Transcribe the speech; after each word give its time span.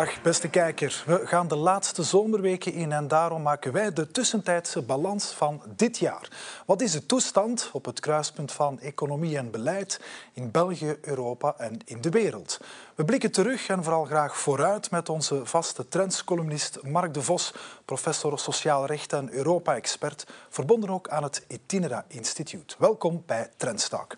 Dag 0.00 0.22
beste 0.22 0.48
kijker. 0.48 1.02
We 1.06 1.26
gaan 1.26 1.48
de 1.48 1.56
laatste 1.56 2.02
zomerweken 2.02 2.72
in 2.72 2.92
en 2.92 3.08
daarom 3.08 3.42
maken 3.42 3.72
wij 3.72 3.92
de 3.92 4.10
tussentijdse 4.10 4.82
balans 4.82 5.24
van 5.24 5.62
dit 5.76 5.98
jaar. 5.98 6.28
Wat 6.66 6.80
is 6.80 6.92
de 6.92 7.06
toestand 7.06 7.70
op 7.72 7.84
het 7.84 8.00
kruispunt 8.00 8.52
van 8.52 8.80
economie 8.80 9.36
en 9.36 9.50
beleid 9.50 10.00
in 10.32 10.50
België, 10.50 10.96
Europa 11.00 11.54
en 11.58 11.78
in 11.84 12.00
de 12.00 12.10
wereld? 12.10 12.60
We 12.94 13.04
blikken 13.04 13.32
terug 13.32 13.68
en 13.68 13.82
vooral 13.84 14.04
graag 14.04 14.36
vooruit 14.36 14.90
met 14.90 15.08
onze 15.08 15.46
vaste 15.46 15.88
trendscolumnist 15.88 16.82
Mark 16.82 17.14
de 17.14 17.22
Vos, 17.22 17.54
professor 17.84 18.38
sociaal 18.38 18.86
recht 18.86 19.12
en 19.12 19.32
Europa-expert, 19.32 20.26
verbonden 20.48 20.90
ook 20.90 21.08
aan 21.08 21.22
het 21.22 21.44
Itinera 21.48 22.04
Instituut. 22.08 22.76
Welkom 22.78 23.22
bij 23.26 23.50
Trendstalk. 23.56 24.16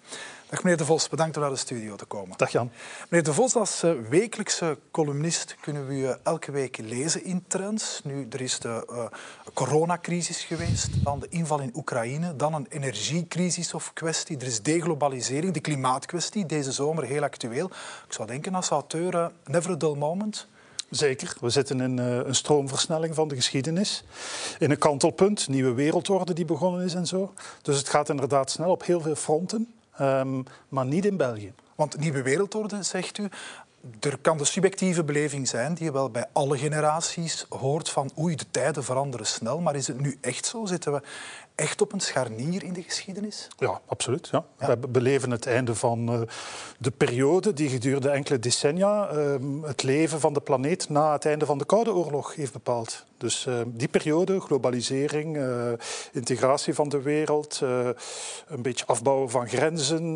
Dag 0.52 0.62
meneer 0.62 0.78
De 0.78 0.84
Vos, 0.84 1.08
bedankt 1.08 1.36
om 1.36 1.42
naar 1.42 1.50
de 1.50 1.56
studio 1.56 1.96
te 1.96 2.04
komen. 2.04 2.36
Dag 2.36 2.50
Jan. 2.50 2.70
Meneer 3.08 3.24
De 3.24 3.32
Vos, 3.32 3.54
als 3.56 3.82
eh, 3.82 3.92
wekelijkse 4.08 4.78
columnist 4.90 5.56
kunnen 5.60 5.86
we 5.86 5.94
u 5.94 6.06
elke 6.22 6.52
week 6.52 6.78
lezen 6.78 7.24
in 7.24 7.44
Trends. 7.46 8.00
Nu, 8.04 8.26
er 8.30 8.40
is 8.40 8.58
de 8.58 8.86
uh, 8.90 9.04
coronacrisis 9.52 10.44
geweest, 10.44 11.04
dan 11.04 11.20
de 11.20 11.26
inval 11.28 11.60
in 11.60 11.70
Oekraïne, 11.74 12.36
dan 12.36 12.54
een 12.54 12.66
energiecrisis 12.68 13.74
of 13.74 13.92
kwestie. 13.92 14.38
Er 14.38 14.46
is 14.46 14.62
deglobalisering, 14.62 15.52
de 15.52 15.60
klimaatkwestie, 15.60 16.46
deze 16.46 16.72
zomer 16.72 17.04
heel 17.04 17.22
actueel. 17.22 17.66
Ik 18.06 18.12
zou 18.12 18.28
denken 18.28 18.54
als 18.54 18.68
auteur, 18.68 19.14
uh, 19.14 19.26
never 19.44 19.70
a 19.70 19.76
dull 19.76 19.96
moment. 19.96 20.46
Zeker. 20.90 21.36
We 21.40 21.50
zitten 21.50 21.80
in 21.80 21.98
een 21.98 22.34
stroomversnelling 22.34 23.14
van 23.14 23.28
de 23.28 23.34
geschiedenis. 23.34 24.04
In 24.58 24.70
een 24.70 24.78
kantelpunt, 24.78 25.48
nieuwe 25.48 25.72
wereldorde 25.72 26.32
die 26.32 26.44
begonnen 26.44 26.84
is 26.84 26.94
en 26.94 27.06
zo. 27.06 27.32
Dus 27.62 27.78
het 27.78 27.88
gaat 27.88 28.08
inderdaad 28.08 28.50
snel 28.50 28.70
op 28.70 28.84
heel 28.84 29.00
veel 29.00 29.14
fronten. 29.14 29.74
Um, 30.00 30.44
maar 30.68 30.86
niet 30.86 31.04
in 31.04 31.16
België. 31.16 31.52
Want 31.74 31.98
nieuwe 31.98 32.22
wereldorde, 32.22 32.82
zegt 32.82 33.18
u, 33.18 33.28
er 34.00 34.18
kan 34.18 34.38
de 34.38 34.44
subjectieve 34.44 35.04
beleving 35.04 35.48
zijn 35.48 35.74
die 35.74 35.84
je 35.84 35.92
wel 35.92 36.10
bij 36.10 36.24
alle 36.32 36.58
generaties 36.58 37.46
hoort 37.48 37.88
van 37.88 38.10
oei, 38.18 38.36
de 38.36 38.44
tijden 38.50 38.84
veranderen 38.84 39.26
snel. 39.26 39.60
Maar 39.60 39.76
is 39.76 39.86
het 39.86 40.00
nu 40.00 40.18
echt 40.20 40.46
zo? 40.46 40.66
Zitten 40.66 40.92
we 40.92 41.02
echt 41.54 41.80
op 41.80 41.92
een 41.92 42.00
scharnier 42.00 42.62
in 42.62 42.72
de 42.72 42.82
geschiedenis? 42.82 43.48
Ja, 43.56 43.80
absoluut. 43.86 44.28
Ja. 44.28 44.44
ja. 44.58 44.78
We 44.78 44.88
beleven 44.88 45.30
het 45.30 45.46
einde 45.46 45.74
van 45.74 46.14
uh, 46.14 46.20
de 46.78 46.90
periode 46.90 47.52
die 47.52 47.68
gedurende 47.68 48.10
enkele 48.10 48.38
decennia 48.38 49.12
uh, 49.12 49.34
het 49.62 49.82
leven 49.82 50.20
van 50.20 50.32
de 50.32 50.40
planeet 50.40 50.88
na 50.88 51.12
het 51.12 51.26
einde 51.26 51.46
van 51.46 51.58
de 51.58 51.64
Koude 51.64 51.92
Oorlog 51.92 52.34
heeft 52.34 52.52
bepaald. 52.52 53.04
Dus 53.22 53.46
uh, 53.46 53.60
die 53.66 53.88
periode, 53.88 54.40
globalisering, 54.40 55.36
uh, 55.36 55.72
integratie 56.12 56.74
van 56.74 56.88
de 56.88 57.02
wereld, 57.02 57.60
uh, 57.62 57.88
een 58.46 58.62
beetje 58.62 58.86
afbouwen 58.86 59.30
van 59.30 59.48
grenzen, 59.48 60.14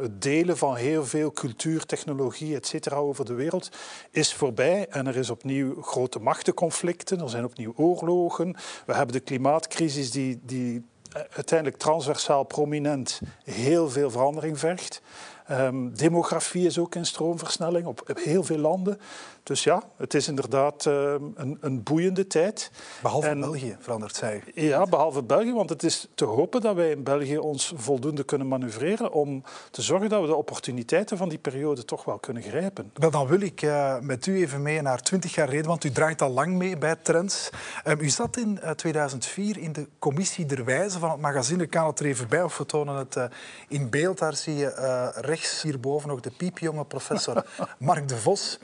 het 0.00 0.22
delen 0.22 0.56
van 0.56 0.76
heel 0.76 1.04
veel 1.04 1.32
cultuur, 1.32 1.86
technologie, 1.86 2.54
et 2.54 2.92
over 2.92 3.24
de 3.24 3.34
wereld, 3.34 3.68
is 4.10 4.34
voorbij. 4.34 4.86
En 4.88 5.06
er 5.06 5.16
is 5.16 5.30
opnieuw 5.30 5.82
grote 5.82 6.18
machtenconflicten, 6.18 7.20
er 7.20 7.30
zijn 7.30 7.44
opnieuw 7.44 7.72
oorlogen. 7.76 8.56
We 8.86 8.94
hebben 8.94 9.14
de 9.14 9.20
klimaatcrisis 9.20 10.10
die, 10.10 10.40
die 10.42 10.84
uiteindelijk 11.12 11.78
transversaal 11.78 12.44
prominent 12.44 13.20
heel 13.44 13.90
veel 13.90 14.10
verandering 14.10 14.58
vergt. 14.58 15.02
Um, 15.50 15.96
demografie 15.96 16.66
is 16.66 16.78
ook 16.78 16.94
in 16.94 17.06
stroomversnelling 17.06 17.86
op 17.86 18.10
heel 18.14 18.42
veel 18.42 18.58
landen. 18.58 19.00
Dus 19.48 19.64
ja, 19.64 19.82
het 19.96 20.14
is 20.14 20.28
inderdaad 20.28 20.84
uh, 20.84 21.14
een, 21.34 21.58
een, 21.60 21.82
boeiende 21.82 22.26
tijd. 22.26 22.70
Behalve 23.02 23.28
en, 23.28 23.40
België 23.40 23.76
verandert 23.80 24.16
zij. 24.16 24.42
Ja, 24.54 24.86
behalve 24.86 25.22
België, 25.22 25.52
want 25.52 25.70
het 25.70 25.82
is 25.82 26.08
te 26.14 26.24
hopen 26.24 26.60
dat 26.60 26.74
wij 26.74 26.90
in 26.90 27.02
België 27.02 27.38
ons 27.38 27.72
voldoende 27.76 28.24
kunnen 28.24 28.48
manoeuvreren 28.48 29.12
om 29.12 29.42
te 29.70 29.82
zorgen 29.82 30.08
dat 30.08 30.20
we 30.20 30.26
de 30.26 30.34
opportuniteiten 30.34 31.16
van 31.16 31.28
die 31.28 31.38
periode 31.38 31.84
toch 31.84 32.04
wel 32.04 32.18
kunnen 32.18 32.42
grijpen. 32.42 32.90
Wel, 32.94 33.10
dan 33.10 33.26
wil 33.26 33.40
ik 33.40 33.62
uh, 33.62 33.98
met 34.00 34.26
u 34.26 34.36
even 34.36 34.62
mee 34.62 34.82
naar 34.82 35.02
20 35.02 35.34
jaar 35.34 35.46
geleden, 35.46 35.66
want 35.66 35.84
u 35.84 35.90
draait 35.90 36.22
al 36.22 36.30
lang 36.30 36.56
mee 36.56 36.76
bij 36.76 36.96
Trends. 37.02 37.50
Um, 37.84 38.00
u 38.00 38.08
zat 38.08 38.36
in 38.36 38.60
uh, 38.62 38.70
2004 38.70 39.58
in 39.58 39.72
de 39.72 39.88
commissie 39.98 40.46
der 40.46 40.64
wijze 40.64 40.98
van 40.98 41.10
het 41.10 41.20
magazine. 41.20 41.62
Ik 41.62 41.70
kan 41.70 41.86
het 41.86 42.00
er 42.00 42.06
even 42.06 42.28
bij, 42.28 42.42
of 42.42 42.58
we 42.58 42.66
tonen 42.66 42.94
het 42.94 43.16
uh, 43.16 43.24
in 43.68 43.90
beeld. 43.90 44.18
Daar 44.18 44.36
zie 44.36 44.54
je 44.54 45.12
rechts 45.14 45.62
hierboven 45.62 46.08
nog 46.08 46.20
de 46.20 46.30
piepjonge 46.30 46.84
professor 46.84 47.44
Mark 47.78 48.08
de 48.08 48.16
Vos. 48.16 48.58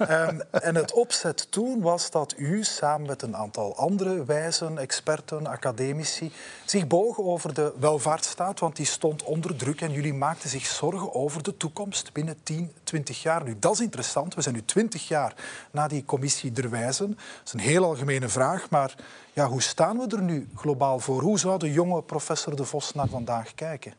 Um, 0.00 0.27
en 0.50 0.74
het 0.74 0.92
opzet 0.92 1.46
toen 1.50 1.80
was 1.80 2.10
dat 2.10 2.34
u 2.36 2.64
samen 2.64 3.06
met 3.06 3.22
een 3.22 3.36
aantal 3.36 3.76
andere 3.76 4.24
wijzen, 4.24 4.78
experten, 4.78 5.46
academici 5.46 6.32
zich 6.64 6.86
bogen 6.86 7.24
over 7.24 7.54
de 7.54 7.72
welvaartsstaat, 7.78 8.60
want 8.60 8.76
die 8.76 8.86
stond 8.86 9.22
onder 9.22 9.56
druk 9.56 9.80
en 9.80 9.92
jullie 9.92 10.14
maakten 10.14 10.48
zich 10.48 10.66
zorgen 10.66 11.14
over 11.14 11.42
de 11.42 11.56
toekomst 11.56 12.12
binnen 12.12 12.36
10, 12.42 12.72
20 12.84 13.22
jaar. 13.22 13.44
Nu, 13.44 13.56
dat 13.58 13.72
is 13.72 13.80
interessant. 13.80 14.34
We 14.34 14.42
zijn 14.42 14.54
nu 14.54 14.64
20 14.64 15.08
jaar 15.08 15.34
na 15.70 15.88
die 15.88 16.04
commissie 16.04 16.52
der 16.52 16.70
wijzen. 16.70 17.08
Dat 17.08 17.46
is 17.46 17.52
een 17.52 17.60
heel 17.60 17.84
algemene 17.84 18.28
vraag, 18.28 18.70
maar 18.70 18.94
ja, 19.32 19.46
hoe 19.46 19.62
staan 19.62 19.98
we 19.98 20.16
er 20.16 20.22
nu 20.22 20.48
globaal 20.54 20.98
voor? 20.98 21.22
Hoe 21.22 21.38
zou 21.38 21.58
de 21.58 21.72
jonge 21.72 22.02
professor 22.02 22.56
De 22.56 22.64
Vos 22.64 22.94
naar 22.94 23.08
vandaag 23.08 23.54
kijken? 23.54 23.92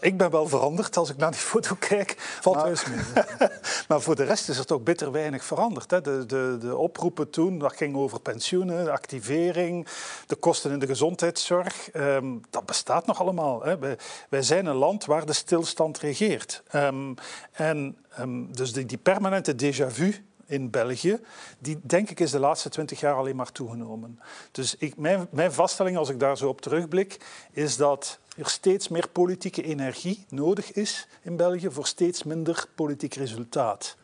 Ik 0.00 0.16
ben 0.16 0.30
wel 0.30 0.48
veranderd 0.48 0.96
als 0.96 1.10
ik 1.10 1.16
naar 1.16 1.30
die 1.30 1.40
foto 1.40 1.76
kijk. 1.78 2.14
Valt 2.40 2.56
maar, 2.56 2.84
maar 3.88 4.00
voor 4.00 4.16
de 4.16 4.24
rest 4.24 4.48
is 4.48 4.58
er 4.58 4.66
toch 4.66 4.82
bitter 4.82 5.12
weinig 5.12 5.44
veranderd. 5.44 5.90
Hè. 5.90 6.00
De, 6.00 6.26
de, 6.26 6.56
de 6.60 6.76
oproepen 6.76 7.30
toen, 7.30 7.58
dat 7.58 7.76
ging 7.76 7.96
over 7.96 8.20
pensioenen, 8.20 8.84
de 8.84 8.90
activering, 8.90 9.86
de 10.26 10.36
kosten 10.36 10.70
in 10.70 10.78
de 10.78 10.86
gezondheidszorg. 10.86 11.94
Um, 11.94 12.40
dat 12.50 12.66
bestaat 12.66 13.06
nog 13.06 13.20
allemaal. 13.20 13.62
Hè. 13.62 13.78
Wij, 13.78 13.98
wij, 14.28 14.42
zijn 14.42 14.66
een 14.66 14.74
land 14.74 15.04
waar 15.04 15.26
de 15.26 15.32
stilstand 15.32 15.98
regeert. 15.98 16.62
Um, 16.74 17.14
en 17.52 17.96
um, 18.20 18.56
dus 18.56 18.72
die, 18.72 18.86
die 18.86 18.98
permanente 18.98 19.54
déjà 19.54 19.90
vu 19.90 20.24
in 20.46 20.70
België, 20.70 21.20
die 21.58 21.78
denk 21.82 22.10
ik 22.10 22.20
is 22.20 22.30
de 22.30 22.38
laatste 22.38 22.68
twintig 22.68 23.00
jaar 23.00 23.14
alleen 23.14 23.36
maar 23.36 23.52
toegenomen. 23.52 24.20
Dus 24.50 24.76
ik, 24.76 24.96
mijn, 24.96 25.28
mijn 25.30 25.52
vaststelling, 25.52 25.96
als 25.96 26.08
ik 26.08 26.20
daar 26.20 26.36
zo 26.36 26.48
op 26.48 26.60
terugblik, 26.60 27.20
is 27.52 27.76
dat 27.76 28.18
er 28.36 28.48
steeds 28.48 28.88
meer 28.88 29.08
politieke 29.08 29.62
energie 29.62 30.24
nodig 30.28 30.72
is 30.72 31.06
in 31.22 31.36
België 31.36 31.70
voor 31.70 31.86
steeds 31.86 32.22
minder 32.22 32.66
politiek 32.74 33.14
resultaat. 33.14 33.96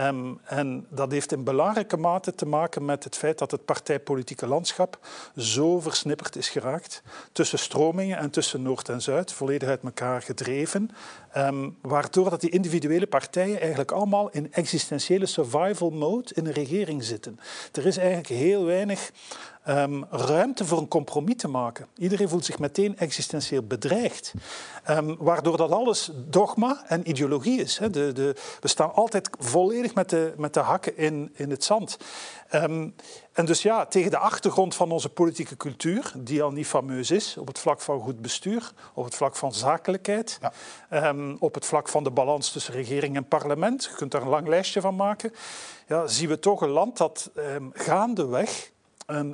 Um, 0.00 0.40
en 0.44 0.86
dat 0.90 1.12
heeft 1.12 1.32
in 1.32 1.44
belangrijke 1.44 1.96
mate 1.96 2.34
te 2.34 2.46
maken 2.46 2.84
met 2.84 3.04
het 3.04 3.16
feit 3.16 3.38
dat 3.38 3.50
het 3.50 3.64
partijpolitieke 3.64 4.46
landschap 4.46 4.98
zo 5.36 5.80
versnipperd 5.80 6.36
is 6.36 6.48
geraakt 6.48 7.02
tussen 7.32 7.58
stromingen 7.58 8.18
en 8.18 8.30
tussen 8.30 8.62
Noord 8.62 8.88
en 8.88 9.02
Zuid, 9.02 9.32
volledig 9.32 9.68
uit 9.68 9.82
elkaar 9.82 10.22
gedreven, 10.22 10.90
um, 11.36 11.76
waardoor 11.82 12.30
dat 12.30 12.40
die 12.40 12.50
individuele 12.50 13.06
partijen 13.06 13.60
eigenlijk 13.60 13.92
allemaal 13.92 14.30
in 14.30 14.52
existentiële 14.52 15.26
survival 15.26 15.90
mode 15.90 16.34
in 16.34 16.46
een 16.46 16.52
regering 16.52 17.04
zitten. 17.04 17.40
Er 17.72 17.86
is 17.86 17.96
eigenlijk 17.96 18.28
heel 18.28 18.64
weinig 18.64 19.10
um, 19.68 20.04
ruimte 20.10 20.64
voor 20.64 20.78
een 20.78 20.88
compromis 20.88 21.36
te 21.36 21.48
maken. 21.48 21.86
Iedereen 21.96 22.28
voelt 22.28 22.44
zich 22.44 22.58
meteen 22.58 22.98
existentieel 22.98 23.62
bedreigd. 23.62 24.34
Um, 24.90 25.16
waardoor 25.18 25.56
dat 25.56 25.70
alles 25.70 26.10
dogma 26.14 26.84
en 26.86 27.08
ideologie 27.08 27.60
is. 27.60 27.78
Hè. 27.78 27.90
De, 27.90 28.12
de, 28.12 28.34
we 28.60 28.68
staan 28.68 28.94
altijd 28.94 29.30
volledig 29.38 29.94
met 29.94 30.10
de, 30.10 30.34
met 30.36 30.54
de 30.54 30.60
hakken 30.60 30.96
in, 30.96 31.30
in 31.34 31.50
het 31.50 31.64
zand. 31.64 31.96
Um, 32.54 32.94
en 33.32 33.44
dus 33.46 33.62
ja, 33.62 33.86
tegen 33.86 34.10
de 34.10 34.18
achtergrond 34.18 34.74
van 34.74 34.90
onze 34.90 35.08
politieke 35.08 35.56
cultuur, 35.56 36.12
die 36.16 36.42
al 36.42 36.50
niet 36.50 36.66
fameus 36.66 37.10
is 37.10 37.36
op 37.36 37.46
het 37.46 37.58
vlak 37.58 37.80
van 37.80 38.00
goed 38.00 38.22
bestuur, 38.22 38.72
op 38.94 39.04
het 39.04 39.14
vlak 39.14 39.36
van 39.36 39.52
zakelijkheid, 39.52 40.38
ja. 40.90 41.08
um, 41.08 41.36
op 41.40 41.54
het 41.54 41.66
vlak 41.66 41.88
van 41.88 42.04
de 42.04 42.10
balans 42.10 42.52
tussen 42.52 42.74
regering 42.74 43.16
en 43.16 43.28
parlement, 43.28 43.84
je 43.84 43.94
kunt 43.94 44.10
daar 44.10 44.22
een 44.22 44.28
lang 44.28 44.48
lijstje 44.48 44.80
van 44.80 44.96
maken, 44.96 45.32
ja, 45.86 46.06
zien 46.06 46.28
we 46.28 46.38
toch 46.38 46.60
een 46.60 46.68
land 46.68 46.96
dat 46.96 47.30
um, 47.36 47.70
gaandeweg 47.74 48.70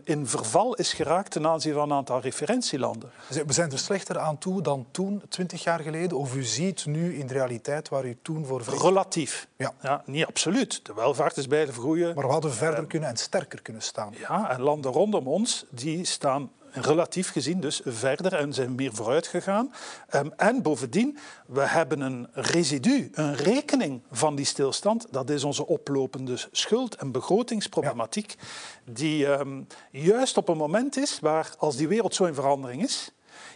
in 0.04 0.26
verval 0.26 0.74
is 0.74 0.92
geraakt 0.92 1.30
ten 1.30 1.46
aanzien 1.46 1.74
van 1.74 1.90
een 1.90 1.96
aantal 1.96 2.20
referentielanden. 2.20 3.10
We 3.46 3.52
zijn 3.52 3.72
er 3.72 3.78
slechter 3.78 4.18
aan 4.18 4.38
toe 4.38 4.62
dan 4.62 4.86
toen, 4.90 5.22
twintig 5.28 5.62
jaar 5.62 5.80
geleden? 5.80 6.18
Of 6.18 6.34
u 6.34 6.42
ziet 6.42 6.86
nu 6.86 7.18
in 7.18 7.26
de 7.26 7.32
realiteit 7.32 7.88
waar 7.88 8.04
u 8.04 8.16
toen 8.22 8.46
voor 8.46 8.64
vrees? 8.64 8.80
Relatief. 8.80 9.46
Ja. 9.56 9.72
ja. 9.82 10.02
Niet 10.06 10.26
absoluut. 10.26 10.86
De 10.86 10.94
welvaart 10.94 11.36
is 11.36 11.46
bij 11.46 11.64
de 11.64 11.72
vergroeien. 11.72 12.14
Maar 12.14 12.26
we 12.26 12.32
hadden 12.32 12.52
verder 12.52 12.82
uh, 12.82 12.88
kunnen 12.88 13.08
en 13.08 13.16
sterker 13.16 13.62
kunnen 13.62 13.82
staan. 13.82 14.14
Ja, 14.18 14.50
en 14.50 14.60
landen 14.60 14.92
rondom 14.92 15.28
ons 15.28 15.64
die 15.70 16.04
staan 16.04 16.50
relatief 16.74 17.30
gezien 17.30 17.60
dus 17.60 17.80
verder 17.84 18.34
en 18.34 18.52
zijn 18.52 18.74
meer 18.74 18.94
vooruit 18.94 19.26
gegaan. 19.26 19.72
Um, 20.14 20.32
en 20.36 20.62
bovendien, 20.62 21.18
we 21.46 21.60
hebben 21.60 22.00
een 22.00 22.28
residu, 22.32 23.10
een 23.12 23.34
rekening 23.34 24.02
van 24.10 24.34
die 24.34 24.44
stilstand. 24.44 25.06
Dat 25.10 25.30
is 25.30 25.44
onze 25.44 25.66
oplopende 25.66 26.38
schuld- 26.50 26.94
en 26.94 27.12
begrotingsproblematiek, 27.12 28.34
ja. 28.38 28.92
die 28.92 29.26
um, 29.26 29.66
juist 29.90 30.36
op 30.36 30.48
een 30.48 30.56
moment 30.56 30.96
is 30.96 31.20
waar, 31.20 31.54
als 31.58 31.76
die 31.76 31.88
wereld 31.88 32.14
zo 32.14 32.24
in 32.24 32.34
verandering 32.34 32.82
is, 32.82 33.12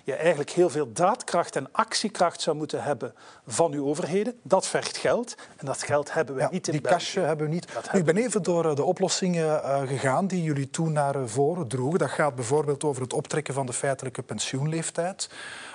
je 0.09 0.15
eigenlijk 0.15 0.51
heel 0.51 0.71
veel 0.71 0.93
daadkracht 0.93 1.57
en 1.57 1.69
actiekracht 1.73 2.41
zou 2.41 2.57
moeten 2.57 2.83
hebben 2.83 3.15
van 3.47 3.73
uw 3.73 3.87
overheden. 3.87 4.39
Dat 4.43 4.67
vergt 4.67 4.97
geld 4.97 5.35
en 5.57 5.67
dat 5.67 5.83
geld 5.83 6.13
hebben 6.13 6.35
we 6.35 6.49
niet 6.51 6.67
in 6.67 6.73
die 6.73 6.83
kastje 6.83 7.21
hebben 7.21 7.47
we 7.47 7.53
niet. 7.53 7.67
ik 7.93 8.05
ben 8.05 8.17
even 8.17 8.43
door 8.43 8.65
eh, 8.65 8.75
de 8.75 8.85
oplossingen 8.85 9.47
uh, 9.47 9.81
gegaan 9.87 10.27
die 10.27 10.43
jullie 10.43 10.71
toen 10.71 10.93
naar 10.93 11.29
voren 11.29 11.69
droegen. 11.69 11.99
Dat 11.99 12.11
gaat 12.11 12.35
bijvoorbeeld 12.35 12.85
over 12.85 13.03
het 13.03 13.13
optrekken 13.13 13.55
van 13.55 13.67
de 13.67 13.73
feitelijke 13.73 14.23
pensioenleeftijd. 14.23 15.31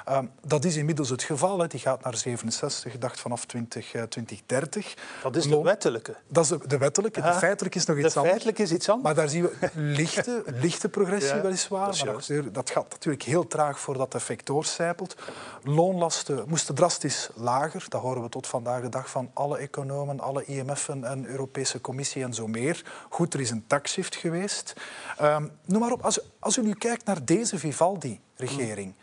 Um, 0.09 0.31
dat 0.45 0.65
is 0.65 0.75
inmiddels 0.75 1.09
het 1.09 1.23
geval. 1.23 1.59
Hè. 1.59 1.67
Die 1.67 1.79
gaat 1.79 2.03
naar 2.03 2.17
67, 2.17 2.91
gedacht 2.91 3.19
vanaf 3.19 3.45
20, 3.45 3.93
uh, 3.93 4.01
2030. 4.01 4.93
Dat 5.23 5.35
is 5.35 5.47
de 5.47 5.61
wettelijke. 5.61 6.15
Dat 6.27 6.43
is 6.43 6.49
de, 6.49 6.67
de 6.67 6.77
wettelijke. 6.77 7.21
De 7.21 7.33
feitelijke 7.33 7.77
is 7.77 7.85
nog 7.85 7.97
iets 7.97 8.05
anders. 8.05 8.23
De 8.23 8.29
feitelijke 8.29 8.61
is 8.61 8.71
iets 8.71 8.89
anders. 8.89 9.05
Maar 9.05 9.15
daar 9.15 9.29
zien 9.29 9.43
we 9.43 9.69
lichte, 9.73 10.43
lichte 10.45 10.89
progressie 10.89 11.35
ja, 11.35 11.41
weliswaar. 11.41 11.97
Dat, 12.05 12.29
maar 12.29 12.51
dat 12.51 12.69
gaat 12.69 12.89
natuurlijk 12.89 13.23
heel 13.23 13.47
traag 13.47 13.79
voordat 13.79 14.11
dat 14.11 14.21
effect 14.21 14.45
doorcijpelt. 14.45 15.15
Loonlasten 15.63 16.43
moesten 16.47 16.75
drastisch 16.75 17.29
lager. 17.35 17.85
Dat 17.89 18.01
horen 18.01 18.21
we 18.21 18.29
tot 18.29 18.47
vandaag 18.47 18.81
de 18.81 18.89
dag 18.89 19.09
van 19.09 19.31
alle 19.33 19.57
economen, 19.57 20.19
alle 20.19 20.45
IMF'en 20.45 21.03
en 21.03 21.25
Europese 21.25 21.81
Commissie 21.81 22.23
en 22.23 22.33
zo 22.33 22.47
meer. 22.47 22.83
Goed, 23.09 23.33
er 23.33 23.39
is 23.39 23.49
een 23.49 23.67
taxshift 23.67 24.15
geweest. 24.15 24.73
Um, 25.21 25.51
noem 25.65 25.79
maar 25.79 25.91
op, 25.91 26.01
als, 26.01 26.19
als 26.39 26.57
u 26.57 26.61
nu 26.61 26.73
kijkt 26.73 27.05
naar 27.05 27.25
deze 27.25 27.59
Vivaldi-regering... 27.59 28.93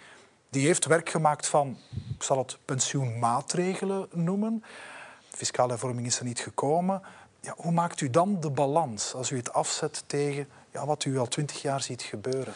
Die 0.50 0.67
heeft 0.67 0.85
werk 0.85 1.08
gemaakt 1.08 1.47
van, 1.47 1.79
ik 2.14 2.23
zal 2.23 2.38
het 2.38 2.58
pensioenmaatregelen 2.64 4.08
noemen. 4.12 4.64
fiscale 5.29 5.69
hervorming 5.69 6.06
is 6.06 6.19
er 6.19 6.25
niet 6.25 6.41
gekomen. 6.41 7.02
Ja, 7.41 7.55
hoe 7.56 7.73
maakt 7.73 8.00
u 8.00 8.11
dan 8.11 8.41
de 8.41 8.50
balans 8.50 9.14
als 9.14 9.31
u 9.31 9.37
het 9.37 9.52
afzet 9.52 10.05
tegen 10.06 10.49
ja, 10.72 10.87
wat 10.87 11.05
u 11.05 11.19
al 11.19 11.28
twintig 11.28 11.62
jaar 11.62 11.82
ziet 11.82 12.02
gebeuren? 12.02 12.52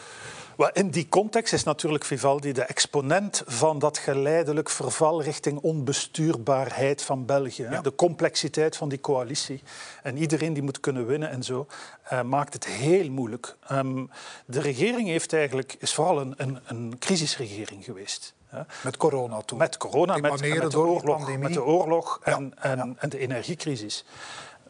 In 0.73 0.89
die 0.89 1.09
context 1.09 1.53
is 1.53 1.63
natuurlijk 1.63 2.03
Vivaldi 2.03 2.51
de 2.51 2.63
exponent 2.63 3.43
van 3.45 3.79
dat 3.79 3.97
geleidelijk 3.97 4.69
verval 4.69 5.21
richting 5.21 5.59
onbestuurbaarheid 5.59 7.01
van 7.01 7.25
België. 7.25 7.79
De 7.81 7.95
complexiteit 7.95 8.77
van 8.77 8.89
die 8.89 8.99
coalitie. 8.99 9.63
En 10.03 10.17
iedereen 10.17 10.53
die 10.53 10.63
moet 10.63 10.79
kunnen 10.79 11.05
winnen 11.05 11.29
en 11.29 11.43
zo, 11.43 11.67
uh, 12.13 12.21
maakt 12.21 12.53
het 12.53 12.65
heel 12.65 13.09
moeilijk. 13.09 13.55
Um, 13.71 14.09
de 14.45 14.61
regering 14.61 15.07
heeft 15.07 15.33
eigenlijk, 15.33 15.75
is 15.79 15.93
vooral 15.93 16.19
een, 16.19 16.33
een, 16.37 16.59
een 16.65 16.95
crisisregering 16.99 17.83
geweest. 17.83 18.33
Met 18.83 18.97
corona 18.97 19.41
toen. 19.41 19.57
Met 19.57 19.77
corona, 19.77 20.17
met, 20.17 20.31
met, 20.31 20.71
de 20.71 20.79
oorlog, 20.79 21.37
met 21.37 21.53
de 21.53 21.63
oorlog 21.63 22.19
en, 22.23 22.53
ja. 22.55 22.63
en, 22.63 22.95
en 22.99 23.09
de 23.09 23.17
energiecrisis. 23.17 24.05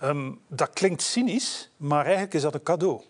Um, 0.03 0.39
dat 0.47 0.69
klinkt 0.73 1.01
cynisch, 1.01 1.71
maar 1.77 2.03
eigenlijk 2.03 2.33
is 2.33 2.41
dat 2.41 2.53
een 2.53 2.63
cadeau. 2.63 3.01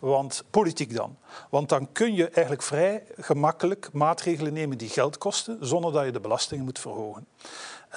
Want 0.00 0.44
politiek 0.50 0.94
dan. 0.94 1.16
Want 1.50 1.68
dan 1.68 1.92
kun 1.92 2.14
je 2.14 2.24
eigenlijk 2.24 2.62
vrij 2.62 3.04
gemakkelijk 3.18 3.88
maatregelen 3.92 4.52
nemen 4.52 4.78
die 4.78 4.88
geld 4.88 5.18
kosten, 5.18 5.58
zonder 5.60 5.92
dat 5.92 6.04
je 6.04 6.12
de 6.12 6.20
belastingen 6.20 6.64
moet 6.64 6.78
verhogen. 6.78 7.26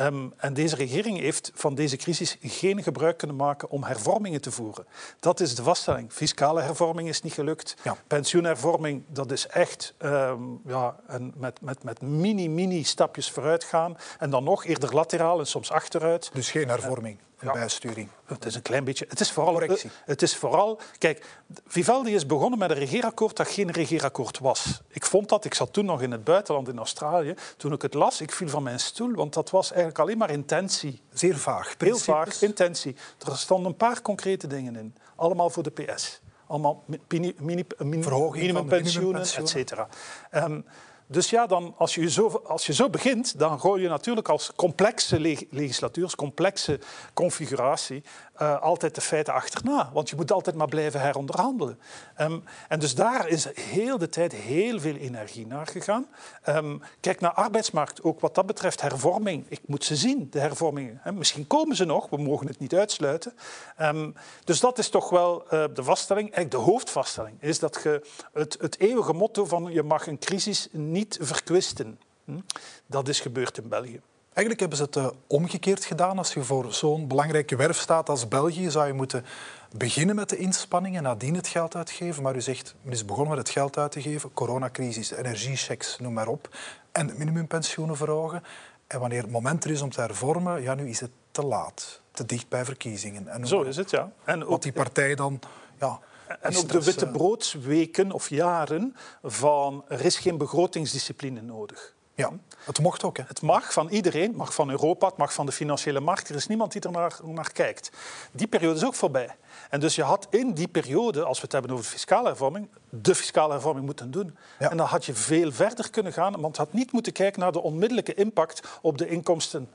Um, 0.02 0.34
en 0.38 0.54
deze 0.54 0.76
regering 0.76 1.20
heeft 1.20 1.52
van 1.54 1.76
deze 1.76 1.96
crisis 1.96 2.38
geen 2.42 2.84
gebruik 2.84 3.18
kunnen 3.18 3.36
maken 3.36 3.70
om 3.70 3.84
hervormingen 3.84 4.42
te 4.42 4.52
voeren. 4.52 4.86
Dat 5.20 5.40
is 5.40 5.56
de 5.56 5.64
vaststelling. 5.64 6.14
Fiscale 6.14 6.62
hervorming 6.62 7.10
is 7.10 7.22
niet 7.22 7.34
gelukt. 7.34 7.76
Ja. 7.84 7.96
Pensioenhervorming, 8.08 9.04
dat 9.08 9.32
is 9.32 9.48
echt 9.48 9.94
um, 10.00 10.62
ja, 10.66 10.96
een, 11.08 11.34
met, 11.38 11.62
met, 11.62 11.84
met 11.84 12.02
mini-mini 12.02 12.84
stapjes 12.84 13.32
vooruit 13.32 13.64
gaan. 13.64 13.98
En 14.20 14.30
dan 14.30 14.44
nog 14.44 14.66
eerder 14.66 14.94
lateraal 14.94 15.40
en 15.40 15.48
soms 15.48 15.72
achteruit. 15.72 16.30
Dus 16.34 16.52
geen 16.52 16.68
hervorming? 16.68 17.18
Uh, 17.20 17.33
ja. 17.44 17.52
bijsturing. 17.52 18.10
Het 18.26 18.46
is 18.46 18.56
een 18.56 18.62
klein 18.62 18.84
beetje. 18.84 19.06
Het 19.10 19.20
is 19.20 19.32
vooral. 19.32 19.54
Correctie. 19.54 19.90
Het 20.06 20.22
is 20.22 20.36
vooral. 20.36 20.80
Kijk, 20.98 21.26
Vivaldi 21.68 22.16
is 22.16 22.26
begonnen 22.26 22.60
met 22.60 22.70
een 22.70 22.78
regeerakkoord 22.78 23.36
dat 23.36 23.48
geen 23.48 23.72
regeerakkoord 23.72 24.40
was. 24.40 24.82
Ik 24.88 25.06
vond 25.06 25.30
dat. 25.30 25.46
Ik 25.46 25.54
zat 25.54 25.74
toen 25.74 25.86
nog 25.86 26.02
in 26.02 26.12
het 26.12 26.24
buitenland 26.24 26.68
in 26.68 26.78
Australië. 26.78 27.34
Toen 27.58 27.74
ik 27.74 27.82
het 27.82 27.94
las, 27.94 28.22
ik 28.22 28.32
viel 28.32 28.50
van 28.50 28.64
mijn 28.64 28.80
stoel, 28.80 29.12
want 29.12 29.34
dat 29.34 29.50
was 29.50 29.68
eigenlijk 29.72 30.00
alleen 30.00 30.18
maar 30.18 30.32
intentie. 30.32 31.02
Zeer 31.14 31.38
vaag. 31.38 31.76
Heel 31.78 31.98
vaag, 31.98 32.42
intentie. 32.42 32.96
Er 33.28 33.38
stonden 33.38 33.72
een 33.72 33.78
paar 33.78 34.02
concrete 34.02 34.48
dingen 34.48 34.76
in. 34.76 34.96
Allemaal 35.16 35.50
voor 35.50 35.64
de 35.64 35.72
PS. 35.72 36.22
Allemaal 36.48 36.84
mini, 37.08 37.36
mini, 37.38 37.66
mini, 37.78 38.04
minimumpensioenen, 38.32 39.22
et 39.22 39.50
cetera. 39.50 39.88
Um, 40.32 40.66
dus 41.08 41.30
ja, 41.30 41.46
dan, 41.46 41.76
als, 41.78 41.96
je 41.96 42.10
zo, 42.10 42.42
als 42.46 42.66
je 42.66 42.74
zo 42.74 42.90
begint, 42.90 43.40
dan 43.40 43.60
gooi 43.60 43.82
je 43.82 43.88
natuurlijk 43.88 44.30
als 44.30 44.52
complexe 44.56 45.20
legislatuur, 45.50 46.04
als 46.04 46.16
complexe 46.16 46.80
configuratie, 47.14 48.04
uh, 48.42 48.62
altijd 48.62 48.96
de 48.96 49.02
feiten 49.02 49.34
achterna. 49.34 49.90
Want 49.94 50.10
je 50.10 50.16
moet 50.16 50.32
altijd 50.32 50.56
maar 50.56 50.68
blijven 50.68 51.02
heronderhandelen. 51.02 51.80
Um, 52.18 52.44
en 52.68 52.80
dus 52.80 52.96
daar 52.96 53.28
is 53.28 53.48
heel 53.54 53.98
de 53.98 54.10
tijd 54.10 54.34
heel 54.34 54.80
veel 54.80 54.96
energie 54.96 55.48
naar 55.48 55.68
gegaan. 55.68 56.08
Um, 56.50 56.82
kijk 57.00 57.20
naar 57.20 57.32
arbeidsmarkt, 57.32 58.04
ook 58.04 58.20
wat 58.20 58.36
dat 58.36 58.46
betreft 58.46 58.82
hervorming. 58.82 59.46
Ik 59.48 59.62
moet 59.66 59.84
ze 59.84 59.96
zien, 59.96 60.28
de 60.30 60.40
hervormingen. 60.40 61.00
He, 61.02 61.12
misschien 61.12 61.48
komen 61.48 61.76
ze 61.76 61.86
nog, 61.86 62.10
we 62.10 62.18
mogen 62.18 62.48
het 62.48 62.60
niet 62.60 62.74
uitsluiten. 62.74 63.34
Um, 63.82 64.16
dus 64.44 64.60
dat 64.60 64.78
is 64.78 64.90
toch 64.90 65.10
wel 65.10 65.44
uh, 65.44 65.50
de 65.74 65.84
vaststelling, 65.84 66.34
eigenlijk 66.34 66.66
de 66.66 66.72
hoofdvaststelling, 66.72 67.38
is 67.40 67.60
dat 67.60 67.80
je 67.84 68.08
het, 68.34 68.58
het 68.60 68.80
eeuwige 68.80 69.14
motto 69.14 69.46
van 69.46 69.72
je 69.72 69.84
mag 69.84 70.08
een 70.08 70.20
crisis 70.20 70.68
niet 70.72 71.18
verkwisten. 71.22 72.00
Hm? 72.26 72.40
Dat 72.86 73.08
is 73.08 73.20
gebeurd 73.20 73.58
in 73.58 73.68
België. 73.68 74.02
Eigenlijk 74.34 74.60
hebben 74.60 74.78
ze 74.78 74.84
het 74.84 74.96
uh, 74.96 75.08
omgekeerd 75.28 75.86
gedaan. 75.86 76.18
Als 76.18 76.34
je 76.34 76.44
voor 76.44 76.74
zo'n 76.74 77.08
belangrijke 77.08 77.56
werf 77.56 77.78
staat 77.78 78.10
als 78.10 78.28
België, 78.28 78.70
zou 78.70 78.88
je 78.88 78.94
moeten 78.94 79.26
beginnen 79.72 80.16
met 80.16 80.30
de 80.30 80.38
inspanningen 80.38 80.98
en 80.98 81.04
nadien 81.04 81.36
het 81.36 81.48
geld 81.48 81.76
uitgeven. 81.76 82.24
Maar 82.24 82.36
u 82.36 82.42
zegt, 82.42 82.76
men 82.82 82.94
is 82.94 83.06
begonnen 83.06 83.36
met 83.36 83.48
het 83.48 83.50
geld 83.50 83.78
uit 83.78 83.92
te 83.92 84.02
geven. 84.02 84.34
Coronacrisis, 84.34 85.12
energiechecks, 85.12 86.00
noem 86.00 86.14
maar 86.14 86.28
op. 86.28 86.56
En 86.92 87.08
de 87.08 87.14
minimumpensioenen 87.18 87.98
verhogen. 87.98 88.44
En 88.88 89.00
wanneer 89.00 89.22
het 89.22 89.32
moment 89.32 89.64
er 89.64 89.72
is 89.72 89.82
om 89.82 89.90
te 89.90 90.02
hervormen, 90.02 90.62
ja, 90.62 90.74
nu 90.74 90.90
is 90.90 91.00
het 91.00 91.12
te 91.32 91.46
laat. 91.46 92.02
Te 92.12 92.26
dicht 92.26 92.50
bij 92.50 92.66
verkiezingen. 92.66 93.28
En 93.28 93.48
Zo 93.48 93.62
is 93.62 93.76
het, 93.76 93.90
ja. 93.90 94.12
En 94.24 94.44
ook, 94.44 94.50
wat 94.50 94.64
die 94.64 94.72
partij 94.72 95.16
dan... 95.16 95.40
Ja, 95.80 96.00
en 96.40 96.58
ook 96.58 96.70
de 96.70 96.84
witte 96.84 97.08
broodsweken 97.08 98.12
of 98.12 98.30
jaren 98.30 98.96
van 99.24 99.86
er 99.88 100.06
is 100.06 100.18
geen 100.18 100.38
begrotingsdiscipline 100.38 101.42
nodig. 101.42 101.94
Ja, 102.16 102.32
het 102.66 102.80
mocht 102.80 103.04
ook. 103.04 103.18
Hè? 103.18 103.24
Het 103.28 103.42
mag 103.42 103.74
van 103.74 103.90
iedereen, 103.90 104.36
mag 104.36 104.54
van 104.54 104.70
Europa, 104.70 105.08
het 105.08 105.18
mag 105.18 105.34
van 105.34 105.46
de 105.46 105.52
financiële 105.52 106.00
markt. 106.00 106.30
Er 106.30 106.36
is 106.36 106.48
niemand 106.48 106.72
die 106.72 106.82
er 106.82 106.92
naar, 106.92 107.20
naar 107.24 107.52
kijkt. 107.52 107.92
Die 108.32 108.48
periode 108.48 108.76
is 108.76 108.86
ook 108.86 108.96
voorbij. 108.96 109.36
En 109.70 109.80
dus 109.80 109.96
je 109.96 110.04
had 110.04 110.28
in 110.30 110.54
die 110.54 110.68
periode, 110.68 111.24
als 111.24 111.38
we 111.38 111.44
het 111.44 111.52
hebben 111.52 111.72
over 111.72 111.84
de 111.84 111.92
fiscale 111.92 112.28
hervorming, 112.28 112.70
de 112.90 113.16
fiscale 113.16 113.52
hervorming 113.52 113.86
moeten 113.86 114.12
doen. 114.12 114.38
Ja. 114.60 114.70
En 114.70 114.78
dan 114.78 114.88
had 114.88 115.06
je 115.06 115.14
veel 115.14 115.52
verder 115.52 115.90
kunnen 115.90 116.14
gaan, 116.14 116.42
want 116.42 116.58
had 116.58 116.74
niet 116.74 116.92
moeten 116.92 117.14
kijken 117.14 117.40
naar 117.40 117.52
de 117.52 117.62
onmiddellijke 117.62 118.14
impact 118.14 118.80
op 118.82 118.98
de 118.98 119.08
inkomsten 119.08 119.70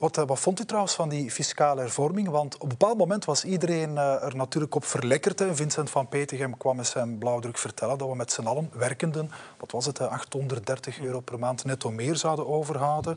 wat, 0.00 0.18
eh, 0.18 0.24
wat, 0.26 0.38
vond 0.38 0.60
u 0.60 0.64
trouwens 0.64 0.94
van 0.94 1.08
die 1.08 1.30
fiscale 1.30 1.80
hervorming? 1.80 2.28
Want 2.28 2.54
op 2.54 2.62
een 2.62 2.68
bepaald 2.68 2.98
moment 2.98 3.24
was 3.24 3.44
iedereen 3.44 3.90
uh, 3.90 4.22
er 4.22 4.36
natuurlijk 4.36 4.74
op 4.74 4.84
verlekkerd. 4.84 5.42
Vincent 5.52 5.90
van 5.90 6.08
Petegem 6.08 6.56
kwam 6.56 6.76
met 6.76 6.86
zijn 6.86 7.18
blauwdruk 7.18 7.58
vertellen 7.58 7.98
dat 7.98 8.08
we 8.08 8.16
met 8.16 8.32
z'n 8.32 8.46
allen 8.46 8.70
werkenden, 8.72 9.30
wat 9.58 9.70
was 9.70 9.86
het, 9.86 10.00
830 10.00 11.00
euro 11.00 11.20
per 11.20 11.38
maand 11.38 11.64
netto 11.64 11.90
meer 11.90 12.16
zouden 12.16 12.46
overhouden. 12.46 13.16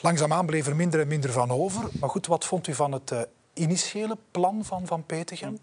Langzaamaan 0.00 0.46
bleef 0.46 0.66
er 0.66 0.76
minder 0.76 1.00
en 1.00 1.08
minder 1.08 1.32
van 1.32 1.50
over. 1.50 1.88
Maar 2.00 2.10
goed, 2.10 2.26
wat 2.26 2.44
vond 2.44 2.66
u 2.66 2.74
van 2.74 2.92
het 2.92 3.10
uh, 3.10 3.20
initiële 3.54 4.16
plan 4.30 4.64
van 4.64 4.86
Van 4.86 5.04
Petegem? 5.04 5.58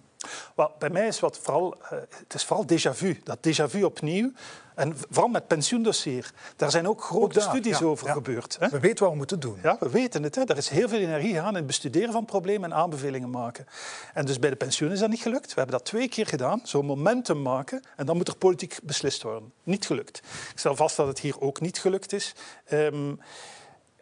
Well, 0.56 0.70
bij 0.80 0.90
mij 0.90 1.08
is 1.08 1.20
wat 1.20 1.40
vooral, 1.42 1.76
uh, 1.84 1.90
het 1.90 2.34
is 2.34 2.44
vooral 2.44 2.66
déjà 2.66 2.92
vu. 2.92 3.20
Dat 3.24 3.38
déjà 3.48 3.70
vu 3.70 3.84
opnieuw. 3.84 4.32
En 4.76 4.98
vooral 5.10 5.28
met 5.28 5.48
pensioendossier. 5.48 6.32
Daar 6.56 6.72
zijn 6.72 6.88
ook 6.88 7.04
grote 7.04 7.40
studies 7.40 7.82
over 7.82 8.10
gebeurd. 8.10 8.58
Hè? 8.60 8.70
We 8.70 8.80
weten 8.80 9.04
wat 9.04 9.12
we 9.12 9.18
moeten 9.18 9.40
doen. 9.40 9.60
Ja, 9.64 9.78
we 9.80 9.90
weten 9.90 10.24
het. 10.24 10.36
Hè? 10.36 10.44
Er 10.44 10.58
is 10.58 10.70
heel 10.70 10.90
veel 10.90 11.00
energie 11.00 11.40
aan 11.40 11.48
in 11.48 11.56
het 11.56 11.66
bestuderen 11.66 12.12
van 12.12 12.26
problemen 12.26 12.72
en 12.72 12.78
aanbevelingen 12.78 13.30
maken. 13.30 13.66
En 14.14 14.26
dus 14.26 14.40
bij 14.40 14.50
de 14.50 14.56
pensioen 14.56 14.92
is 14.92 15.00
dat 15.00 15.10
niet 15.10 15.22
gelukt. 15.22 15.48
We 15.48 15.54
hebben 15.56 15.78
dat 15.78 15.86
twee 15.86 16.10
keer 16.10 16.28
gedaan. 16.28 16.60
Zo'n 16.64 16.86
momentum 16.86 17.42
maken. 17.42 17.84
En 17.96 18.06
dan 18.06 18.18
moet 18.18 18.28
er 18.28 18.36
politiek 18.36 18.80
beslist 18.84 19.24
worden. 19.24 19.52
Niet 19.64 19.86
gelukt. 19.86 20.18
Ik 20.52 20.60
stel 20.60 20.76
vast 20.76 20.96
dat 20.96 21.08
het 21.08 21.20
hier 21.20 21.42
ook 21.42 21.62
niet 21.62 21.80
gelukt 21.80 22.14
is. 22.14 22.36
Um, 22.72 23.20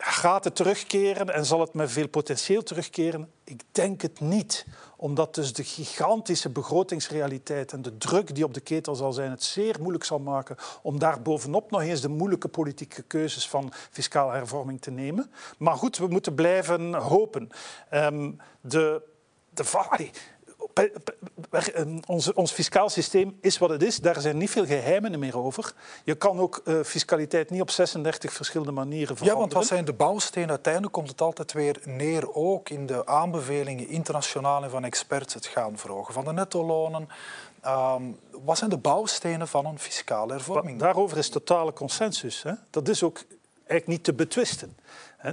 Gaat 0.06 0.44
het 0.44 0.56
terugkeren 0.56 1.34
en 1.34 1.46
zal 1.46 1.60
het 1.60 1.74
met 1.74 1.92
veel 1.92 2.08
potentieel 2.08 2.64
terugkeren? 2.64 3.32
Ik 3.44 3.62
denk 3.72 4.02
het 4.02 4.20
niet, 4.20 4.66
omdat 4.98 5.36
dus 5.36 5.54
de 5.54 5.64
gigantische 5.64 6.50
begrotingsrealiteit 6.50 7.74
en 7.74 7.82
de 7.82 7.98
druk 7.98 8.36
die 8.36 8.44
op 8.44 8.54
de 8.54 8.60
ketel 8.60 8.96
zal 8.96 9.14
zijn, 9.14 9.32
het 9.32 9.44
zeer 9.44 9.76
moeilijk 9.80 10.04
zal 10.04 10.20
maken 10.20 10.56
om 10.82 11.00
daar 11.00 11.22
bovenop 11.22 11.72
nog 11.72 11.82
eens 11.82 12.02
de 12.02 12.08
moeilijke 12.08 12.48
politieke 12.48 13.02
keuzes 13.02 13.48
van 13.48 13.72
fiscale 13.92 14.32
hervorming 14.32 14.82
te 14.82 14.92
nemen. 14.92 15.32
Maar 15.58 15.76
goed, 15.76 15.98
we 15.98 16.08
moeten 16.08 16.36
blijven 16.36 16.94
hopen. 16.94 17.50
Um, 17.94 18.38
de, 18.62 19.02
de, 19.50 19.64
ons, 22.06 22.34
ons 22.34 22.52
fiscaal 22.52 22.90
systeem 22.90 23.38
is 23.42 23.58
wat 23.58 23.70
het 23.70 23.84
is. 23.84 24.00
Daar 24.00 24.22
zijn 24.22 24.38
niet 24.38 24.50
veel 24.50 24.66
geheimen 24.66 25.20
meer 25.20 25.38
over. 25.38 25.74
Je 26.04 26.16
kan 26.16 26.40
ook 26.40 26.62
uh, 26.66 26.84
fiscaliteit 26.84 27.50
niet 27.50 27.62
op 27.62 27.70
36 27.70 28.34
verschillende 28.34 28.72
manieren 28.72 29.18
veranderen. 29.18 29.34
Ja, 29.34 29.40
want 29.40 29.54
wat 29.54 29.66
zijn 29.66 29.86
de 29.86 29.94
bouwstenen? 29.94 30.50
Uiteindelijk 30.50 30.94
komt 30.94 31.10
het 31.10 31.22
altijd 31.22 31.54
weer 31.54 31.80
neer, 31.84 32.34
ook 32.34 32.70
in 32.70 32.86
de 32.86 33.06
aanbevelingen 33.06 33.88
internationale 33.88 34.70
van 34.70 34.84
experts, 34.84 35.34
het 35.34 35.46
gaan 35.46 35.78
verhogen 35.78 36.14
van 36.14 36.24
de 36.24 36.34
netto-lonen, 36.34 37.08
Ehm, 37.64 38.04
wat 38.44 38.58
zijn 38.58 38.70
de 38.70 38.78
bouwstenen 38.78 39.48
van 39.48 39.66
een 39.66 39.80
fiscale 39.80 40.32
hervorming? 40.32 40.80
Daarover 40.80 41.18
is 41.18 41.30
totale 41.30 41.74
consensus. 41.74 42.44
Hè? 42.44 42.52
Dat 42.70 42.88
is 42.88 43.04
ook 43.04 43.24
eigenlijk 43.58 43.88
niet 43.88 44.04
te 44.04 44.14
betwisten. 44.14 44.78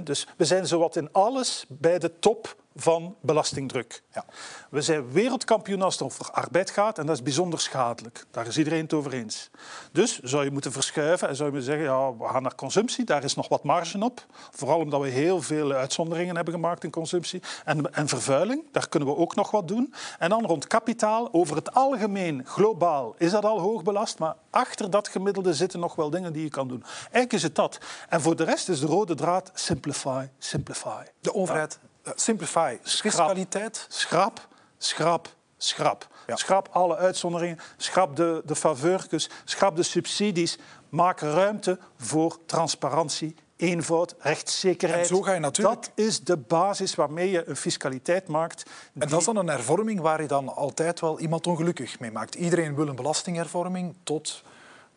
Dus 0.03 0.27
we 0.37 0.45
zijn 0.45 0.67
zowat 0.67 0.95
in 0.95 1.09
alles 1.11 1.65
bij 1.67 1.99
de 1.99 2.19
top 2.19 2.55
van 2.75 3.15
belastingdruk. 3.21 4.03
Ja. 4.13 4.25
We 4.69 4.81
zijn 4.81 5.11
wereldkampioen 5.11 5.81
als 5.81 5.93
het 5.93 6.03
over 6.03 6.31
arbeid 6.31 6.69
gaat 6.69 6.97
en 6.97 7.05
dat 7.05 7.15
is 7.15 7.23
bijzonder 7.23 7.59
schadelijk. 7.59 8.25
Daar 8.31 8.47
is 8.47 8.57
iedereen 8.57 8.81
het 8.81 8.93
over 8.93 9.13
eens. 9.13 9.49
Dus 9.91 10.19
zou 10.19 10.43
je 10.43 10.51
moeten 10.51 10.71
verschuiven 10.71 11.27
en 11.27 11.35
zou 11.35 11.49
je 11.49 11.55
moeten 11.55 11.73
zeggen, 11.73 11.93
ja, 11.93 12.15
we 12.17 12.27
gaan 12.27 12.41
naar 12.41 12.55
consumptie, 12.55 13.05
daar 13.05 13.23
is 13.23 13.35
nog 13.35 13.47
wat 13.47 13.63
marge 13.63 13.99
op. 13.99 14.25
Vooral 14.51 14.79
omdat 14.79 15.01
we 15.01 15.07
heel 15.07 15.41
veel 15.41 15.71
uitzonderingen 15.71 16.35
hebben 16.35 16.53
gemaakt 16.53 16.83
in 16.83 16.91
consumptie. 16.91 17.41
En, 17.65 17.93
en 17.93 18.07
vervuiling, 18.07 18.63
daar 18.71 18.89
kunnen 18.89 19.09
we 19.09 19.15
ook 19.15 19.35
nog 19.35 19.51
wat 19.51 19.67
doen. 19.67 19.93
En 20.19 20.29
dan 20.29 20.45
rond 20.45 20.67
kapitaal, 20.67 21.29
over 21.31 21.55
het 21.55 21.73
algemeen, 21.73 22.45
globaal, 22.45 23.15
is 23.17 23.31
dat 23.31 23.45
al 23.45 23.59
hoog 23.59 23.83
belast, 23.83 24.19
maar 24.19 24.35
achter 24.49 24.89
dat 24.89 25.07
gemiddelde 25.07 25.53
zitten 25.53 25.79
nog 25.79 25.95
wel 25.95 26.09
dingen 26.09 26.33
die 26.33 26.43
je 26.43 26.49
kan 26.49 26.67
doen. 26.67 26.83
Eigenlijk 27.01 27.33
is 27.33 27.43
het 27.43 27.55
dat. 27.55 27.79
En 28.09 28.21
voor 28.21 28.35
de 28.35 28.43
rest 28.43 28.69
is 28.69 28.79
de 28.79 28.85
rode 28.85 29.15
draad 29.15 29.51
simplify, 29.53 30.27
simplify. 30.37 31.03
De 31.21 31.33
overheid 31.33 31.79
simplify, 32.15 32.77
fiscaliteit. 32.83 33.85
Schrap, 33.89 34.47
schrap, 34.77 35.27
schrap. 35.57 36.07
Schrap 36.33 36.69
alle 36.71 36.95
uitzonderingen, 36.95 37.59
schrap 37.77 38.15
de, 38.15 38.41
de 38.45 38.55
faveurtjes, 38.55 39.29
schrap 39.43 39.75
de 39.75 39.83
subsidies. 39.83 40.57
Maak 40.89 41.19
ruimte 41.19 41.79
voor 41.97 42.37
transparantie, 42.45 43.35
eenvoud, 43.55 44.15
rechtszekerheid. 44.19 45.01
En 45.01 45.15
zo 45.15 45.21
ga 45.21 45.33
je 45.33 45.39
natuurlijk... 45.39 45.81
Dat 45.81 45.91
is 45.95 46.23
de 46.23 46.37
basis 46.37 46.95
waarmee 46.95 47.29
je 47.29 47.49
een 47.49 47.55
fiscaliteit 47.55 48.27
maakt. 48.27 48.63
En 48.99 49.09
dat 49.09 49.19
is 49.19 49.25
dan 49.25 49.35
een 49.35 49.47
hervorming 49.47 49.99
waar 49.99 50.21
je 50.21 50.27
dan 50.27 50.55
altijd 50.55 50.99
wel 50.99 51.19
iemand 51.19 51.47
ongelukkig 51.47 51.99
mee 51.99 52.11
maakt. 52.11 52.35
Iedereen 52.35 52.75
wil 52.75 52.87
een 52.87 52.95
belastinghervorming 52.95 53.95
tot 54.03 54.43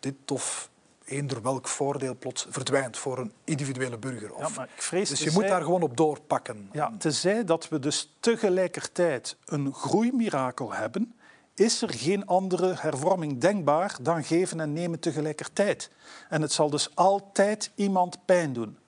dit 0.01 0.31
of 0.31 0.71
eender 1.05 1.43
welk 1.43 1.69
voordeel 1.69 2.17
plots 2.17 2.47
verdwijnt 2.51 2.99
voor 2.99 3.19
een 3.19 3.33
individuele 3.45 3.99
burger. 3.99 4.35
Of, 4.35 4.49
ja, 4.49 4.49
maar 4.57 4.69
ik 4.77 4.83
vrees 4.83 5.09
dus 5.09 5.21
je 5.21 5.31
moet 5.31 5.49
daar 5.49 5.63
gewoon 5.63 5.83
op 5.83 5.97
doorpakken. 5.97 6.69
Ja, 6.73 6.93
tenzij 6.99 7.45
dat 7.45 7.69
we 7.69 7.79
dus 7.79 8.15
tegelijkertijd 8.21 9.37
een 9.45 9.75
groeimirakel 9.75 10.73
hebben, 10.73 11.15
is 11.55 11.83
er 11.83 11.91
geen 11.91 12.27
andere 12.27 12.75
hervorming 12.77 13.41
denkbaar 13.41 13.97
dan 14.03 14.25
geven 14.25 14.61
en 14.61 14.73
nemen 14.73 15.01
tegelijkertijd. 15.01 15.91
En 16.29 16.43
het 16.43 16.53
zal 16.53 16.71
dus 16.71 16.97
altijd 16.97 17.71
iemand 17.75 18.25
pijn 18.25 18.53
doen. 18.53 18.79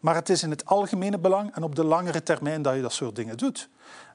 Maar 0.00 0.14
het 0.14 0.28
is 0.28 0.42
in 0.42 0.50
het 0.50 0.66
algemene 0.66 1.18
belang 1.18 1.54
en 1.54 1.62
op 1.62 1.74
de 1.74 1.84
langere 1.84 2.22
termijn 2.22 2.62
dat 2.62 2.74
je 2.74 2.82
dat 2.82 2.92
soort 2.92 3.16
dingen 3.16 3.36
doet. 3.36 3.68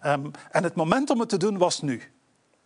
Um, 0.06 0.32
en 0.52 0.64
het 0.64 0.76
moment 0.76 1.10
om 1.10 1.20
het 1.20 1.30
te 1.30 1.38
doen 1.38 1.58
was 1.58 1.82
nu. 1.82 2.02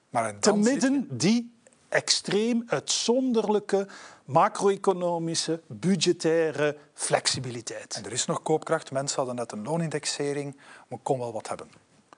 Maar 0.10 0.40
Te 0.40 0.56
midden 0.56 1.08
die 1.10 1.54
extreem 1.90 2.64
uitzonderlijke 2.68 3.88
macro-economische, 4.32 5.62
budgettaire 5.68 6.78
flexibiliteit. 6.94 7.96
En 7.96 8.06
er 8.06 8.12
is 8.12 8.26
nog 8.26 8.42
koopkracht. 8.42 8.92
Mensen 8.92 9.18
hadden 9.18 9.36
net 9.36 9.52
een 9.52 9.64
loonindexering, 9.64 10.58
maar 10.88 11.00
kon 11.04 11.20
wel 11.20 11.34
wat 11.34 11.48
hebben. 11.48 11.68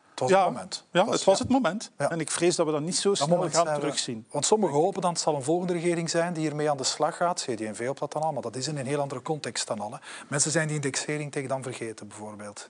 Het 0.09 0.19
was 0.19 0.29
ja, 0.29 0.43
het 0.43 0.53
moment. 0.53 0.85
Ja, 0.91 1.09
het 1.09 1.23
was, 1.23 1.39
het 1.39 1.49
moment. 1.49 1.91
En 1.97 2.19
ik 2.19 2.31
vrees 2.31 2.55
dat 2.55 2.65
we 2.65 2.71
dat 2.71 2.81
niet 2.81 2.95
zo 2.95 3.13
snel 3.13 3.49
gaan 3.49 3.79
terugzien. 3.79 4.25
want 4.31 4.45
sommigen 4.45 4.75
hopen 4.75 5.01
dat 5.01 5.11
het 5.11 5.19
zal 5.19 5.35
een 5.35 5.43
volgende 5.43 5.73
regering 5.73 6.09
zijn 6.09 6.33
die 6.33 6.43
hiermee 6.43 6.69
aan 6.69 6.77
de 6.77 6.83
slag 6.83 7.17
gaat. 7.17 7.41
CD&V 7.41 7.87
op 7.89 7.99
dat 7.99 8.11
dan 8.11 8.21
al, 8.21 8.31
maar 8.31 8.41
dat 8.41 8.55
is 8.55 8.67
in 8.67 8.77
een 8.77 8.85
heel 8.85 8.99
andere 8.99 9.21
context 9.21 9.67
dan 9.67 9.79
alle. 9.79 9.99
Mensen 10.27 10.51
zijn 10.51 10.67
die 10.67 10.75
indexering 10.75 11.31
tegen 11.31 11.49
dan 11.49 11.63
vergeten, 11.63 12.07
bijvoorbeeld. 12.07 12.69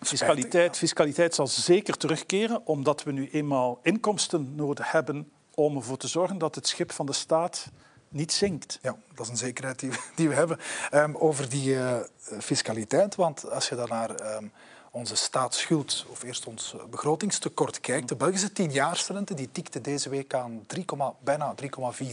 Fiscaliteit, 0.00 0.76
fiscaliteit 0.76 1.34
zal 1.34 1.46
zeker 1.46 1.96
terugkeren, 1.96 2.66
omdat 2.66 3.02
we 3.02 3.12
nu 3.12 3.28
eenmaal 3.30 3.78
inkomsten 3.82 4.54
nodig 4.54 4.92
hebben 4.92 5.30
om 5.54 5.76
ervoor 5.76 5.96
te 5.96 6.08
zorgen 6.08 6.38
dat 6.38 6.54
het 6.54 6.68
schip 6.68 6.92
van 6.92 7.06
de 7.06 7.12
staat 7.12 7.70
niet 8.14 8.32
zinkt. 8.32 8.78
Ja, 8.82 8.96
dat 9.14 9.26
is 9.26 9.32
een 9.32 9.38
zekerheid 9.38 9.78
die, 9.78 9.90
die 10.16 10.28
we 10.28 10.34
hebben. 10.34 10.58
Um, 10.92 11.16
over 11.16 11.48
die 11.48 11.74
uh, 11.74 11.96
fiscaliteit, 12.38 13.14
want 13.14 13.50
als 13.50 13.68
je 13.68 13.74
daarnaar 13.74 14.10
um, 14.10 14.16
ehm, 14.16 14.46
onze 14.90 15.16
staatsschuld, 15.16 16.06
of 16.10 16.22
eerst 16.22 16.46
ons 16.46 16.74
begrotingstekort 16.90 17.80
kijkt, 17.80 18.08
de 18.08 18.16
Belgische 18.16 18.52
tienjaarsrente 18.52 19.34
die 19.34 19.52
tikte 19.52 19.80
deze 19.80 20.08
week 20.08 20.34
aan 20.34 20.64
3, 20.66 20.84
bijna 21.20 21.54
3,4 21.62 22.06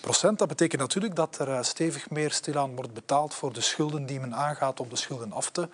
procent. 0.00 0.38
Dat 0.38 0.48
betekent 0.48 0.80
natuurlijk 0.80 1.14
dat 1.14 1.38
er 1.38 1.48
uh, 1.48 1.62
stevig 1.62 2.10
meer 2.10 2.30
stilaan 2.30 2.74
wordt 2.74 2.92
betaald 2.92 3.34
voor 3.34 3.52
de 3.52 3.60
schulden 3.60 4.06
die 4.06 4.20
men 4.20 4.34
aangaat 4.34 4.80
om 4.80 4.88
de 4.88 4.96
schulden 4.96 5.32
af 5.32 5.50
te 5.50 5.68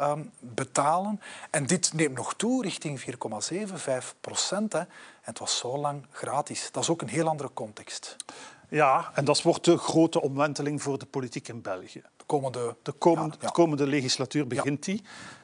um, 0.00 0.30
betalen. 0.38 1.20
En 1.50 1.66
dit 1.66 1.92
neemt 1.92 2.16
nog 2.16 2.34
toe 2.34 2.62
richting 2.62 3.00
4,7, 3.00 3.74
5 3.74 4.14
procent. 4.20 4.74
En 4.74 4.88
het 5.20 5.38
was 5.38 5.58
zo 5.58 5.78
lang 5.78 6.06
gratis. 6.10 6.68
Dat 6.72 6.82
is 6.82 6.88
ook 6.88 7.02
een 7.02 7.08
heel 7.08 7.28
andere 7.28 7.50
context. 7.54 8.16
Ja, 8.68 9.10
en 9.14 9.24
dat 9.24 9.42
wordt 9.42 9.64
de 9.64 9.76
grote 9.76 10.20
omwenteling 10.20 10.82
voor 10.82 10.98
de 10.98 11.06
politiek 11.06 11.48
in 11.48 11.62
België. 11.62 12.02
De 12.16 12.24
komende, 12.26 12.76
de 12.82 12.92
komende, 12.92 13.36
ja, 13.40 13.46
De 13.46 13.52
komende 13.52 13.86
legislatuur 13.86 14.46
begint 14.46 14.84
die. 14.84 15.02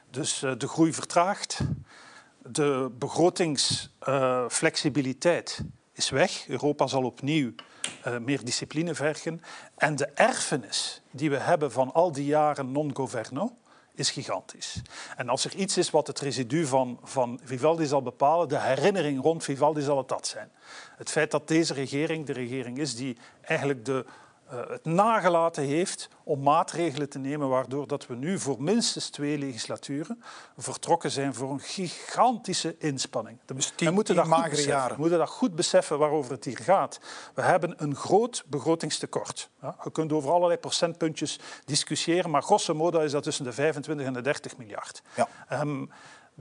Dus 0.09 0.43
uh, 0.43 0.51
de 0.57 0.67
groei 0.67 0.93
vertraagt. 0.93 1.59
De 2.43 2.91
begrotingsflexibiliteit 2.99 5.59
uh, 5.61 5.67
is 5.93 6.09
weg. 6.09 6.47
Europa 6.47 6.87
zal 6.87 7.03
opnieuw 7.03 7.51
uh, 8.07 8.17
meer 8.17 8.45
discipline 8.45 8.95
vergen. 8.95 9.41
En 9.75 9.95
de 9.95 10.05
erfenis 10.05 11.01
die 11.11 11.29
we 11.29 11.37
hebben 11.37 11.71
van 11.71 11.93
al 11.93 12.11
die 12.11 12.25
jaren 12.25 12.71
non-governo, 12.71 13.57
is 13.93 14.11
gigantisch. 14.11 14.81
En 15.15 15.29
als 15.29 15.45
er 15.45 15.55
iets 15.55 15.77
is 15.77 15.89
wat 15.89 16.07
het 16.07 16.19
residu 16.19 16.65
van, 16.65 16.99
van 17.03 17.39
Vivaldi 17.43 17.85
zal 17.85 18.01
bepalen, 18.01 18.49
de 18.49 18.59
herinnering 18.59 19.21
rond 19.21 19.43
Vivaldi 19.43 19.81
zal 19.81 19.97
het 19.97 20.07
dat 20.07 20.27
zijn. 20.27 20.51
Het 20.95 21.09
feit 21.09 21.31
dat 21.31 21.47
deze 21.47 21.73
regering 21.73 22.25
de 22.25 22.33
regering 22.33 22.77
is 22.77 22.95
die 22.95 23.17
eigenlijk 23.41 23.85
de 23.85 24.05
het 24.51 24.85
nagelaten 24.85 25.63
heeft 25.63 26.09
om 26.23 26.41
maatregelen 26.41 27.09
te 27.09 27.19
nemen 27.19 27.49
waardoor 27.49 27.87
dat 27.87 28.07
we 28.07 28.15
nu 28.15 28.39
voor 28.39 28.63
minstens 28.63 29.09
twee 29.09 29.37
legislaturen 29.37 30.23
vertrokken 30.57 31.11
zijn 31.11 31.33
voor 31.33 31.51
een 31.51 31.59
gigantische 31.59 32.75
inspanning. 32.77 33.39
Dus 33.45 33.71
tien, 33.75 33.87
we 33.87 33.93
moeten 33.93 34.15
dat 34.15 34.25
magere 34.25 34.49
beseffen. 34.49 34.73
jaren. 34.73 34.95
We 34.95 35.01
moeten 35.01 35.19
dat 35.19 35.29
goed 35.29 35.55
beseffen 35.55 35.99
waarover 35.99 36.31
het 36.31 36.45
hier 36.45 36.57
gaat. 36.57 36.99
We 37.33 37.41
hebben 37.41 37.73
een 37.77 37.95
groot 37.95 38.43
begrotingstekort. 38.47 39.49
Ja, 39.61 39.75
je 39.83 39.91
kunt 39.91 40.11
over 40.11 40.31
allerlei 40.31 40.59
procentpuntjes 40.59 41.39
discussiëren, 41.65 42.29
maar 42.29 42.43
grosso 42.43 42.73
modo 42.73 42.99
is 42.99 43.11
dat 43.11 43.23
tussen 43.23 43.43
de 43.43 43.53
25 43.53 44.05
en 44.05 44.13
de 44.13 44.21
30 44.21 44.57
miljard. 44.57 45.01
Ja. 45.15 45.27
Um, 45.61 45.91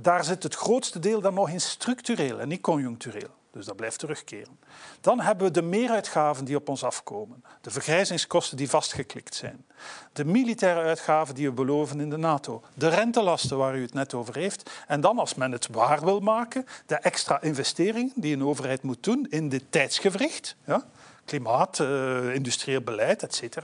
daar 0.02 0.24
zit 0.24 0.42
het 0.42 0.54
grootste 0.54 0.98
deel 0.98 1.20
dan 1.20 1.34
nog 1.34 1.50
in 1.50 1.60
structureel 1.60 2.40
en 2.40 2.48
niet 2.48 2.60
conjunctureel. 2.60 3.38
Dus 3.52 3.64
dat 3.64 3.76
blijft 3.76 3.98
terugkeren. 3.98 4.58
Dan 5.00 5.20
hebben 5.20 5.46
we 5.46 5.52
de 5.52 5.62
meeruitgaven 5.62 6.44
die 6.44 6.56
op 6.56 6.68
ons 6.68 6.84
afkomen. 6.84 7.44
De 7.60 7.70
vergrijzingskosten 7.70 8.56
die 8.56 8.70
vastgeklikt 8.70 9.34
zijn. 9.34 9.64
De 10.12 10.24
militaire 10.24 10.80
uitgaven 10.80 11.34
die 11.34 11.46
we 11.46 11.52
beloven 11.52 12.00
in 12.00 12.10
de 12.10 12.16
NATO. 12.16 12.62
De 12.74 12.88
rentelasten 12.88 13.56
waar 13.56 13.76
u 13.76 13.82
het 13.82 13.94
net 13.94 14.14
over 14.14 14.34
heeft. 14.34 14.70
En 14.86 15.00
dan, 15.00 15.18
als 15.18 15.34
men 15.34 15.52
het 15.52 15.68
waar 15.70 16.04
wil 16.04 16.20
maken, 16.20 16.66
de 16.86 16.94
extra 16.94 17.40
investeringen 17.40 18.12
die 18.14 18.34
een 18.34 18.44
overheid 18.44 18.82
moet 18.82 19.02
doen 19.02 19.26
in 19.30 19.48
dit 19.48 19.64
tijdsgevricht. 19.70 20.56
Ja? 20.66 20.84
Klimaat, 21.24 21.78
uh, 21.78 22.34
industrieel 22.34 22.80
beleid, 22.80 23.22
etc. 23.22 23.56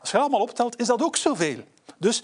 Als 0.00 0.10
je 0.10 0.16
dat 0.16 0.20
allemaal 0.20 0.40
optelt, 0.40 0.80
is 0.80 0.86
dat 0.86 1.02
ook 1.02 1.16
zoveel. 1.16 1.64
Dus 1.96 2.22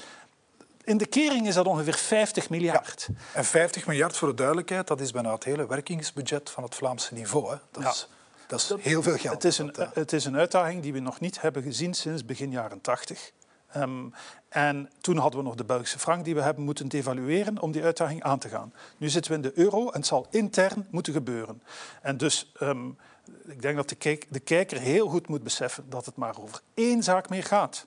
in 0.84 0.96
de 0.96 1.06
kering 1.06 1.46
is 1.46 1.54
dat 1.54 1.66
ongeveer 1.66 1.94
50 1.94 2.50
miljard. 2.50 3.08
En 3.32 3.44
50 3.44 3.86
miljard, 3.86 4.16
voor 4.16 4.28
de 4.28 4.34
duidelijkheid, 4.34 4.86
dat 4.86 5.00
is 5.00 5.10
bijna 5.10 5.32
het 5.32 5.44
hele 5.44 5.66
werkingsbudget 5.66 6.50
van 6.50 6.62
het 6.62 6.74
Vlaamse 6.74 7.14
niveau. 7.14 7.50
Hè. 7.50 7.56
Dat, 7.70 7.92
is, 7.92 8.08
dat 8.46 8.60
is 8.60 8.84
heel 8.84 9.02
veel 9.02 9.16
geld. 9.16 9.34
Het 9.34 9.44
is, 9.44 9.58
een, 9.58 9.74
het 9.92 10.12
is 10.12 10.24
een 10.24 10.36
uitdaging 10.36 10.82
die 10.82 10.92
we 10.92 10.98
nog 10.98 11.20
niet 11.20 11.40
hebben 11.40 11.62
gezien 11.62 11.94
sinds 11.94 12.24
begin 12.24 12.50
jaren 12.50 12.80
80. 12.80 13.32
Um, 13.76 14.14
en 14.48 14.90
toen 15.00 15.16
hadden 15.16 15.40
we 15.40 15.46
nog 15.46 15.54
de 15.54 15.64
Belgische 15.64 15.98
frank 15.98 16.24
die 16.24 16.34
we 16.34 16.42
hebben 16.42 16.64
moeten 16.64 16.88
devalueren 16.88 17.60
om 17.60 17.72
die 17.72 17.82
uitdaging 17.82 18.22
aan 18.22 18.38
te 18.38 18.48
gaan. 18.48 18.72
Nu 18.96 19.08
zitten 19.08 19.30
we 19.30 19.36
in 19.36 19.42
de 19.42 19.58
euro 19.58 19.90
en 19.90 19.98
het 19.98 20.06
zal 20.06 20.26
intern 20.30 20.86
moeten 20.90 21.12
gebeuren. 21.12 21.62
En 22.02 22.16
dus 22.16 22.52
um, 22.60 22.98
ik 23.44 23.62
denk 23.62 23.76
dat 23.76 23.88
de, 23.88 23.94
kijk, 23.94 24.26
de 24.30 24.40
kijker 24.40 24.80
heel 24.80 25.08
goed 25.08 25.28
moet 25.28 25.42
beseffen 25.42 25.90
dat 25.90 26.06
het 26.06 26.16
maar 26.16 26.40
over 26.40 26.60
één 26.74 27.02
zaak 27.02 27.28
meer 27.28 27.44
gaat. 27.44 27.86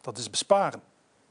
Dat 0.00 0.18
is 0.18 0.30
besparen 0.30 0.82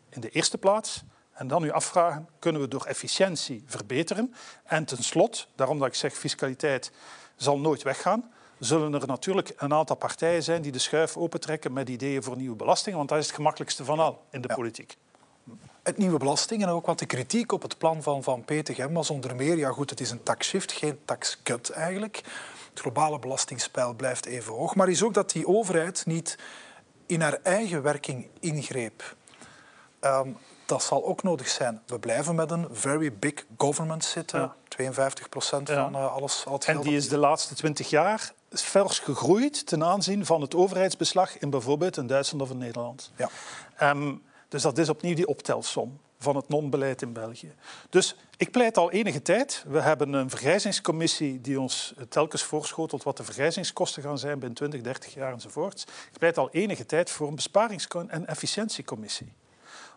in 0.09 0.21
de 0.21 0.29
eerste 0.29 0.57
plaats. 0.57 1.03
En 1.33 1.47
dan 1.47 1.63
u 1.63 1.71
afvragen, 1.71 2.29
kunnen 2.39 2.61
we 2.61 2.67
door 2.67 2.85
efficiëntie 2.85 3.63
verbeteren? 3.65 4.33
En 4.63 4.85
tenslotte, 4.85 5.45
daarom 5.55 5.79
dat 5.79 5.87
ik 5.87 5.93
zeg 5.93 6.13
fiscaliteit 6.13 6.91
zal 7.35 7.59
nooit 7.59 7.83
weggaan, 7.83 8.31
zullen 8.59 8.93
er 8.93 9.07
natuurlijk 9.07 9.53
een 9.57 9.73
aantal 9.73 9.95
partijen 9.95 10.43
zijn 10.43 10.61
die 10.61 10.71
de 10.71 10.79
schuif 10.79 11.17
opentrekken 11.17 11.73
met 11.73 11.89
ideeën 11.89 12.23
voor 12.23 12.37
nieuwe 12.37 12.55
belastingen, 12.55 12.97
want 12.97 13.09
dat 13.09 13.17
is 13.17 13.25
het 13.25 13.35
gemakkelijkste 13.35 13.85
van 13.85 13.99
al 13.99 14.23
in 14.31 14.41
de 14.41 14.53
politiek. 14.55 14.97
Het 15.83 15.97
nieuwe 15.97 16.17
belasting 16.17 16.63
en 16.63 16.69
ook 16.69 16.85
wat 16.85 16.99
de 16.99 17.05
kritiek 17.05 17.51
op 17.51 17.61
het 17.61 17.77
plan 17.77 18.03
van 18.03 18.23
Van 18.23 18.45
Petegem 18.45 18.93
was 18.93 19.09
onder 19.09 19.35
meer, 19.35 19.57
ja 19.57 19.69
goed, 19.69 19.89
het 19.89 19.99
is 19.99 20.11
een 20.11 20.23
tax-shift, 20.23 20.71
geen 20.71 20.99
tax-cut 21.05 21.69
eigenlijk. 21.69 22.21
Het 22.69 22.79
globale 22.79 23.19
belastingspeil 23.19 23.93
blijft 23.93 24.25
even 24.25 24.53
hoog, 24.53 24.75
maar 24.75 24.89
is 24.89 25.03
ook 25.03 25.13
dat 25.13 25.31
die 25.31 25.47
overheid 25.47 26.05
niet 26.05 26.37
in 27.05 27.21
haar 27.21 27.39
eigen 27.43 27.81
werking 27.81 28.27
ingreep. 28.39 29.15
Um, 30.01 30.37
dat 30.65 30.83
zal 30.83 31.05
ook 31.05 31.23
nodig 31.23 31.47
zijn. 31.47 31.81
We 31.85 31.99
blijven 31.99 32.35
met 32.35 32.51
een 32.51 32.67
very 32.71 33.13
big 33.13 33.45
government 33.57 34.03
zitten. 34.03 34.53
52 34.67 35.29
procent 35.29 35.69
van 35.69 35.95
uh, 35.95 36.13
alles. 36.13 36.45
Al 36.45 36.59
en 36.65 36.81
die 36.81 36.95
is 36.95 37.09
de 37.09 37.17
laatste 37.17 37.55
20 37.55 37.89
jaar 37.89 38.33
fels 38.49 38.99
gegroeid 38.99 39.67
ten 39.67 39.83
aanzien 39.83 40.25
van 40.25 40.41
het 40.41 40.55
overheidsbeslag 40.55 41.37
in 41.37 41.49
bijvoorbeeld 41.49 41.97
in 41.97 42.07
Duitsland 42.07 42.43
of 42.43 42.49
in 42.49 42.57
Nederland. 42.57 43.11
Ja. 43.15 43.29
Um, 43.89 44.21
dus 44.47 44.61
dat 44.61 44.77
is 44.77 44.89
opnieuw 44.89 45.15
die 45.15 45.27
optelsom 45.27 45.99
van 46.19 46.35
het 46.35 46.49
non-beleid 46.49 47.01
in 47.01 47.13
België. 47.13 47.53
Dus 47.89 48.15
ik 48.37 48.51
pleit 48.51 48.77
al 48.77 48.91
enige 48.91 49.21
tijd. 49.21 49.63
We 49.67 49.81
hebben 49.81 50.13
een 50.13 50.29
vergrijzingscommissie 50.29 51.41
die 51.41 51.59
ons 51.59 51.93
telkens 52.09 52.43
voorschotelt 52.43 53.03
wat 53.03 53.17
de 53.17 53.23
vergrijzingskosten 53.23 54.03
gaan 54.03 54.17
zijn 54.17 54.39
binnen 54.39 54.57
20, 54.57 54.81
30 54.81 55.13
jaar 55.13 55.33
enzovoort. 55.33 55.81
Ik 56.11 56.19
pleit 56.19 56.37
al 56.37 56.49
enige 56.51 56.85
tijd 56.85 57.09
voor 57.09 57.27
een 57.27 57.35
besparings- 57.35 57.87
en 58.07 58.27
efficiëntiecommissie 58.27 59.33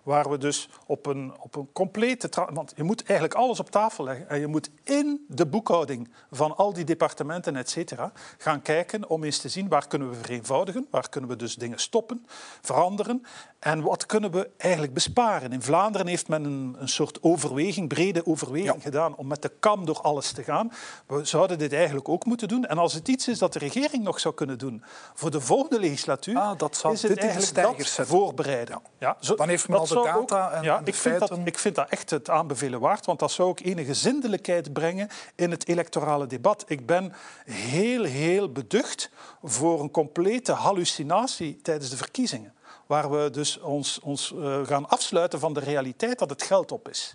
waar 0.03 0.31
we 0.31 0.39
dus 0.39 0.69
op 0.87 1.07
een, 1.07 1.33
op 1.41 1.57
een 1.57 1.69
complete... 1.73 2.29
Want 2.53 2.73
je 2.77 2.83
moet 2.83 3.05
eigenlijk 3.05 3.41
alles 3.41 3.61
op 3.61 3.71
tafel 3.71 4.05
leggen 4.05 4.29
en 4.29 4.41
je 4.41 4.47
moet 4.47 4.71
in 4.85 5.25
de 5.29 5.47
boekhouding 5.47 6.11
van 6.31 6.57
al 6.57 6.73
die 6.73 6.85
departementen, 6.85 7.57
et 7.57 7.71
cetera, 7.71 8.13
gaan 8.39 8.63
kijken 8.63 9.09
om 9.09 9.25
eens 9.25 9.39
te 9.39 9.49
zien 9.49 9.69
waar 9.69 9.87
kunnen 9.87 10.11
we 10.11 10.15
vereenvoudigen, 10.15 10.87
waar 10.91 11.09
kunnen 11.09 11.31
we 11.31 11.37
dus 11.37 11.55
dingen 11.55 11.79
stoppen, 11.79 12.27
veranderen 12.61 13.27
en 13.61 13.83
wat 13.83 14.07
kunnen 14.07 14.31
we 14.31 14.51
eigenlijk 14.57 14.95
besparen. 14.95 15.53
In 15.53 15.63
Vlaanderen 15.63 16.07
heeft 16.07 16.29
men 16.29 16.45
een, 16.45 16.77
een 16.79 16.89
soort 16.89 17.23
overweging, 17.23 17.89
brede 17.89 18.27
overweging 18.27 18.83
gedaan 18.83 19.17
om 19.17 19.27
met 19.27 19.43
de 19.43 19.53
kam 19.61 19.87
door 19.87 20.01
alles 20.01 20.33
te 20.33 20.43
gaan. 20.43 20.73
We 21.07 21.25
zouden 21.25 21.59
dit 21.59 21.73
eigenlijk 21.73 22.09
ook 22.09 22.25
moeten 22.25 22.49
doen. 22.49 22.67
En 22.67 22.79
als 22.79 22.93
het 22.93 23.09
iets 23.09 23.29
is 23.29 23.39
dat 23.39 23.53
de 23.53 23.59
regering 23.59 24.03
nog 24.03 24.21
zou 24.21 24.35
kunnen 24.35 24.59
doen 24.59 24.83
voor 25.15 25.31
de 25.31 25.41
volgende 25.41 25.81
legislatuur, 25.81 26.39
ah, 26.39 26.59
dat 26.59 26.77
zal 26.77 26.93
is 26.93 27.03
het 27.03 27.19
eigenlijk 27.19 27.87
dat 27.87 28.07
voorbereiden. 28.07 28.81
Ja. 28.99 29.17
Zo, 29.21 29.35
Dan 29.35 29.49
heeft 29.49 29.69
men 29.69 29.79
al 29.79 29.87
de 29.87 29.95
data 29.95 30.51
en, 30.51 30.63
ja, 30.63 30.81
ik 30.85 30.95
Vind 30.95 31.19
dat, 31.19 31.39
ik 31.45 31.59
vind 31.59 31.75
dat 31.75 31.89
echt 31.89 32.11
het 32.11 32.31
aanbevelen 32.31 32.81
waard, 32.81 33.07
want 33.07 33.19
dat 33.19 33.31
zou 33.31 33.49
ook 33.49 33.61
enige 33.61 33.95
zindelijkheid 33.95 34.73
brengen 34.73 35.09
in 35.35 35.51
het 35.51 35.69
electorale 35.69 36.27
debat. 36.27 36.65
Ik 36.67 36.87
ben 36.87 37.13
heel, 37.45 38.05
heel 38.05 38.53
beducht 38.53 39.11
voor 39.43 39.81
een 39.81 39.91
complete 39.91 40.53
hallucinatie 40.53 41.61
tijdens 41.63 41.91
de 41.91 41.97
verkiezingen 41.97 42.55
waar 42.91 43.11
we 43.11 43.31
dus 43.31 43.59
ons, 43.59 44.01
ons 44.01 44.33
uh, 44.37 44.67
gaan 44.67 44.89
afsluiten 44.89 45.41
van 45.41 45.53
de 45.53 45.61
realiteit 45.61 46.19
dat 46.19 46.31
het 46.31 46.43
geld 46.43 46.73
op 46.73 46.89
is. 46.89 47.15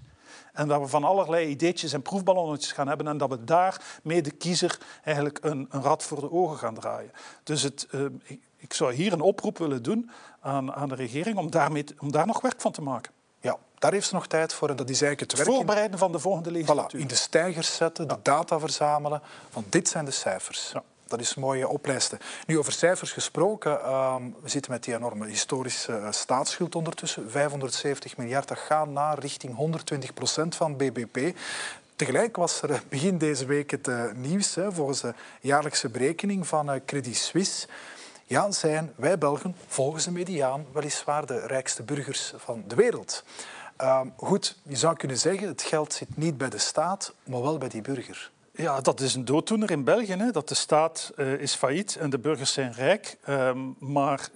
En 0.54 0.68
dat 0.68 0.82
we 0.82 0.88
van 0.88 1.04
allerlei 1.04 1.48
ideetjes 1.48 1.94
en 1.94 2.02
proefballonnetjes 2.02 2.72
gaan 2.72 2.88
hebben 2.88 3.08
en 3.08 3.18
dat 3.18 3.30
we 3.30 3.44
daarmee 3.44 4.22
de 4.22 4.32
kiezer 4.32 4.78
eigenlijk 5.04 5.40
een, 5.42 5.68
een 5.70 5.82
rad 5.82 6.04
voor 6.04 6.20
de 6.20 6.32
ogen 6.32 6.58
gaan 6.58 6.74
draaien. 6.74 7.12
Dus 7.44 7.62
het, 7.62 7.88
uh, 7.92 8.06
ik, 8.24 8.42
ik, 8.58 8.74
zou 8.74 8.94
hier 8.94 9.14
een 9.14 9.22
oproep 9.22 9.58
willen 9.58 9.84
doen 9.84 10.10
aan, 10.40 10.74
aan 10.74 10.90
de 10.90 10.96
regering 10.96 11.38
om, 11.38 11.52
daarmee, 11.52 11.86
om 12.00 12.12
daar 12.12 12.28
nog 12.28 12.42
werk 12.42 12.62
van 12.62 12.72
te 12.72 12.82
maken. 12.82 13.12
Ja, 13.40 13.58
daar 13.80 13.92
heeft 13.92 14.08
ze 14.08 14.14
nog 14.14 14.28
tijd 14.28 14.54
voor 14.54 14.70
en 14.70 14.76
dat 14.76 14.90
is 14.90 15.02
eigenlijk 15.02 15.32
het 15.32 15.40
werk. 15.40 15.58
Voorbereiden 15.58 16.00
van 16.00 16.12
de 16.12 16.20
volgende 16.20 16.52
legislatuur. 16.52 17.00
Voilà, 17.00 17.02
in 17.02 17.08
de 17.08 17.16
stijgers 17.16 17.76
zetten, 17.76 18.08
de 18.08 18.18
data 18.22 18.60
verzamelen. 18.60 19.22
Van 19.50 19.66
dit 19.70 19.88
zijn 19.88 20.06
de 20.06 20.12
cijfers. 20.12 20.70
Ja. 20.74 20.84
Dat 21.08 21.20
is 21.20 21.36
mooie 21.36 21.68
oplijsten. 21.68 22.20
Nu, 22.48 22.58
over 22.58 22.72
cijfers 22.72 23.12
gesproken. 23.12 23.72
Uh, 23.72 24.16
we 24.42 24.50
zitten 24.50 24.72
met 24.72 24.84
die 24.84 24.96
enorme 24.96 25.28
historische 25.28 25.92
uh, 25.92 26.12
staatsschuld 26.12 26.76
ondertussen. 26.76 27.32
570 27.32 28.18
miljard, 28.18 28.48
dat 28.48 28.58
gaat 28.58 28.88
naar 28.88 29.20
richting 29.20 29.56
120 29.56 30.14
procent 30.14 30.56
van 30.56 30.78
BBP. 30.78 31.38
Tegelijk 31.96 32.36
was 32.36 32.62
er 32.62 32.84
begin 32.90 33.18
deze 33.18 33.46
week 33.46 33.72
het 33.72 33.88
uh, 33.88 34.12
nieuws, 34.14 34.56
hè, 34.56 34.72
volgens 34.72 35.02
de 35.02 35.14
jaarlijkse 35.42 35.90
berekening 35.90 36.48
van 36.48 36.82
Credit 36.86 37.16
Suisse. 37.16 37.68
Ja, 38.26 38.52
zijn 38.52 38.94
wij 38.96 39.18
Belgen 39.18 39.56
volgens 39.68 40.04
de 40.04 40.12
mediaan 40.12 40.66
weliswaar 40.74 41.26
de 41.26 41.40
rijkste 41.40 41.84
burgers 41.84 42.34
van 42.36 42.64
de 42.68 42.76
wereld. 42.76 43.24
Ehm, 43.78 44.08
goed, 44.16 44.58
je 44.64 44.76
zou 44.76 44.96
kunnen 44.96 45.18
zeggen, 45.18 45.48
het 45.48 45.62
geld 45.62 45.94
zit 45.94 46.18
niet 46.18 46.38
bij 46.38 46.50
de 46.50 46.58
staat, 46.58 47.14
maar 47.24 47.42
wel 47.42 47.58
bij 47.58 47.70
die 47.70 47.82
burger. 47.82 48.32
Ja, 48.58 48.82
dat 48.82 49.00
is 49.00 49.16
een 49.16 49.26
dooddoener 49.26 49.72
in 49.72 49.84
België. 49.84 50.12
Hè, 50.12 50.32
dat 50.32 50.48
de 50.50 50.56
staat 50.56 51.12
uh, 51.18 51.34
is 51.34 51.54
failliet 51.54 51.96
en 51.96 52.10
de 52.10 52.20
burgers 52.20 52.54
zijn 52.54 52.74
rijk. 52.74 53.18
Um, 53.30 53.76
maar 53.80 54.30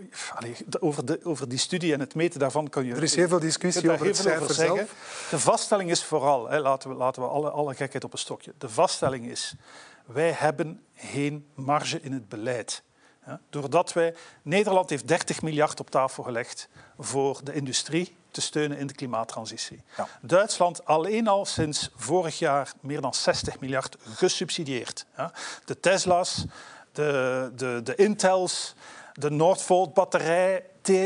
over, 0.79 1.05
de, 1.05 1.19
over 1.23 1.49
die 1.49 1.57
studie 1.57 1.93
en 1.93 1.99
het 1.99 2.15
meten 2.15 2.39
daarvan 2.39 2.69
kan 2.69 2.85
je... 2.85 2.95
Er 2.95 3.03
is 3.03 3.15
heel 3.15 3.27
veel 3.27 3.39
discussie 3.39 3.91
over 3.91 4.05
het 4.05 4.17
cijfer 4.17 4.53
zelf. 4.53 5.27
De 5.29 5.39
vaststelling 5.39 5.89
is 5.89 6.03
vooral, 6.03 6.49
hè, 6.49 6.59
laten 6.59 6.89
we, 6.89 6.95
laten 6.95 7.21
we 7.21 7.27
alle, 7.27 7.49
alle 7.49 7.75
gekheid 7.75 8.03
op 8.03 8.13
een 8.13 8.19
stokje. 8.19 8.53
De 8.57 8.69
vaststelling 8.69 9.25
is, 9.25 9.55
wij 10.05 10.31
hebben 10.31 10.83
geen 10.95 11.45
marge 11.53 12.01
in 12.01 12.13
het 12.13 12.29
beleid. 12.29 12.83
Ja, 13.25 13.41
doordat 13.49 13.93
wij... 13.93 14.15
Nederland 14.41 14.89
heeft 14.89 15.07
30 15.07 15.41
miljard 15.41 15.79
op 15.79 15.89
tafel 15.89 16.23
gelegd 16.23 16.69
voor 16.97 17.39
de 17.43 17.53
industrie 17.53 18.17
te 18.39 18.45
steunen 18.45 18.77
in 18.77 18.87
de 18.87 18.93
klimaattransitie. 18.93 19.81
Ja. 19.97 20.07
Duitsland 20.21 20.85
alleen 20.85 21.27
al 21.27 21.45
sinds 21.45 21.89
vorig 21.95 22.39
jaar 22.39 22.71
meer 22.81 23.01
dan 23.01 23.13
60 23.13 23.59
miljard 23.59 23.97
gesubsidieerd. 24.15 25.05
De 25.65 25.79
Tesla's, 25.79 26.45
de, 26.91 27.51
de, 27.55 27.81
de 27.83 27.95
Intels, 27.95 28.75
de 29.19 29.29
Nordvolt-batterij, 29.29 30.63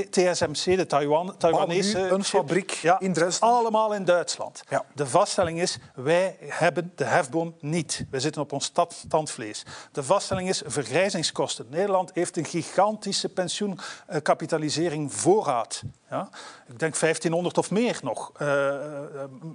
TSMC, 0.09 0.77
de 0.77 0.85
Taiwan, 0.85 1.37
Taiwanese... 1.37 1.99
een 1.99 2.23
fabriek 2.23 2.81
in 2.99 3.13
Dresden. 3.13 3.47
Allemaal 3.47 3.93
in 3.93 4.05
Duitsland. 4.05 4.63
Ja. 4.69 4.85
De 4.95 5.07
vaststelling 5.07 5.61
is, 5.61 5.77
wij 5.95 6.37
hebben 6.39 6.91
de 6.95 7.03
hefboom 7.03 7.55
niet. 7.59 8.05
Wij 8.11 8.19
zitten 8.19 8.41
op 8.41 8.51
ons 8.51 8.71
standvlees. 8.87 9.65
De 9.91 10.03
vaststelling 10.03 10.49
is 10.49 10.61
vergrijzingskosten. 10.65 11.65
Nederland 11.69 12.11
heeft 12.13 12.37
een 12.37 12.45
gigantische 12.45 13.29
pensioenkapitalisering 13.29 15.13
voorraad. 15.13 15.83
Ja? 16.09 16.29
Ik 16.67 16.79
denk 16.79 16.99
1500 16.99 17.57
of 17.57 17.71
meer 17.71 17.99
nog, 18.03 18.31
uh, 18.41 18.73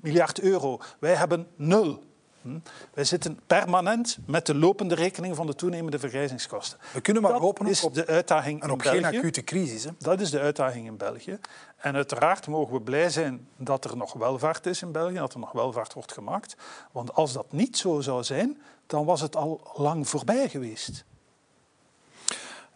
miljard 0.03 0.40
euro. 0.40 0.81
Wij 0.99 1.14
hebben 1.14 1.47
nul. 1.57 2.07
Hm? 2.42 2.59
Wij 2.94 3.05
zitten 3.05 3.40
permanent 3.46 4.18
met 4.27 4.46
de 4.46 4.55
lopende 4.55 4.94
rekening 4.94 5.37
van 5.37 5.46
de 5.46 5.55
toenemende 5.55 5.98
vergrijzingskosten. 5.98 6.79
We 6.92 7.01
kunnen 7.01 7.22
maar 7.22 7.33
dat 7.33 7.40
hopen 7.40 7.66
is 7.66 7.85
op, 7.85 7.94
de 7.94 8.07
uitdaging 8.07 8.62
en 8.62 8.70
op 8.70 8.83
in 8.83 8.90
geen 8.90 9.03
België. 9.03 9.18
acute 9.18 9.44
crisis. 9.44 9.85
Hè? 9.85 9.90
Dat 9.98 10.20
is 10.20 10.31
de 10.31 10.40
uitdaging 10.40 10.87
in 10.87 10.96
België. 10.96 11.38
En 11.77 11.94
uiteraard 11.94 12.46
mogen 12.46 12.74
we 12.74 12.81
blij 12.81 13.11
zijn 13.11 13.48
dat 13.57 13.85
er 13.85 13.96
nog 13.96 14.12
welvaart 14.12 14.66
is 14.66 14.83
in 14.83 14.92
België, 14.92 15.14
dat 15.14 15.33
er 15.33 15.38
nog 15.40 15.53
welvaart 15.53 15.92
wordt 15.92 16.12
gemaakt. 16.12 16.57
Want 16.92 17.14
als 17.14 17.33
dat 17.33 17.53
niet 17.53 17.77
zo 17.77 18.01
zou 18.01 18.24
zijn, 18.24 18.62
dan 18.87 19.05
was 19.05 19.20
het 19.20 19.37
al 19.37 19.61
lang 19.74 20.09
voorbij 20.09 20.48
geweest. 20.48 21.05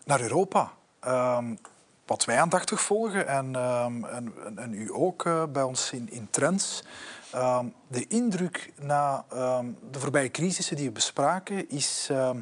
Naar 0.05 0.20
Europa. 0.20 0.72
Um, 1.07 1.59
wat 2.07 2.25
wij 2.25 2.41
aandachtig 2.41 2.81
volgen 2.81 3.27
en, 3.27 3.55
um, 3.55 4.05
en, 4.05 4.33
en, 4.57 4.75
u 4.75 4.91
ook 4.93 5.25
uh, 5.25 5.45
bij 5.53 5.62
ons 5.62 5.93
in, 5.93 6.11
in 6.11 6.29
Trends. 6.31 6.83
Ehm, 7.31 7.67
de 7.88 8.07
indruk 8.07 8.73
na 8.81 9.25
ehm, 9.31 9.67
de 9.91 9.99
voorbije 9.99 10.31
crisissen 10.31 10.77
die 10.77 10.87
we 10.87 10.93
bespraken 10.93 11.71
is, 11.71 12.09
ehm, 12.11 12.38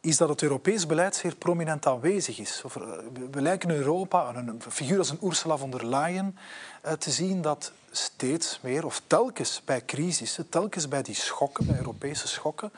is 0.00 0.16
dat 0.16 0.28
het 0.28 0.42
Europees 0.42 0.86
beleid 0.86 1.16
zeer 1.16 1.34
prominent 1.34 1.86
aanwezig 1.86 2.38
is. 2.38 2.62
Uh, 2.66 2.82
we 3.30 3.42
lijken 3.42 3.70
in 3.70 3.76
Europa 3.76 4.34
een 4.34 4.62
figuur 4.68 4.98
als 4.98 5.10
een 5.10 5.24
Ursula 5.24 5.56
von 5.56 5.70
der 5.70 5.86
Leyen 5.86 6.38
uh, 6.86 6.92
te 6.92 7.10
zien 7.10 7.42
dat 7.42 7.72
steeds 7.90 8.58
meer, 8.62 8.84
of 8.84 9.02
telkens 9.06 9.62
bij 9.64 9.84
crisissen, 9.84 10.48
telkens 10.48 10.88
bij 10.88 11.02
die 11.02 11.14
schokken, 11.14 11.66
bij 11.66 11.76
Europese 11.76 12.28
schokken, 12.28 12.72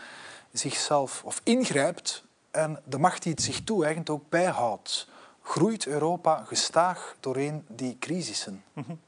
zichzelf 0.52 1.22
of 1.24 1.40
ingrijpt 1.44 2.24
en 2.50 2.80
de 2.85 2.98
macht 2.98 3.22
die 3.22 3.33
het 3.33 3.42
zich 3.42 3.64
toe-eigent 3.64 4.11
ook 4.11 4.24
bijhoudt. 4.28 5.09
Groeit 5.50 5.86
Europa 5.86 6.44
gestaag 6.46 7.16
doorheen 7.20 7.64
die 7.68 7.96
crisissen? 8.00 8.62
Mm 8.72 8.84
-hmm. 8.86 9.00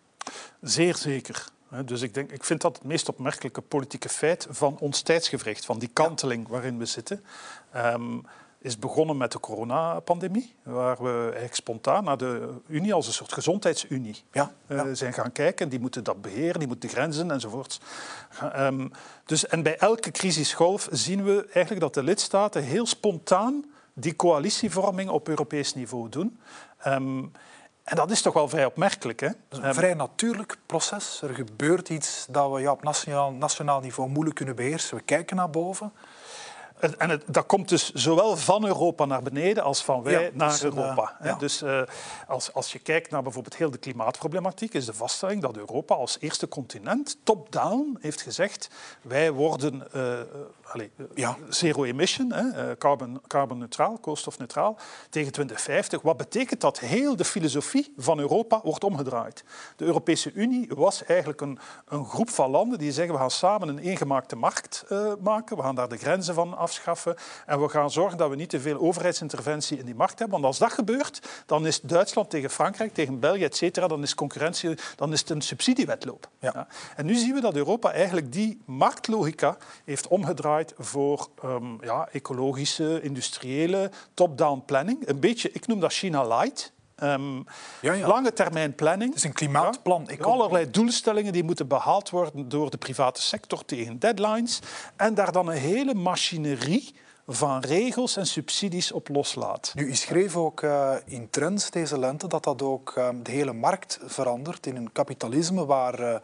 Zeer 0.60 0.96
zeker. 0.96 1.48
Dus 1.84 2.02
ik, 2.02 2.14
denk, 2.14 2.30
ik 2.30 2.44
vind 2.44 2.60
dat 2.60 2.76
het 2.76 2.84
meest 2.84 3.08
opmerkelijke 3.08 3.60
politieke 3.60 4.08
feit 4.08 4.46
van 4.50 4.76
ons 4.78 5.00
tijdsgevricht, 5.00 5.64
van 5.64 5.78
die 5.78 5.90
kanteling 5.92 6.48
waarin 6.48 6.78
we 6.78 6.84
zitten. 6.84 7.24
Um, 7.76 8.26
is 8.58 8.78
begonnen 8.78 9.16
met 9.16 9.32
de 9.32 9.40
coronapandemie, 9.40 10.54
waar 10.62 11.02
we 11.02 11.20
eigenlijk 11.22 11.54
spontaan 11.54 12.04
naar 12.04 12.16
de 12.16 12.54
Unie 12.66 12.94
als 12.94 13.06
een 13.06 13.12
soort 13.12 13.32
gezondheidsunie 13.32 14.22
ja, 14.32 14.52
uh, 14.68 14.82
zijn 14.92 15.12
gaan 15.12 15.32
kijken. 15.32 15.68
Die 15.68 15.80
moeten 15.80 16.04
dat 16.04 16.22
beheren, 16.22 16.58
die 16.58 16.68
moeten 16.68 16.88
grenzen 16.88 17.30
enzovoort. 17.30 17.80
Um, 18.56 18.90
dus, 19.24 19.46
en 19.46 19.62
bij 19.62 19.76
elke 19.76 20.10
crisisgolf 20.10 20.88
zien 20.90 21.24
we 21.24 21.44
eigenlijk 21.44 21.80
dat 21.80 21.94
de 21.94 22.02
lidstaten 22.02 22.62
heel 22.62 22.86
spontaan 22.86 23.64
die 23.92 24.16
coalitievorming 24.16 25.10
op 25.10 25.28
Europees 25.28 25.74
niveau 25.74 26.08
doen. 26.08 26.38
Um, 26.86 27.32
en 27.84 27.96
dat 27.96 28.10
is 28.10 28.22
toch 28.22 28.34
wel 28.34 28.48
vrij 28.48 28.64
opmerkelijk. 28.64 29.20
Hè? 29.20 29.28
Dat 29.48 29.58
is 29.58 29.66
een 29.66 29.74
vrij 29.74 29.94
natuurlijk 29.94 30.56
proces. 30.66 31.22
Er 31.22 31.34
gebeurt 31.34 31.88
iets 31.88 32.26
dat 32.30 32.52
we 32.52 32.60
ja, 32.60 32.70
op 32.70 32.82
nationaal, 32.82 33.32
nationaal 33.32 33.80
niveau 33.80 34.08
moeilijk 34.08 34.36
kunnen 34.36 34.56
beheersen. 34.56 34.96
We 34.96 35.02
kijken 35.02 35.36
naar 35.36 35.50
boven. 35.50 35.92
En 36.98 37.10
het, 37.10 37.24
dat 37.26 37.46
komt 37.46 37.68
dus 37.68 37.92
zowel 37.92 38.36
van 38.36 38.66
Europa 38.66 39.04
naar 39.04 39.22
beneden 39.22 39.62
als 39.62 39.84
van 39.84 40.02
wij 40.02 40.12
Ja, 40.24 40.30
naar 40.32 40.48
dus, 40.48 40.62
eh, 40.62 40.64
Europa. 40.64 41.16
ja. 41.22 41.34
Dus 41.34 41.62
eh, 41.62 41.82
als, 42.28 42.52
als 42.52 42.72
je 42.72 42.78
kijkt 42.78 43.10
naar 43.10 43.22
bijvoorbeeld 43.22 43.56
heel 43.56 43.70
de 43.70 43.78
klimaatproblematiek, 43.78 44.74
is 44.74 44.86
de 44.86 44.94
vaststelling 44.94 45.42
dat 45.42 45.56
Europa 45.56 45.94
als 45.94 46.16
eerste 46.20 46.48
continent 46.48 47.16
top-down 47.22 47.96
heeft 48.00 48.22
gezegd 48.22 48.70
wij 49.02 49.32
worden 49.32 49.92
eh, 49.92 50.20
eh, 50.20 50.26
allee, 50.62 50.90
eh, 50.96 51.04
Ja. 51.14 51.36
zero 51.48 51.84
emission, 51.84 52.32
hè, 52.32 52.76
carbon, 52.76 53.20
carbon 53.26 53.58
neutraal, 53.58 53.98
koolstofneutraal, 53.98 54.76
tegen 55.10 55.32
2050. 55.32 56.02
Wat 56.02 56.16
betekent 56.16 56.60
dat 56.60 56.78
heel 56.78 57.16
de 57.16 57.24
filosofie 57.24 57.92
van 57.96 58.18
Europa 58.18 58.60
wordt 58.62 58.84
omgedraaid? 58.84 59.44
De 59.76 59.84
Europese 59.84 60.32
Unie 60.32 60.68
was 60.74 61.04
eigenlijk 61.04 61.40
een, 61.40 61.58
een 61.88 62.04
groep 62.04 62.30
van 62.30 62.50
landen 62.50 62.78
die 62.78 62.92
zeggen 62.92 63.14
we 63.14 63.20
gaan 63.20 63.30
samen 63.30 63.68
een 63.68 63.78
eengemaakte 63.78 64.36
markt 64.36 64.84
maken, 65.20 65.56
we 65.56 65.62
gaan 65.62 65.74
daar 65.74 65.88
de 65.88 65.96
grenzen 65.96 66.34
van 66.34 66.56
afschaffen 66.72 67.16
en 67.46 67.60
we 67.60 67.68
gaan 67.68 67.90
zorgen 67.90 68.18
dat 68.18 68.30
we 68.30 68.36
niet 68.36 68.50
te 68.50 68.60
veel 68.60 68.78
overheidsinterventie 68.78 69.78
in 69.78 69.84
die 69.84 69.94
markt 69.94 70.18
hebben. 70.18 70.40
Want 70.40 70.44
als 70.44 70.58
dat 70.58 70.72
gebeurt, 70.72 71.20
dan 71.46 71.66
is 71.66 71.80
Duitsland 71.80 72.30
tegen 72.30 72.50
Frankrijk, 72.50 72.94
tegen 72.94 73.20
België, 73.20 73.44
et 73.44 73.56
cetera, 73.56 73.86
dan 73.86 74.02
is 74.02 74.14
concurrentie, 74.14 74.78
dan 74.96 75.12
is 75.12 75.20
het 75.20 75.30
een 75.30 75.40
subsidiewetloop. 75.40 76.28
Ja. 76.38 76.66
En 76.96 77.06
nu 77.06 77.14
zien 77.14 77.34
we 77.34 77.40
dat 77.40 77.56
Europa 77.56 77.92
eigenlijk 77.92 78.32
die 78.32 78.62
marktlogica 78.64 79.56
heeft 79.84 80.08
omgedraaid 80.08 80.74
voor 80.78 81.28
ehm, 81.42 81.84
ja, 81.84 82.08
ecologische, 82.12 83.02
industriële, 83.02 83.90
top-down 84.14 84.62
planning. 84.66 85.08
Een 85.08 85.20
beetje, 85.20 85.50
ik 85.52 85.66
noem 85.66 85.80
dat 85.80 85.92
China 85.92 86.26
light. 86.26 86.72
Ehm, 86.96 87.36
Ja, 87.80 87.92
ja. 87.92 88.06
Lange 88.06 88.32
termijn 88.32 88.74
planning. 88.74 89.08
Het 89.08 89.18
is 89.18 89.24
een 89.24 89.32
klimaatplan. 89.32 90.08
Ja, 90.18 90.24
allerlei 90.24 90.70
doelstellingen 90.70 91.32
die 91.32 91.44
moeten 91.44 91.68
behaald 91.68 92.10
worden 92.10 92.48
door 92.48 92.70
de 92.70 92.76
private 92.76 93.22
sector 93.22 93.64
tegen 93.64 93.98
deadlines. 93.98 94.58
En 94.96 95.14
daar 95.14 95.32
dan 95.32 95.48
een 95.48 95.56
hele 95.56 95.94
machinerie 95.94 96.94
van 97.26 97.60
regels 97.60 98.16
en 98.16 98.26
subsidies 98.26 98.92
op 98.92 99.08
loslaat. 99.08 99.72
Nu, 99.74 99.86
u 99.86 99.94
schreef 99.94 100.36
ook 100.36 100.62
eh, 100.62 100.94
in 101.04 101.30
Trends 101.30 101.70
deze 101.70 101.98
lente 101.98 102.26
dat 102.26 102.44
dat 102.44 102.62
ook 102.62 102.92
eh, 102.96 103.08
de 103.22 103.30
hele 103.30 103.52
markt 103.52 103.98
verandert 104.04 104.66
in 104.66 104.76
een 104.76 104.92
kapitalisme 104.92 105.66
waar 105.66 105.98
eh, 105.98 106.20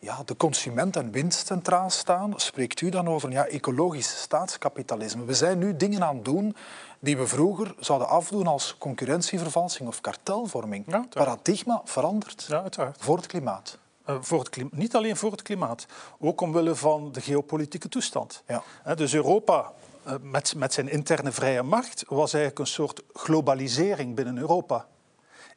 ja, 0.00 0.22
de 0.24 0.36
consument 0.36 0.96
en 0.96 1.10
winst 1.10 1.46
centraal 1.46 1.90
staan. 1.90 2.32
Spreekt 2.36 2.80
u 2.80 2.88
dan 2.88 3.08
over 3.08 3.30
ja, 3.30 3.46
ecologisch 3.46 4.20
staatskapitalisme? 4.20 5.24
We 5.24 5.34
zijn 5.34 5.58
nu 5.58 5.76
dingen 5.76 6.04
aan 6.04 6.14
het 6.16 6.24
doen 6.24 6.56
die 6.98 7.16
we 7.16 7.26
vroeger 7.26 7.74
zouden 7.78 8.08
afdoen 8.08 8.46
als 8.46 8.76
concurrentievervalsing 8.78 9.88
of 9.88 10.00
kartelvorming. 10.00 10.84
Ja. 10.86 11.06
Paradigma 11.10 11.80
verandert 11.84 12.44
Ja, 12.48 12.64
voor 12.98 13.16
het 13.16 13.26
klimaat. 13.26 13.78
Eh, 14.04 14.16
voor 14.20 14.38
het 14.38 14.48
klima- 14.48 14.70
niet 14.72 14.96
alleen 14.96 15.16
voor 15.16 15.30
het 15.30 15.42
klimaat, 15.42 15.86
ook 16.18 16.40
omwille 16.40 16.74
van 16.74 17.12
de 17.12 17.20
geopolitieke 17.20 17.88
toestand. 17.88 18.42
Ja. 18.46 18.62
Hè, 18.82 18.96
Dus 18.96 19.14
Europa 19.14 19.72
eh, 20.04 20.14
met, 20.20 20.54
met 20.54 20.72
zijn 20.72 20.88
interne 20.88 21.32
vrije 21.32 21.62
markt 21.62 22.04
was 22.08 22.32
eigenlijk 22.32 22.58
een 22.58 22.72
soort 22.74 23.02
globalisering 23.12 24.14
binnen 24.14 24.38
Europa. 24.38 24.86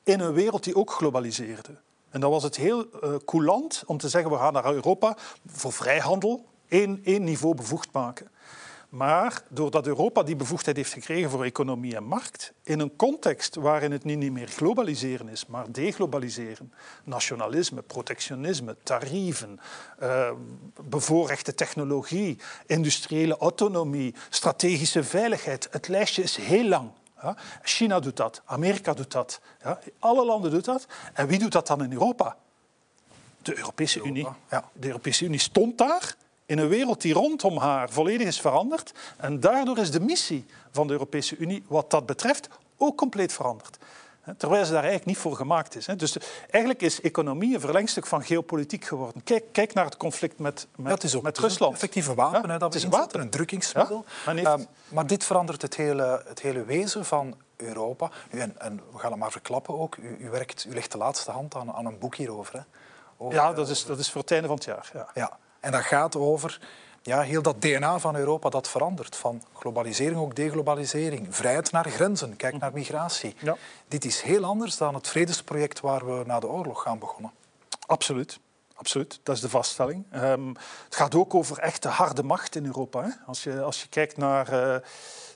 In 0.03 0.19
een 0.19 0.33
wereld 0.33 0.63
die 0.63 0.75
ook 0.75 0.91
globaliseerde. 0.91 1.75
En 2.13 2.19
dan 2.19 2.31
was 2.31 2.43
het 2.43 2.55
heel 2.55 2.85
eh, 2.91 3.15
coulant 3.25 3.83
om 3.85 3.97
te 3.97 4.09
zeggen 4.09 4.31
we 4.31 4.37
gaan 4.37 4.53
naar 4.53 4.73
Europa 4.73 5.17
voor 5.45 5.73
vrijhandel 5.73 6.45
één, 6.67 7.23
niveau 7.23 7.55
bevoegd 7.55 7.91
maken. 7.91 8.31
Maar 8.89 9.43
doordat 9.49 9.87
Europa 9.87 10.23
die 10.23 10.35
bevoegdheid 10.35 10.77
heeft 10.77 10.93
gekregen 10.93 11.29
voor 11.29 11.43
economie 11.43 11.95
en 11.95 12.03
markt, 12.03 12.53
in 12.63 12.79
een 12.79 12.95
context 12.95 13.55
waarin 13.55 13.91
het 13.91 14.03
niet 14.03 14.17
niet 14.17 14.31
meer 14.31 14.47
globaliseren 14.47 15.27
is, 15.27 15.45
maar 15.45 15.71
deglobaliseren, 15.71 16.73
nationalisme, 17.03 17.81
protectionisme, 17.81 18.75
tarieven, 18.83 19.59
eh, 19.99 20.31
bevoorrechte 20.81 21.53
technologie, 21.53 22.37
industriële 22.65 23.37
autonomie, 23.37 24.15
strategische 24.29 25.03
veiligheid, 25.03 25.67
het 25.71 25.87
lijstje 25.87 26.23
is 26.23 26.35
heel 26.35 26.67
lang. 26.67 26.89
Ja? 27.23 27.35
China 27.61 27.99
doet 27.99 28.17
dat, 28.17 28.41
Amerika 28.45 28.93
doet 28.93 29.11
dat, 29.11 29.39
ja? 29.63 29.79
alle 29.99 30.25
landen 30.25 30.51
doen 30.51 30.61
dat. 30.61 30.87
En 31.13 31.27
wie 31.27 31.39
doet 31.39 31.51
dat 31.51 31.67
dan 31.67 31.83
in 31.83 31.91
Europa? 31.91 32.37
De 33.41 33.57
Europese 33.57 34.01
Unie. 34.01 34.27
ja. 34.49 34.69
De 34.73 34.87
Europese 34.87 35.25
Unie 35.25 35.39
stond 35.39 35.77
daar 35.77 36.15
in 36.45 36.57
een 36.57 36.67
wereld 36.67 37.01
die 37.01 37.13
rondom 37.13 37.57
haar 37.57 37.89
volledig 37.89 38.27
is 38.27 38.39
veranderd. 38.39 38.93
En 39.17 39.39
daardoor 39.39 39.77
is 39.77 39.91
de 39.91 39.99
missie 39.99 40.45
van 40.71 40.87
de 40.87 40.93
Europese 40.93 41.37
Unie 41.37 41.63
wat 41.67 41.89
dat 41.89 42.05
betreft 42.05 42.49
ook 42.77 42.97
compleet 42.97 43.33
veranderd. 43.33 43.77
Terwijl 44.37 44.65
ze 44.65 44.71
daar 44.71 44.81
eigenlijk 44.83 45.05
niet 45.05 45.17
voor 45.17 45.35
gemaakt 45.35 45.75
is. 45.75 45.85
Dus 45.85 46.17
eigenlijk 46.49 46.81
is 46.81 47.01
economie 47.01 47.53
een 47.53 47.59
verlengstuk 47.59 48.05
van 48.05 48.23
geopolitiek 48.23 48.85
geworden. 48.85 49.23
Kijk, 49.23 49.43
kijk 49.51 49.73
naar 49.73 49.85
het 49.85 49.97
conflict 49.97 50.39
met, 50.39 50.67
met, 50.75 50.87
Ja, 50.87 50.93
het 50.93 51.03
is 51.03 51.15
ook 51.15 51.23
met 51.23 51.37
is 51.37 51.43
een 51.43 51.49
Rusland. 51.49 51.73
effectieve 51.73 52.13
wapen 52.13 52.49
Ja, 52.49 52.57
dat 52.57 52.75
is 52.75 52.83
een 52.83 52.89
wapen. 52.89 53.19
een 53.21 53.29
drukkingsmiddel. 53.29 54.05
Ja, 54.07 54.13
maar 54.25 54.33
niet- 54.33 54.45
Ehm, 54.45 54.61
maar 54.87 55.07
dit 55.07 55.23
verandert 55.23 55.61
het 55.61 55.75
hele, 55.75 56.23
het 56.27 56.41
hele 56.41 56.63
wezen 56.63 57.05
van 57.05 57.35
Europa. 57.55 58.09
Nu, 58.31 58.39
en, 58.39 58.59
en 58.59 58.81
we 58.91 58.97
gaan 58.99 59.11
het 59.11 59.19
maar 59.19 59.31
verklappen 59.31 59.79
ook. 59.79 59.95
U, 59.95 60.17
u, 60.19 60.29
werkt, 60.29 60.65
u 60.69 60.73
legt 60.73 60.91
de 60.91 60.97
laatste 60.97 61.31
hand 61.31 61.55
aan, 61.55 61.71
aan 61.73 61.85
een 61.85 61.97
boek 61.99 62.15
hierover. 62.15 62.53
Hè? 62.53 62.61
Over, 63.17 63.35
Ja, 63.35 63.53
dat 63.53 63.69
is, 63.69 63.85
dat 63.85 63.99
is 63.99 64.11
voor 64.11 64.21
het 64.21 64.31
einde 64.31 64.47
van 64.47 64.55
het 64.55 64.65
jaar. 64.65 64.89
Ja. 64.93 65.07
ja. 65.13 65.37
En 65.59 65.71
dat 65.71 65.81
gaat 65.81 66.15
over 66.15 66.59
ja, 67.05 67.21
heel 67.21 67.41
dat 67.41 67.61
DNA 67.61 67.99
van 67.99 68.15
Europa 68.15 68.49
dat 68.49 68.69
verandert. 68.69 69.15
Van 69.15 69.43
globalisering 69.53 70.19
ook 70.19 70.35
deglobalisering. 70.35 71.35
Vrijheid 71.35 71.71
naar 71.71 71.89
grenzen. 71.89 72.35
Kijk 72.35 72.59
naar 72.59 72.73
migratie. 72.73 73.35
Ja. 73.39 73.57
Dit 73.87 74.05
is 74.05 74.21
heel 74.21 74.43
anders 74.43 74.77
dan 74.77 74.93
het 74.93 75.07
vredesproject 75.07 75.79
waar 75.79 76.05
we 76.05 76.23
na 76.25 76.39
de 76.39 76.47
oorlog 76.47 76.81
gaan 76.81 76.99
begonnen. 76.99 77.31
Absoluut. 77.85 78.39
Absoluut, 78.75 79.19
dat 79.23 79.35
is 79.35 79.41
de 79.41 79.49
vaststelling. 79.49 80.05
Ehm, 80.11 80.47
het 80.85 80.95
gaat 80.95 81.15
ook 81.15 81.33
over 81.33 81.59
echte 81.59 81.87
harde 81.87 82.23
macht 82.23 82.55
in 82.55 82.65
Europa. 82.65 83.03
Hè. 83.03 83.09
Als, 83.25 83.43
je, 83.43 83.61
als 83.61 83.81
je 83.81 83.87
kijkt 83.87 84.17
naar, 84.17 84.47
eh, 84.47 84.81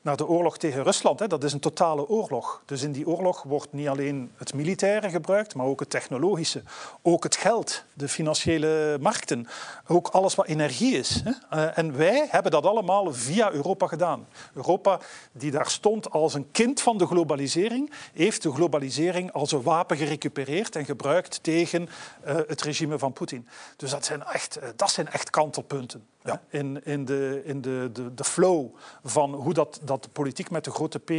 naar 0.07 0.17
de 0.17 0.27
oorlog 0.27 0.57
tegen 0.57 0.83
Rusland, 0.83 1.19
hè, 1.19 1.27
dat 1.27 1.43
is 1.43 1.53
een 1.53 1.59
totale 1.59 2.07
oorlog. 2.07 2.61
Dus 2.65 2.81
in 2.81 2.91
die 2.91 3.07
oorlog 3.07 3.43
wordt 3.43 3.73
niet 3.73 3.87
alleen 3.87 4.31
het 4.37 4.53
militaire 4.53 5.09
gebruikt, 5.09 5.55
maar 5.55 5.65
ook 5.65 5.79
het 5.79 5.89
technologische. 5.89 6.63
Ook 7.01 7.23
het 7.23 7.35
geld, 7.35 7.83
de 7.93 8.07
financiële 8.07 8.97
markten, 9.01 9.47
ook 9.87 10.07
alles 10.07 10.35
wat 10.35 10.45
energie 10.45 10.95
is. 10.95 11.21
Hè. 11.23 11.31
Eh, 11.49 11.77
en 11.77 11.97
wij 11.97 12.27
hebben 12.29 12.51
dat 12.51 12.65
allemaal 12.65 13.13
via 13.13 13.51
Europa 13.51 13.87
gedaan. 13.87 14.27
Europa, 14.53 14.99
die 15.31 15.51
daar 15.51 15.69
stond 15.69 16.11
als 16.11 16.33
een 16.33 16.51
kind 16.51 16.81
van 16.81 16.97
de 16.97 17.05
globalisering, 17.05 17.91
heeft 18.13 18.41
de 18.41 18.53
globalisering 18.53 19.31
als 19.31 19.51
een 19.51 19.61
wapen 19.61 19.97
gerecupereerd 19.97 20.75
en 20.75 20.85
gebruikt 20.85 21.43
tegen 21.43 21.89
eh, 22.23 22.35
het 22.47 22.61
regime 22.61 22.99
van 22.99 23.13
Poetin. 23.13 23.47
Dus 23.75 23.89
dat 23.89 24.05
zijn 24.05 24.23
echt, 24.23 24.55
eh, 24.55 24.69
dat 24.75 24.91
zijn 24.91 25.07
echt 25.07 25.29
kantelpunten 25.29 26.05
Ja. 26.27 26.41
in, 26.49 26.85
in, 26.85 27.05
de, 27.05 27.41
in 27.45 27.61
de, 27.61 27.89
de, 27.93 28.13
de 28.13 28.23
flow 28.23 28.75
van 29.03 29.33
hoe 29.33 29.53
dat, 29.53 29.79
dat 29.83 30.03
de 30.03 30.09
politiek 30.09 30.49
met 30.49 30.63
de 30.63 30.71
grote 30.71 30.99
P 30.99 31.11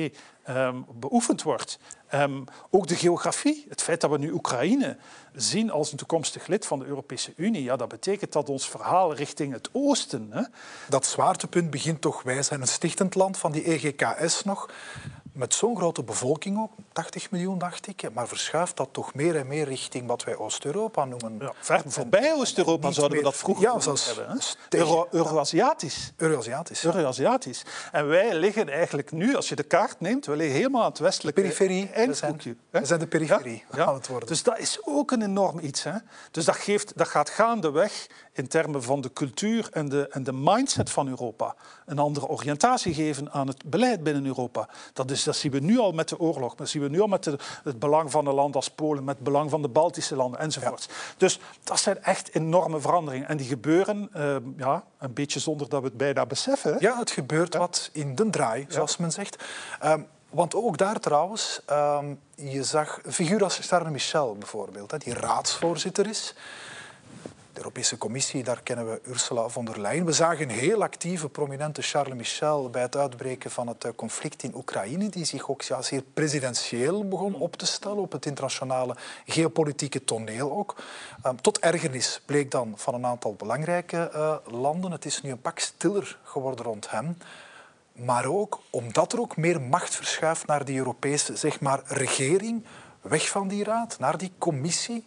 ehm, 0.43 0.77
beoefend 0.95 1.43
wordt. 1.43 1.79
Ehm, 2.09 2.43
ook 2.71 2.87
de 2.87 2.97
geografie, 2.97 3.67
het 3.69 3.83
feit 3.83 4.01
dat 4.01 4.11
we 4.11 4.19
nu 4.19 4.31
Oekraïne 4.31 4.97
zien 5.35 5.71
als 5.71 5.91
een 5.91 5.99
toekomstig 5.99 6.47
lid 6.47 6.67
van 6.67 6.79
de 6.79 6.85
Europese 6.85 7.33
Unie, 7.37 7.63
ja, 7.63 7.77
dat 7.77 7.89
betekent 7.89 8.33
dat 8.33 8.49
ons 8.49 8.69
verhaal 8.69 9.15
richting 9.15 9.53
het 9.53 9.69
oosten, 9.73 10.29
hè, 10.31 10.43
Dat 10.89 11.07
zwaartepunt 11.07 11.71
begint 11.71 12.01
toch, 12.01 12.23
wij 12.23 12.43
zijn 12.43 12.61
een 12.61 12.67
stichtend 12.67 13.15
land 13.15 13.39
van 13.39 13.53
die 13.53 13.65
EGKS 13.65 14.45
nog, 14.45 14.71
met 15.39 15.55
zo'n 15.55 15.77
grote 15.77 16.03
bevolking 16.03 16.59
ook, 16.59 16.71
80 16.93 17.31
miljoen 17.31 17.59
dacht 17.59 17.87
ik, 17.87 18.03
maar 18.13 18.29
verschuift 18.29 18.77
dat 18.77 18.89
toch 18.93 19.15
meer 19.15 19.37
en 19.37 19.47
meer 19.47 19.65
richting 19.69 20.07
wat 20.07 20.25
wij 20.25 20.37
Oost-Europa 20.37 21.05
noemen. 21.05 21.37
ja, 21.41 21.53
ver 21.61 21.83
voorbij 21.87 22.35
Oost-Europa 22.35 22.91
zouden 22.91 23.19
we 23.19 23.25
dat 23.25 23.37
vroeger 23.37 23.65
Ja, 23.65 23.81
zelfs 23.81 24.07
hebben. 24.07 24.41
Euro- 24.69 25.09
Euro-Aziatisch. 25.11 26.13
Euro-Aziatisch. 26.17 26.85
Euro-Aziatisch. 26.85 27.63
En 27.93 28.09
wij 28.09 28.35
liggen 28.35 28.69
eigenlijk 28.69 29.13
nu, 29.13 29.37
als 29.37 29.49
je 29.49 29.57
de 29.57 29.63
kaart 29.63 30.01
neemt, 30.01 30.27
we 30.27 30.37
liggen 30.37 30.57
helemaal 30.57 30.83
aan 30.83 30.89
het 30.91 30.99
westelijke 30.99 31.41
Periferie. 31.41 31.89
Eindhoekje. 31.91 32.57
we 32.71 32.85
zijn 32.85 33.01
de 33.01 33.07
periferie 33.07 33.65
Ja, 33.77 33.85
aan 33.85 33.95
het 33.95 34.07
worden. 34.07 34.29
Dus 34.29 34.43
dat 34.43 34.59
is 34.59 34.79
ook 34.85 35.11
een 35.11 35.23
enorm 35.23 35.59
iets. 35.59 35.83
Hè? 35.83 35.93
Dus 36.31 36.45
dat, 36.45 36.57
geeft, 36.57 36.93
dat 36.97 37.09
gaat 37.09 37.31
gaandeweg 37.31 38.07
in 38.39 38.49
termen 38.49 38.83
van 38.83 39.01
de 39.01 39.13
cultuur 39.13 39.69
en 39.73 39.89
de, 39.89 40.09
en 40.11 40.23
de 40.23 40.33
mindset 40.33 40.91
van 40.91 41.09
Europa 41.09 41.55
een 41.87 41.99
andere 41.99 42.27
oriëntatie 42.29 42.95
geven 42.95 43.33
aan 43.33 43.47
het 43.47 43.65
beleid 43.71 44.03
binnen 44.03 44.27
Europa. 44.27 44.69
Dat, 44.93 45.11
is, 45.11 45.25
dat 45.25 45.37
zien 45.37 45.53
we 45.53 45.59
nu 45.61 45.79
al 45.79 45.93
met 45.93 46.09
de 46.09 46.19
oorlog, 46.19 46.55
dat 46.55 46.69
zien 46.69 46.83
we 46.83 46.89
nu 46.89 47.01
al 47.01 47.07
met 47.07 47.25
de- 47.25 47.39
het 47.65 47.79
belang 47.79 48.11
van 48.11 48.27
een 48.27 48.35
land 48.35 48.55
als 48.57 48.71
Polen, 48.71 49.05
met 49.05 49.15
het 49.15 49.25
belang 49.25 49.51
van 49.51 49.63
de 49.63 49.69
Baltische 49.69 50.17
landen 50.17 50.41
enzovoort. 50.41 50.89
Dus 51.17 51.41
dat 51.65 51.81
zijn 51.81 52.03
echt 52.03 52.35
enorme 52.35 52.81
veranderingen. 52.81 53.29
En 53.29 53.37
die 53.37 53.47
gebeuren 53.47 54.09
eh, 54.13 54.37
ja, 54.57 54.85
een 54.99 55.13
beetje 55.15 55.41
zonder 55.41 55.69
dat 55.69 55.81
we 55.81 55.87
het 55.87 55.97
bijna 55.97 56.27
beseffen. 56.27 56.73
hè. 56.73 56.79
Ja, 56.81 56.99
het 56.99 57.11
gebeurt 57.11 57.55
wat 57.57 57.91
in 57.93 58.15
de 58.15 58.31
draai, 58.31 58.65
zoals 58.69 58.97
men 58.97 59.13
zegt. 59.13 59.45
Ehm, 59.81 60.01
want 60.31 60.55
ook 60.55 60.79
daar 60.79 61.01
trouwens, 61.01 61.61
ehm, 61.67 62.15
je 62.35 62.63
zag 62.65 63.01
een 63.03 63.13
figuur 63.13 63.43
als 63.45 63.59
Charles 63.63 63.93
Michel 63.93 64.37
bijvoorbeeld, 64.39 65.05
die 65.05 65.15
raadsvoorzitter 65.15 66.09
is. 66.09 66.35
De 67.59 67.65
Europese 67.65 67.99
Commissie, 67.99 68.45
daar 68.45 68.63
kennen 68.63 68.91
we 68.91 69.01
Ursula 69.05 69.49
von 69.49 69.65
der 69.65 69.81
Leyen. 69.81 70.05
We 70.05 70.13
zagen 70.13 70.51
een 70.51 70.57
heel 70.57 70.83
actieve, 70.83 71.29
prominente 71.29 71.83
Charles 71.83 72.15
Michel 72.15 72.71
bij 72.71 72.83
het 72.83 72.97
uitbreken 72.97 73.51
van 73.51 73.67
het 73.69 73.85
eh, 73.85 73.91
conflict 73.97 74.43
in 74.43 74.55
Oekraïne, 74.55 75.09
die 75.09 75.25
zich 75.25 75.51
ook 75.51 75.63
ja, 75.63 75.83
zeer 75.83 76.03
presidentieel 76.15 77.09
begon 77.09 77.35
op 77.35 77.57
te 77.57 77.67
stellen 77.67 77.99
op 77.99 78.13
het 78.13 78.27
internationale 78.27 78.97
geopolitieke 79.27 80.05
toneel 80.05 80.53
ook. 80.53 80.77
Ehm, 81.23 81.37
tot 81.37 81.59
ergernis 81.59 82.21
bleek 82.27 82.51
dan 82.51 82.73
van 82.77 82.95
een 82.95 83.07
aantal 83.07 83.35
belangrijke 83.35 84.11
eh, 84.11 84.37
landen. 84.45 84.91
Het 84.91 85.05
is 85.05 85.23
nu 85.23 85.31
een 85.31 85.41
pak 85.41 85.59
stiller 85.59 86.19
geworden 86.23 86.65
rond 86.65 86.91
hem. 86.91 87.17
maar 87.93 88.27
ook 88.27 88.61
omdat 88.71 89.13
er 89.13 89.21
ook 89.21 89.37
meer 89.37 89.61
macht 89.61 89.95
verschuift 89.95 90.47
naar 90.47 90.65
die 90.65 90.79
Europese 90.79 91.37
zeg 91.37 91.61
maar, 91.61 91.81
regering, 91.85 92.65
weg 93.01 93.29
van 93.29 93.49
die 93.49 93.65
raad, 93.65 93.99
naar 93.99 94.19
die 94.19 94.33
commissie. 94.39 95.07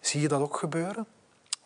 Zie 0.00 0.20
je 0.20 0.28
dat 0.28 0.40
ook 0.40 0.56
gebeuren? 0.56 1.06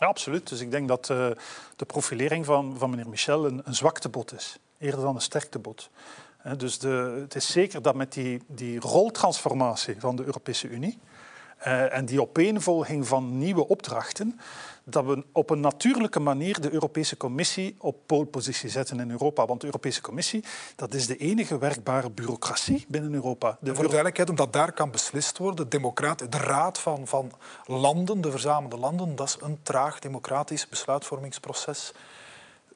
Ja, 0.05 0.11
absoluut. 0.11 0.49
Dus 0.49 0.61
ik 0.61 0.71
denk 0.71 0.89
dat 0.89 1.09
uh, 1.09 1.31
de 1.77 1.85
profilering 1.85 2.45
van, 2.45 2.75
van 2.79 2.91
meneer 2.91 3.09
Michel 3.09 3.47
een, 3.47 3.61
een 3.65 3.75
zwaktebod 3.75 4.33
is, 4.33 4.59
eerder 4.79 5.01
dan 5.01 5.15
een 5.15 5.21
sterktebod. 5.21 5.91
Dus 6.57 6.79
de, 6.79 7.19
het 7.21 7.35
is 7.35 7.53
zeker 7.53 7.83
dat 7.83 7.95
met 7.95 8.13
die, 8.13 8.43
die 8.47 8.81
roltransformatie 8.81 9.97
van 9.99 10.17
de 10.17 10.25
Europese 10.25 10.69
Unie 10.69 10.99
uh, 11.67 11.97
en 11.97 12.05
die 12.05 12.21
opeenvolging 12.21 13.07
van 13.07 13.39
nieuwe 13.39 13.69
opdrachten, 13.69 14.41
dat 14.85 15.05
we 15.05 15.25
op 15.33 15.51
een 15.51 15.61
natuurlijke 15.61 16.21
manier 16.21 16.61
de 16.61 16.73
Europese 16.73 17.17
Commissie 17.17 17.77
op 17.79 17.97
polepositie 18.07 18.69
zetten 18.69 19.01
in 19.01 19.11
Europa. 19.11 19.47
Want 19.47 19.61
de 19.61 19.67
Europese 19.67 20.01
Commissie 20.01 20.45
dat 20.77 20.95
is 20.95 21.07
de 21.07 21.17
enige 21.17 21.59
werkbare 21.59 22.11
bureaucratie 22.11 22.85
binnen 22.89 23.15
Europa. 23.15 23.57
De 23.61 23.67
voor 23.67 23.83
de 23.85 23.91
duidelijkheid, 23.91 24.31
omdat 24.31 24.53
daar 24.53 24.73
kan 24.73 24.91
beslist 24.91 25.39
worden, 25.39 25.69
democraat, 25.69 26.33
de 26.33 26.39
raad 26.39 26.79
van, 26.79 27.07
van 27.07 27.33
landen, 27.67 28.21
de 28.21 28.31
verzamelde 28.31 28.77
landen, 28.77 29.17
dat 29.17 29.27
is 29.27 29.37
een 29.41 29.59
traag 29.63 29.99
democratisch 29.99 30.69
besluitvormingsproces. 30.69 31.93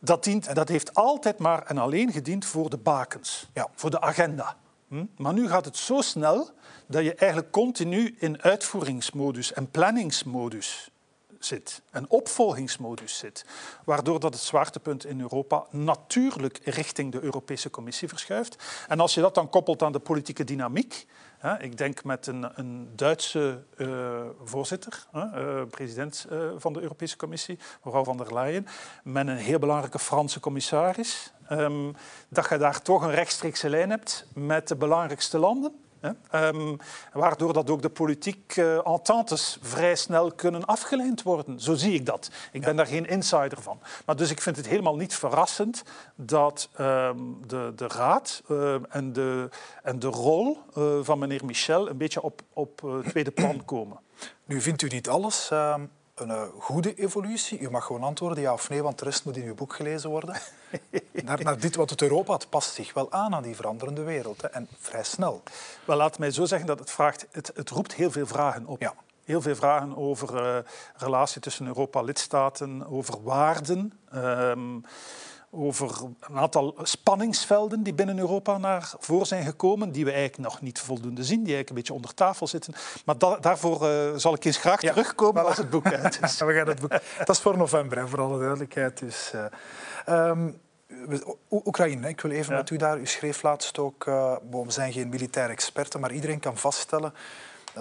Dat, 0.01 0.25
dient, 0.25 0.55
dat 0.55 0.69
heeft 0.69 0.95
altijd 0.95 1.39
maar 1.39 1.63
en 1.63 1.79
alleen 1.79 2.13
gediend 2.13 2.45
voor 2.45 2.71
de 2.71 2.77
bakens, 2.77 3.49
ja. 3.55 3.69
voor 3.75 3.91
de 3.91 4.01
agenda. 4.01 4.57
Hm? 4.89 5.05
Maar 5.17 5.33
nu 5.33 5.49
gaat 5.49 5.65
het 5.65 5.77
zo 5.77 6.01
snel 6.01 6.51
dat 6.89 7.05
je 7.05 7.15
eigenlijk 7.15 7.53
continu 7.53 8.17
in 8.19 8.43
uitvoeringsmodus 8.43 9.53
en 9.53 9.71
planningsmodus 9.71 10.91
zit, 11.39 11.83
een 11.91 12.11
opvolgingsmodus 12.11 13.19
zit, 13.19 13.45
waardoor 13.85 14.21
dat 14.21 14.35
het 14.35 14.43
zwaartepunt 14.43 15.05
in 15.05 15.21
Europa 15.21 15.65
natuurlijk 15.71 16.61
richting 16.65 17.13
de 17.13 17.21
Europese 17.21 17.71
Commissie 17.71 18.09
verschuift. 18.09 18.57
En 18.89 19.01
als 19.01 19.15
je 19.15 19.21
dat 19.21 19.35
dan 19.35 19.51
koppelt 19.51 19.83
aan 19.83 19.93
de 19.93 19.99
politieke 19.99 20.45
dynamiek, 20.45 21.07
hè, 21.39 21.63
ik 21.63 21.77
denk 21.77 22.05
met 22.05 22.27
een, 22.27 22.51
een 22.55 22.89
Duitse 22.97 23.63
uh, 23.77 24.21
voorzitter, 24.45 25.07
uh, 25.15 25.63
president 25.71 26.27
uh, 26.33 26.51
van 26.57 26.73
de 26.73 26.81
Europese 26.81 27.17
Commissie, 27.17 27.59
mevrouw 27.85 28.05
van 28.05 28.17
der 28.17 28.35
Leyen, 28.35 28.67
met 29.03 29.29
een 29.29 29.37
heel 29.37 29.59
belangrijke 29.59 29.99
Franse 29.99 30.41
commissaris, 30.41 31.33
um, 31.51 31.97
dat 32.29 32.49
je 32.49 32.59
daar 32.59 32.83
toch 32.83 33.03
een 33.03 33.15
rechtstreekse 33.15 33.69
lijn 33.69 33.91
hebt 33.91 34.27
met 34.35 34.69
de 34.69 34.77
belangrijkste 34.77 35.39
landen. 35.39 35.87
Um, 36.35 36.77
waardoor 37.13 37.53
dat 37.53 37.71
ook 37.71 37.83
de 37.83 37.89
politieke 37.89 38.83
uh, 38.87 38.93
ententes 38.95 39.59
vrij 39.61 39.95
snel 39.95 40.33
kunnen 40.33 40.65
afgeleid 40.65 41.23
worden. 41.23 41.61
Zo 41.61 41.75
zie 41.75 41.93
ik 41.93 42.07
dat. 42.07 42.31
Ik 42.53 42.61
ben 42.61 42.77
daar 42.77 42.87
geen 42.87 43.07
insider 43.07 43.63
van. 43.63 43.81
Maar 44.07 44.17
dus 44.17 44.31
ik 44.31 44.41
vind 44.41 44.57
het 44.57 44.67
helemaal 44.67 44.97
niet 44.97 45.15
verrassend 45.15 45.83
dat 46.15 46.69
um, 46.81 47.43
de, 47.47 47.73
de 47.77 47.87
raad 47.87 48.43
uh, 48.49 48.75
en, 48.89 49.13
de, 49.13 49.49
en 49.83 49.99
de 49.99 50.07
rol 50.07 50.59
uh, 50.79 50.99
van 51.03 51.19
meneer 51.19 51.45
Michel 51.45 51.89
een 51.89 51.97
beetje 51.97 52.23
op, 52.23 52.43
op 52.53 53.03
tweede 53.09 53.31
plan 53.31 53.65
komen. 53.65 53.99
Nu 54.45 54.61
vindt 54.61 54.83
u 54.83 54.89
niet 54.89 55.09
alles 55.09 55.51
ehm, 55.51 55.85
een 56.21 56.29
uh, 56.29 56.43
goede 56.59 56.95
evolutie? 56.95 57.59
U 57.59 57.71
mag 57.71 57.85
gewoon 57.85 58.03
antwoorden 58.03 58.43
ja 58.43 58.53
of 58.53 58.69
nee, 58.69 58.83
want 58.83 58.99
de 58.99 59.05
rest 59.05 59.25
moet 59.25 59.37
in 59.37 59.47
uw 59.47 59.55
boek 59.55 59.75
gelezen 59.75 60.11
worden. 60.11 60.37
naar, 61.25 61.43
naar, 61.43 61.59
dit 61.59 61.77
wat 61.77 61.91
het 61.91 62.03
Europa, 62.03 62.33
het 62.33 62.49
past 62.49 62.75
zich 62.75 62.95
wel 62.95 63.13
aan 63.13 63.35
aan 63.35 63.43
die 63.43 63.57
veranderende 63.57 64.03
wereld. 64.03 64.43
Hè, 64.43 64.49
en 64.49 64.69
vrij 64.79 65.05
snel. 65.05 65.43
Wel, 65.85 65.97
laat 65.97 66.19
mij 66.19 66.31
zo 66.31 66.45
zeggen 66.45 66.67
dat 66.67 66.79
het 66.79 66.91
vraagt... 66.91 67.27
Het, 67.31 67.51
het 67.55 67.71
roept 67.71 67.95
heel 67.95 68.11
veel 68.11 68.27
vragen 68.27 68.67
op. 68.67 68.81
Ja. 68.81 68.95
Heel 69.25 69.43
veel 69.43 69.57
vragen 69.57 69.97
over 69.97 70.45
uh, 70.45 70.59
relatie 70.97 71.41
tussen 71.41 71.67
Europa-lidstaten, 71.67 72.87
over 72.87 73.23
waarden... 73.23 73.93
Um, 74.15 74.85
over 75.51 75.91
een 76.21 76.37
aantal 76.37 76.75
spanningsvelden 76.83 77.83
die 77.83 77.95
binnen 77.95 78.19
Europa 78.19 78.59
naar 78.59 78.95
voren 78.99 79.27
zijn 79.27 79.45
gekomen, 79.45 79.93
die 79.93 80.05
we 80.05 80.13
eigenlijk 80.13 80.51
nog 80.51 80.61
niet 80.61 80.81
voldoende 80.81 81.25
zien, 81.25 81.45
die 81.45 81.55
eigenlijk 81.55 81.69
een 81.69 81.75
beetje 81.75 81.95
onder 81.95 82.15
tafel 82.15 82.47
zitten. 82.47 82.75
Maar 83.05 83.19
da 83.19 83.37
daarvoor 83.37 83.83
uh, 83.83 84.17
zal 84.17 84.35
ik 84.35 84.45
eens 84.45 84.57
graag 84.57 84.81
ja, 84.81 84.93
terugkomen 84.93 85.47
als 85.47 85.57
het 85.57 85.71
boek 85.71 85.93
uit 85.93 86.19
is. 86.23 86.39
we 86.43 86.55
gaan 86.55 86.69
het 86.69 86.81
boek. 86.81 86.91
Dat 87.19 87.29
is 87.29 87.41
voor 87.41 87.57
november, 87.57 87.99
hè, 87.99 88.09
voor 88.09 88.21
alle 88.21 88.39
duidelijkheid. 88.39 88.99
Dus, 88.99 89.33
uh, 90.09 90.29
um, 90.29 90.61
Oekraïne, 91.51 92.09
ik 92.09 92.21
wil 92.21 92.31
even 92.31 92.53
ja. 92.53 92.59
met 92.59 92.71
u 92.71 92.77
daar. 92.77 92.99
U 92.99 93.07
schreef 93.07 93.43
laatst 93.43 93.79
ook, 93.79 94.07
uh, 94.07 94.37
we 94.51 94.71
zijn 94.71 94.93
geen 94.93 95.09
militaire 95.09 95.53
experten, 95.53 96.01
maar 96.01 96.13
iedereen 96.13 96.41
kan 96.41 96.57
vaststellen 96.57 97.15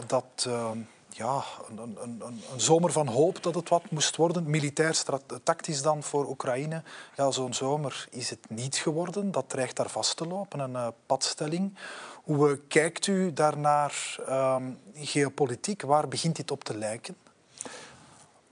dat 0.07 0.45
ehm, 0.47 0.77
ja, 1.17 1.43
een, 1.69 1.77
een, 1.77 1.97
een, 2.01 2.21
een, 2.53 2.59
zomer 2.59 2.91
van 2.91 3.07
hoop 3.07 3.43
dat 3.43 3.55
het 3.55 3.69
wat 3.69 3.91
moest 3.91 4.15
worden. 4.15 4.49
Militair, 4.49 5.03
tactisch 5.43 5.81
dan 5.81 6.03
voor 6.03 6.29
Oekraïne. 6.29 6.83
Ja, 7.15 7.31
zo'n 7.31 7.53
zomer 7.53 8.07
is 8.09 8.29
het 8.29 8.49
niet 8.49 8.75
geworden. 8.75 9.31
Dat 9.31 9.49
dreigt 9.49 9.75
daar 9.75 9.89
vast 9.89 10.17
te 10.17 10.27
lopen, 10.27 10.59
een 10.59 10.71
uh, 10.71 10.87
padstelling. 11.05 11.77
Hoe 12.23 12.49
uh, 12.49 12.57
kijkt 12.67 13.07
u 13.07 13.33
daarnaar 13.33 14.17
um, 14.29 14.79
geopolitiek? 14.93 15.81
Waar 15.81 16.07
begint 16.07 16.35
dit 16.35 16.51
op 16.51 16.63
te 16.63 16.77
lijken? 16.77 17.15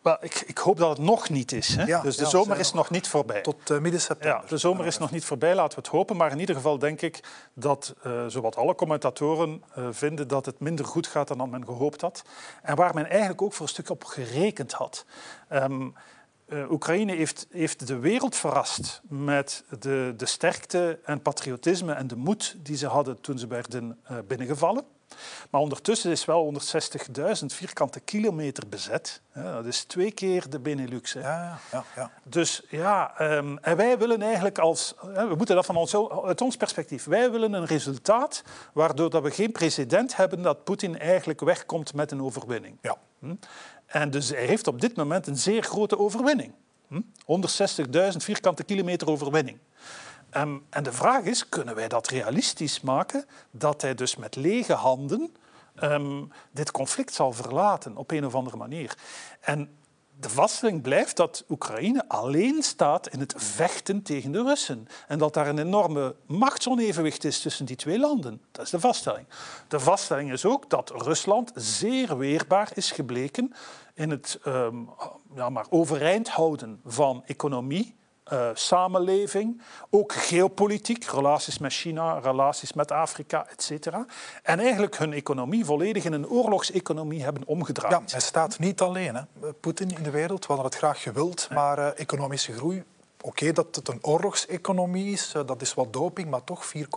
Wel, 0.05 0.17
ik, 0.19 0.43
ik, 0.45 0.57
hoop 0.57 0.77
dat 0.77 0.89
het 0.89 0.97
nog 0.97 1.29
niet 1.29 1.51
is. 1.51 1.75
Hè? 1.75 1.83
Ja, 1.83 2.01
dus 2.01 2.17
de 2.17 2.23
ja, 2.23 2.29
zomer 2.29 2.59
is 2.59 2.73
nog 2.73 2.89
niet 2.89 3.07
voorbij. 3.07 3.41
Tot 3.41 3.69
uh, 3.69 3.79
midden 3.79 4.01
september. 4.01 4.41
Ja, 4.41 4.47
de 4.47 4.57
zomer 4.57 4.85
is 4.85 4.97
nog 4.97 5.11
niet 5.11 5.25
voorbij, 5.25 5.55
laten 5.55 5.77
we 5.77 5.83
het 5.83 5.91
hopen. 5.91 6.17
Maar 6.17 6.31
in 6.31 6.39
ieder 6.39 6.55
geval 6.55 6.79
denk 6.79 7.01
ik 7.01 7.23
dat 7.53 7.95
uh, 8.05 8.25
zowat 8.27 8.55
alle 8.55 8.75
commentatoren 8.75 9.63
uh, 9.77 9.87
vinden 9.91 10.27
dat 10.27 10.45
het 10.45 10.59
minder 10.59 10.85
goed 10.85 11.07
gaat 11.07 11.27
dan 11.27 11.49
men 11.49 11.65
gehoopt 11.65 12.01
had. 12.01 12.23
En 12.61 12.75
waar 12.75 12.93
men 12.93 13.09
eigenlijk 13.09 13.41
ook 13.41 13.53
voor 13.53 13.65
een 13.65 13.71
stuk 13.71 13.89
op 13.89 14.03
gerekend 14.03 14.71
had. 14.71 15.05
Um, 15.49 15.93
Oekraïne 16.69 17.15
heeft, 17.15 17.47
heeft, 17.51 17.87
de 17.87 17.99
wereld 17.99 18.35
verrast 18.35 19.01
met 19.07 19.63
de, 19.79 20.13
de, 20.17 20.25
sterkte 20.25 20.99
en 21.03 21.21
patriotisme 21.21 21.93
en 21.93 22.07
de 22.07 22.15
moed 22.15 22.55
die 22.57 22.77
ze 22.77 22.87
hadden 22.87 23.21
toen 23.21 23.39
ze 23.39 23.47
werden 23.47 23.99
binnengevallen. 24.27 24.83
Maar 25.49 25.61
ondertussen 25.61 26.11
is 26.11 26.25
wel 26.25 26.53
160.000 26.53 27.45
vierkante 27.45 27.99
kilometer 27.99 28.63
bezet. 28.69 29.21
dat 29.33 29.65
is 29.65 29.83
twee 29.83 30.11
keer 30.11 30.49
de 30.49 30.59
Benelux. 30.59 31.13
Hè. 31.13 31.19
Ja, 31.19 31.59
ja, 31.71 31.83
ja. 31.95 32.11
Dus 32.23 32.61
ja, 32.69 33.21
um, 33.21 33.57
en 33.57 33.77
wij 33.77 33.97
willen 33.97 34.21
eigenlijk 34.21 34.57
als... 34.57 34.93
we 35.01 35.33
moeten 35.37 35.55
dat 35.55 35.65
van 35.65 35.75
ons, 35.75 35.95
uit 36.25 36.41
ons 36.41 36.57
perspectief. 36.57 37.05
Wij 37.05 37.31
willen 37.31 37.53
een 37.53 37.65
resultaat 37.65 38.43
waardoor 38.73 39.09
dat 39.09 39.23
we 39.23 39.31
geen 39.31 39.51
precedent 39.51 40.15
hebben 40.15 40.41
dat 40.41 40.63
Poetin 40.63 40.99
eigenlijk 40.99 41.39
wegkomt 41.39 41.93
met 41.93 42.11
een 42.11 42.21
overwinning. 42.21 42.77
Ja. 42.81 42.97
Hm? 43.19 43.35
En 43.85 44.11
dus 44.11 44.29
hij 44.29 44.45
heeft 44.45 44.67
op 44.67 44.81
dit 44.81 44.95
moment 44.95 45.27
een 45.27 45.37
zeer 45.37 45.63
grote 45.63 45.99
overwinning. 45.99 46.53
Hm? 46.87 47.01
160.000 48.11 48.17
vierkante 48.17 48.63
kilometer 48.63 49.09
overwinning. 49.09 49.57
Um, 50.37 50.65
en 50.69 50.83
de 50.83 50.91
vraag 50.91 51.23
is, 51.23 51.49
kunnen 51.49 51.75
wij 51.75 51.87
dat 51.87 52.07
realistisch 52.07 52.81
maken 52.81 53.25
dat 53.51 53.81
hij 53.81 53.95
dus 53.95 54.15
met 54.15 54.35
lege 54.35 54.73
handen 54.73 55.35
um, 55.83 56.31
dit 56.51 56.71
conflict 56.71 57.13
zal 57.13 57.33
verlaten 57.33 57.97
op 57.97 58.11
een 58.11 58.25
of 58.25 58.35
andere 58.35 58.57
manier? 58.57 58.97
En 59.39 59.77
de 60.19 60.29
vaststelling 60.29 60.81
blijft 60.81 61.17
dat 61.17 61.43
Oekraïne 61.49 62.03
alleen 62.07 62.63
staat 62.63 63.07
in 63.07 63.19
het 63.19 63.33
vechten 63.37 64.01
tegen 64.01 64.31
de 64.31 64.43
Russen. 64.43 64.87
En 65.07 65.17
dat 65.17 65.33
daar 65.33 65.47
een 65.47 65.59
enorme 65.59 66.15
machtsonevenwicht 66.25 67.23
is 67.23 67.41
tussen 67.41 67.65
die 67.65 67.75
twee 67.75 67.99
landen. 67.99 68.41
Dat 68.51 68.65
is 68.65 68.71
de 68.71 68.79
vaststelling. 68.79 69.27
De 69.67 69.79
vaststelling 69.79 70.31
is 70.31 70.45
ook 70.45 70.69
dat 70.69 70.89
Rusland 70.89 71.51
zeer 71.55 72.17
weerbaar 72.17 72.71
is 72.73 72.91
gebleken 72.91 73.53
in 73.93 74.09
het 74.09 74.39
um, 74.45 74.89
ja, 75.35 75.49
maar 75.49 75.65
overeind 75.69 76.29
houden 76.29 76.81
van 76.85 77.23
economie 77.25 77.95
uh, 78.33 78.49
samenleving, 78.53 79.61
ook 79.89 80.13
geopolitiek, 80.13 81.03
relaties 81.03 81.57
met 81.57 81.73
China, 81.73 82.19
relaties 82.19 82.73
met 82.73 82.91
Afrika, 82.91 83.47
etc. 83.47 83.87
En 84.43 84.59
eigenlijk 84.59 84.97
hun 84.97 85.13
economie 85.13 85.65
volledig 85.65 86.05
in 86.05 86.13
een 86.13 86.27
oorlogseconomie 86.27 87.23
hebben 87.23 87.43
omgedraaid. 87.45 87.91
Ja, 87.91 88.01
hij 88.11 88.19
staat 88.19 88.59
niet 88.59 88.81
alleen, 88.81 89.15
hè. 89.15 89.53
Poetin 89.53 89.95
in 89.97 90.03
de 90.03 90.09
wereld. 90.09 90.39
We 90.39 90.53
hadden 90.53 90.65
het 90.65 90.75
graag 90.75 91.01
gewild, 91.01 91.47
maar 91.51 91.79
uh, 91.79 91.99
economische 91.99 92.53
groei... 92.53 92.83
Oké, 93.21 93.27
okay, 93.27 93.51
dat 93.51 93.75
het 93.75 93.87
een 93.87 93.99
oorlogseconomie 94.01 95.11
is, 95.11 95.33
uh, 95.35 95.45
dat 95.45 95.61
is 95.61 95.73
wat 95.73 95.93
doping, 95.93 96.29
maar 96.29 96.43
toch 96.43 96.65
4, 96.65 96.87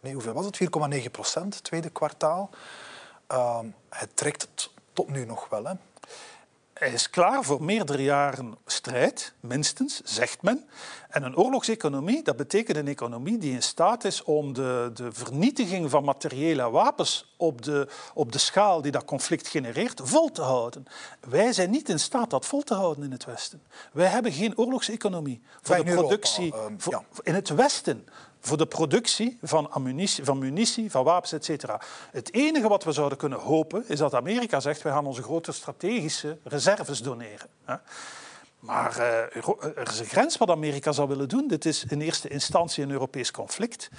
nee, 0.00 0.12
hoeveel 0.12 0.32
was 0.32 0.44
het? 0.44 0.60
4,9 1.04 1.10
procent, 1.10 1.64
tweede 1.64 1.90
kwartaal. 1.90 2.50
het 3.88 4.16
trekt 4.16 4.42
het 4.42 4.70
tot 4.92 5.08
nu 5.08 5.24
nog 5.24 5.48
wel, 5.48 5.64
hè. 5.64 5.72
Hij 6.84 6.92
is 6.92 7.10
klaar 7.10 7.44
voor 7.44 7.64
meerdere 7.64 8.02
jaren 8.02 8.54
strijd, 8.66 9.32
minstens, 9.40 10.00
zegt 10.04 10.42
men. 10.42 10.68
En 11.08 11.22
een 11.22 11.36
oorlogseconomie, 11.36 12.22
dat 12.22 12.36
betekent 12.36 12.76
een 12.76 12.88
economie 12.88 13.38
die 13.38 13.52
in 13.52 13.62
staat 13.62 14.04
is 14.04 14.22
om 14.22 14.52
de, 14.52 14.90
de 14.94 15.12
vernietiging 15.12 15.90
van 15.90 16.04
materiële 16.04 16.70
wapens 16.70 17.34
op 17.36 17.62
de, 17.62 17.88
op 18.14 18.32
de 18.32 18.38
schaal 18.38 18.82
die 18.82 18.92
dat 18.92 19.04
conflict 19.04 19.48
genereert, 19.48 20.00
vol 20.04 20.30
te 20.30 20.42
houden. 20.42 20.84
Wij 21.20 21.52
zijn 21.52 21.70
niet 21.70 21.88
in 21.88 22.00
staat 22.00 22.30
dat 22.30 22.46
vol 22.46 22.62
te 22.62 22.74
houden 22.74 23.04
in 23.04 23.12
het 23.12 23.24
Westen. 23.24 23.62
Wij 23.92 24.06
hebben 24.06 24.32
geen 24.32 24.58
oorlogseconomie 24.58 25.42
voor 25.62 25.76
de 25.76 25.82
productie 25.82 26.54
Europa, 26.54 26.72
uh, 26.72 26.90
ja. 26.90 27.02
in 27.22 27.34
het 27.34 27.48
Westen 27.48 28.08
voor 28.46 28.56
de 28.56 28.66
productie 28.66 29.38
van, 29.42 29.70
ammunitie, 29.70 30.24
van 30.24 30.38
munitie, 30.38 30.90
van 30.90 31.04
wapens, 31.04 31.32
etc. 31.32 31.74
Het 32.10 32.32
enige 32.32 32.68
wat 32.68 32.84
we 32.84 32.92
zouden 32.92 33.18
kunnen 33.18 33.38
hopen 33.38 33.84
is 33.88 33.98
dat 33.98 34.14
Amerika 34.14 34.60
zegt 34.60 34.82
wij 34.82 34.92
gaan 34.92 35.06
onze 35.06 35.22
grote 35.22 35.52
strategische 35.52 36.38
reserves 36.44 37.02
doneren. 37.02 37.48
Maar 38.58 38.98
uh, 38.98 39.36
er 39.76 39.88
is 39.90 39.98
een 39.98 40.06
grens 40.06 40.36
wat 40.36 40.50
Amerika 40.50 40.92
zou 40.92 41.08
willen 41.08 41.28
doen. 41.28 41.48
Dit 41.48 41.64
is 41.64 41.84
in 41.84 42.00
eerste 42.00 42.28
instantie 42.28 42.84
een 42.84 42.90
Europees 42.90 43.30
conflict. 43.30 43.90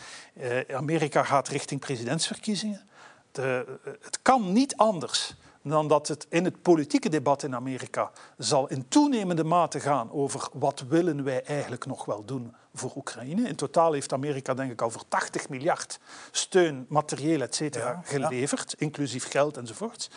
Uh, 0.42 0.76
Amerika 0.76 1.24
gaat 1.24 1.48
richting 1.48 1.80
presidentsverkiezingen. 1.80 2.90
De, 3.32 3.66
het 4.02 4.20
kan 4.22 4.52
niet 4.52 4.76
anders 4.78 5.36
dan 5.70 5.88
dat 5.88 6.08
het 6.08 6.26
in 6.30 6.44
het 6.44 6.62
politieke 6.62 7.10
debat 7.10 7.44
in 7.44 7.56
Amerika 7.56 8.12
zal 8.38 8.68
in 8.68 8.88
toenemende 8.88 9.44
mate 9.44 9.80
gaan 9.80 10.12
over 10.12 10.50
wat 10.54 10.84
willen 10.88 11.24
wij 11.24 11.44
eigenlijk 11.44 11.86
nog 11.86 12.06
wel 12.06 12.26
doen 12.26 12.56
voor 12.74 12.92
Oekraïne. 12.96 13.48
In 13.48 13.56
totaal 13.56 13.94
heeft 13.94 14.14
Amerika 14.14 14.54
denk 14.54 14.72
ik 14.72 14.82
al 14.82 14.90
voor 14.90 15.04
80 15.08 15.50
miljard 15.50 16.00
steun, 16.32 16.86
materieel, 16.90 17.42
et 17.42 17.56
cetera, 17.56 18.02
geleverd, 18.04 18.74
inclusief 18.78 19.30
geld 19.30 19.58
enzovoort. 19.58 20.10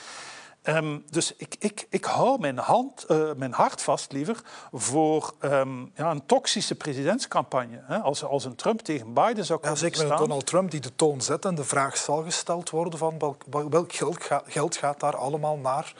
Um, 0.63 1.05
dus 1.11 1.35
ik, 1.37 1.57
ik, 1.59 1.87
ik 1.91 2.05
hou 2.05 2.41
mijn, 2.41 2.59
hand, 2.59 3.05
uh, 3.09 3.33
mijn 3.37 3.53
hart 3.53 3.83
vast 3.83 4.13
liever 4.13 4.41
voor 4.73 5.35
um, 5.41 5.91
ja, 5.95 6.11
een 6.11 6.27
toxische 6.27 6.75
presidentscampagne. 6.75 7.81
Hè? 7.83 7.99
Als, 7.99 8.25
als 8.25 8.45
een 8.45 8.55
Trump 8.55 8.81
tegen 8.81 9.13
Biden 9.13 9.45
zou 9.45 9.59
komen 9.59 9.77
ja, 9.77 9.83
Zeker 9.83 10.09
met 10.09 10.19
Donald 10.19 10.47
Trump 10.47 10.71
die 10.71 10.81
de 10.81 10.95
toon 10.97 11.21
zet 11.21 11.45
en 11.45 11.55
de 11.55 11.65
vraag 11.65 11.97
zal 11.97 12.23
gesteld 12.23 12.71
worden 12.71 12.99
van 12.99 13.19
welk, 13.19 13.45
welk 13.71 13.93
geld, 13.93 14.25
ga, 14.25 14.43
geld 14.47 14.77
gaat 14.77 15.01
daar 15.01 15.17
allemaal 15.17 15.57
naar 15.57 15.95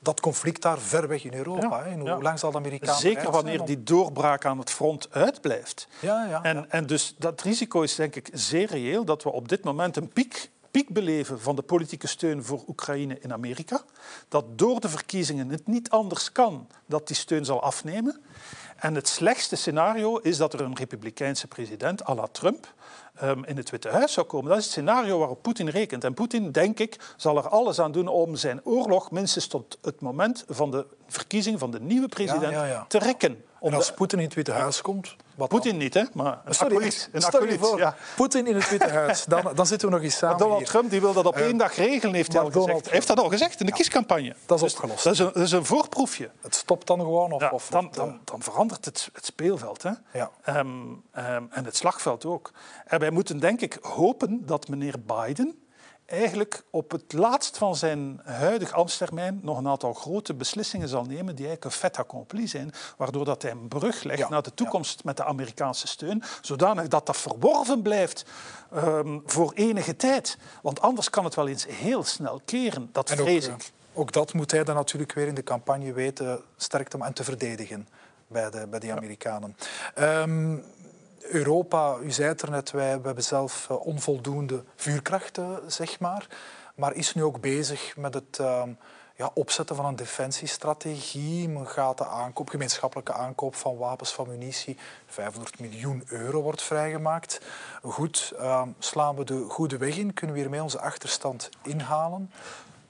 dat 0.00 0.20
conflict 0.20 0.62
daar 0.62 0.78
ver 0.78 1.08
weg 1.08 1.24
in 1.24 1.34
Europa. 1.34 1.86
Ja, 1.86 1.98
hoe 1.98 2.22
lang 2.22 2.38
zal 2.38 2.50
de 2.50 2.56
Amerikanen 2.56 3.00
Zeker 3.00 3.30
wanneer 3.30 3.64
die 3.64 3.82
doorbraak 3.82 4.44
aan 4.44 4.58
het 4.58 4.70
front 4.70 5.08
uitblijft. 5.10 5.88
Ja, 6.00 6.26
ja, 6.26 6.42
en, 6.42 6.70
en 6.70 6.86
dus 6.86 7.14
dat 7.18 7.40
risico 7.40 7.82
is 7.82 7.94
denk 7.94 8.16
ik 8.16 8.30
zeer 8.32 8.66
reëel 8.66 9.04
dat 9.04 9.22
we 9.22 9.32
op 9.32 9.48
dit 9.48 9.64
moment 9.64 9.96
een 9.96 10.08
piek 10.08 10.50
piek 10.78 10.92
beleven 10.92 11.40
van 11.40 11.56
de 11.56 11.62
politieke 11.62 12.06
steun 12.06 12.44
voor 12.44 12.64
Oekraïne 12.68 13.18
in 13.20 13.32
Amerika. 13.32 13.80
Dat 14.28 14.58
door 14.58 14.80
de 14.80 14.88
verkiezingen 14.88 15.48
het 15.48 15.66
niet 15.66 15.90
anders 15.90 16.32
kan 16.32 16.68
dat 16.86 17.06
die 17.06 17.16
steun 17.16 17.44
zal 17.44 17.62
afnemen. 17.62 18.20
En 18.76 18.94
het 18.94 19.08
slechtste 19.08 19.56
scenario 19.56 20.16
is 20.16 20.36
dat 20.36 20.52
er 20.52 20.60
een 20.60 20.76
republikeinse 20.76 21.46
president 21.46 22.08
à 22.08 22.14
la 22.14 22.26
Trump 22.26 22.74
um, 23.22 23.44
in 23.44 23.56
het 23.56 23.70
Witte 23.70 23.88
Huis 23.88 24.12
zou 24.12 24.26
komen. 24.26 24.48
Dat 24.48 24.58
is 24.58 24.64
het 24.64 24.72
scenario 24.72 25.18
waarop 25.18 25.42
Poetin 25.42 25.68
rekent. 25.68 26.04
En 26.04 26.14
Poetin, 26.14 26.52
denk 26.52 26.78
ik, 26.78 26.96
zal 27.16 27.36
er 27.36 27.48
alles 27.48 27.80
aan 27.80 27.92
doen 27.92 28.08
om 28.08 28.36
zijn 28.36 28.64
oorlog 28.64 29.10
minstens 29.10 29.46
tot 29.46 29.78
het 29.82 30.00
moment 30.00 30.44
van 30.48 30.70
de 30.70 30.86
verkiezing 31.06 31.58
van 31.58 31.70
de 31.70 31.80
nieuwe 31.80 32.08
president 32.08 32.52
ja, 32.52 32.64
ja, 32.64 32.84
te 32.88 32.98
rekken. 32.98 33.44
En 33.60 33.74
als 33.74 33.92
Poetin 33.92 34.18
in 34.18 34.24
het 34.24 34.34
Witte 34.34 34.52
Huis 34.52 34.80
komt... 34.80 35.16
Poetin 35.46 35.76
niet, 35.76 35.94
hè? 35.94 36.04
Maar 36.12 36.40
een 36.44 36.54
Sorry, 36.54 36.74
acolyt. 36.74 37.08
Een 37.12 37.24
acolyt 37.24 37.74
ja. 37.76 37.96
Poetin 38.16 38.46
in 38.46 38.54
het 38.54 38.70
Witte 38.70 38.88
Huis. 38.88 39.24
Dan, 39.24 39.50
dan 39.54 39.66
zitten 39.66 39.88
we 39.88 39.94
nog 39.94 40.04
eens 40.04 40.16
samen 40.16 40.36
maar 40.36 40.46
Donald 40.46 40.66
Trump 40.66 40.90
die 40.90 41.00
wil 41.00 41.12
dat 41.12 41.26
op 41.26 41.36
één 41.36 41.56
dag 41.56 41.76
regelen, 41.76 42.14
heeft 42.14 42.32
hij 42.32 42.42
al 42.42 42.50
gezegd. 42.50 42.84
Hij 42.84 42.92
heeft 42.92 43.06
dat 43.06 43.18
al 43.18 43.28
gezegd 43.28 43.60
in 43.60 43.66
de 43.66 43.72
kiescampagne. 43.72 44.34
Dat 44.46 44.56
is 44.56 44.62
dus 44.62 44.72
opgelost. 44.72 45.04
Dat 45.04 45.12
is, 45.12 45.18
een, 45.18 45.30
dat 45.32 45.42
is, 45.42 45.52
een, 45.52 45.64
voorproefje. 45.64 46.30
Het 46.40 46.54
stopt 46.54 46.86
dan 46.86 47.00
gewoon? 47.00 47.32
Of, 47.32 47.50
of 47.50 47.68
dan, 47.68 47.88
dan, 47.92 48.20
dan, 48.24 48.42
verandert 48.42 48.84
het, 48.84 49.08
het 49.12 49.24
speelveld. 49.24 49.82
Hè? 49.82 49.90
Ja. 50.12 50.30
Um, 50.46 51.02
um, 51.16 51.48
en 51.50 51.64
het 51.64 51.76
slagveld 51.76 52.24
ook. 52.24 52.50
En 52.86 52.98
wij 52.98 53.10
moeten 53.10 53.38
denk 53.38 53.60
ik 53.60 53.78
hopen 53.80 54.46
dat 54.46 54.68
meneer 54.68 54.94
Biden 55.00 55.58
eigenlijk 56.08 56.62
op 56.70 56.90
het 56.90 57.12
laatst 57.12 57.58
van 57.58 57.76
zijn 57.76 58.20
huidige 58.24 58.74
ambtstermijn 58.74 59.40
nog 59.42 59.58
een 59.58 59.68
aantal 59.68 59.92
grote 59.92 60.34
beslissingen 60.34 60.88
zal 60.88 61.02
nemen 61.02 61.34
die 61.34 61.46
eigenlijk 61.46 61.64
een 61.64 61.80
fait 61.80 61.96
accompli 61.96 62.48
zijn, 62.48 62.72
waardoor 62.96 63.24
dat 63.24 63.42
hij 63.42 63.50
een 63.50 63.68
brug 63.68 64.02
legt 64.02 64.28
naar 64.28 64.42
de 64.42 64.54
toekomst 64.54 65.04
met 65.04 65.16
de 65.16 65.24
Amerikaanse 65.24 65.86
steun, 65.86 66.22
zodanig 66.40 66.88
dat 66.88 67.06
dat 67.06 67.16
verworven 67.16 67.82
blijft 67.82 68.24
um, 68.74 69.22
voor 69.26 69.52
enige 69.52 69.96
tijd. 69.96 70.38
Want 70.62 70.80
anders 70.80 71.10
kan 71.10 71.24
het 71.24 71.34
wel 71.34 71.48
eens 71.48 71.66
heel 71.66 72.04
snel 72.04 72.40
keren, 72.44 72.88
dat 72.92 73.10
vrees 73.10 73.46
ik. 73.46 73.52
Eh, 73.52 73.58
ook 73.98 74.12
dat 74.12 74.32
moet 74.32 74.50
hij 74.50 74.64
dan 74.64 74.74
natuurlijk 74.74 75.12
weer 75.12 75.26
in 75.26 75.34
de 75.34 75.42
campagne 75.42 75.92
weten 75.92 76.40
sterk 76.56 76.88
te 76.88 76.98
en 76.98 77.12
te 77.12 77.24
verdedigen 77.24 77.88
bij 78.26 78.50
de, 78.50 78.66
bij 78.66 78.78
de 78.78 78.92
Amerikanen. 78.92 79.56
Um, 79.98 80.64
Europa, 81.28 81.96
u 82.02 82.10
zei 82.10 82.28
het 82.28 82.42
er 82.42 82.50
net, 82.50 82.70
wij, 82.70 82.88
hebben 82.88 83.24
zelf 83.24 83.66
eh, 83.70 83.86
onvoldoende 83.86 84.64
vuurkrachten, 84.76 85.60
zeg 85.66 86.00
maar. 86.00 86.26
Maar 86.74 86.94
is 86.94 87.14
nu 87.14 87.22
ook 87.22 87.40
bezig 87.40 87.96
met 87.96 88.14
het 88.14 88.38
ehm, 88.38 88.70
ja, 89.16 89.30
opzetten 89.34 89.76
van 89.76 89.84
een 89.84 89.96
defensiestrategie. 89.96 91.48
Men 91.48 91.66
gaat 91.66 91.98
de 91.98 92.06
aankoop, 92.06 92.48
gemeenschappelijke 92.48 93.12
aankoop 93.12 93.54
van 93.54 93.76
wapens, 93.76 94.12
van 94.12 94.28
munitie. 94.28 94.76
500 95.06 95.60
miljoen 95.60 96.02
euro 96.06 96.42
wordt 96.42 96.62
vrijgemaakt. 96.62 97.40
Goed, 97.82 98.32
ehm, 98.38 98.68
slaan 98.78 99.16
we 99.16 99.24
de 99.24 99.44
goede 99.48 99.76
weg 99.76 99.96
in? 99.96 100.14
Kunnen 100.14 100.36
we 100.36 100.42
hiermee 100.42 100.62
onze 100.62 100.80
achterstand 100.80 101.48
inhalen? 101.62 102.30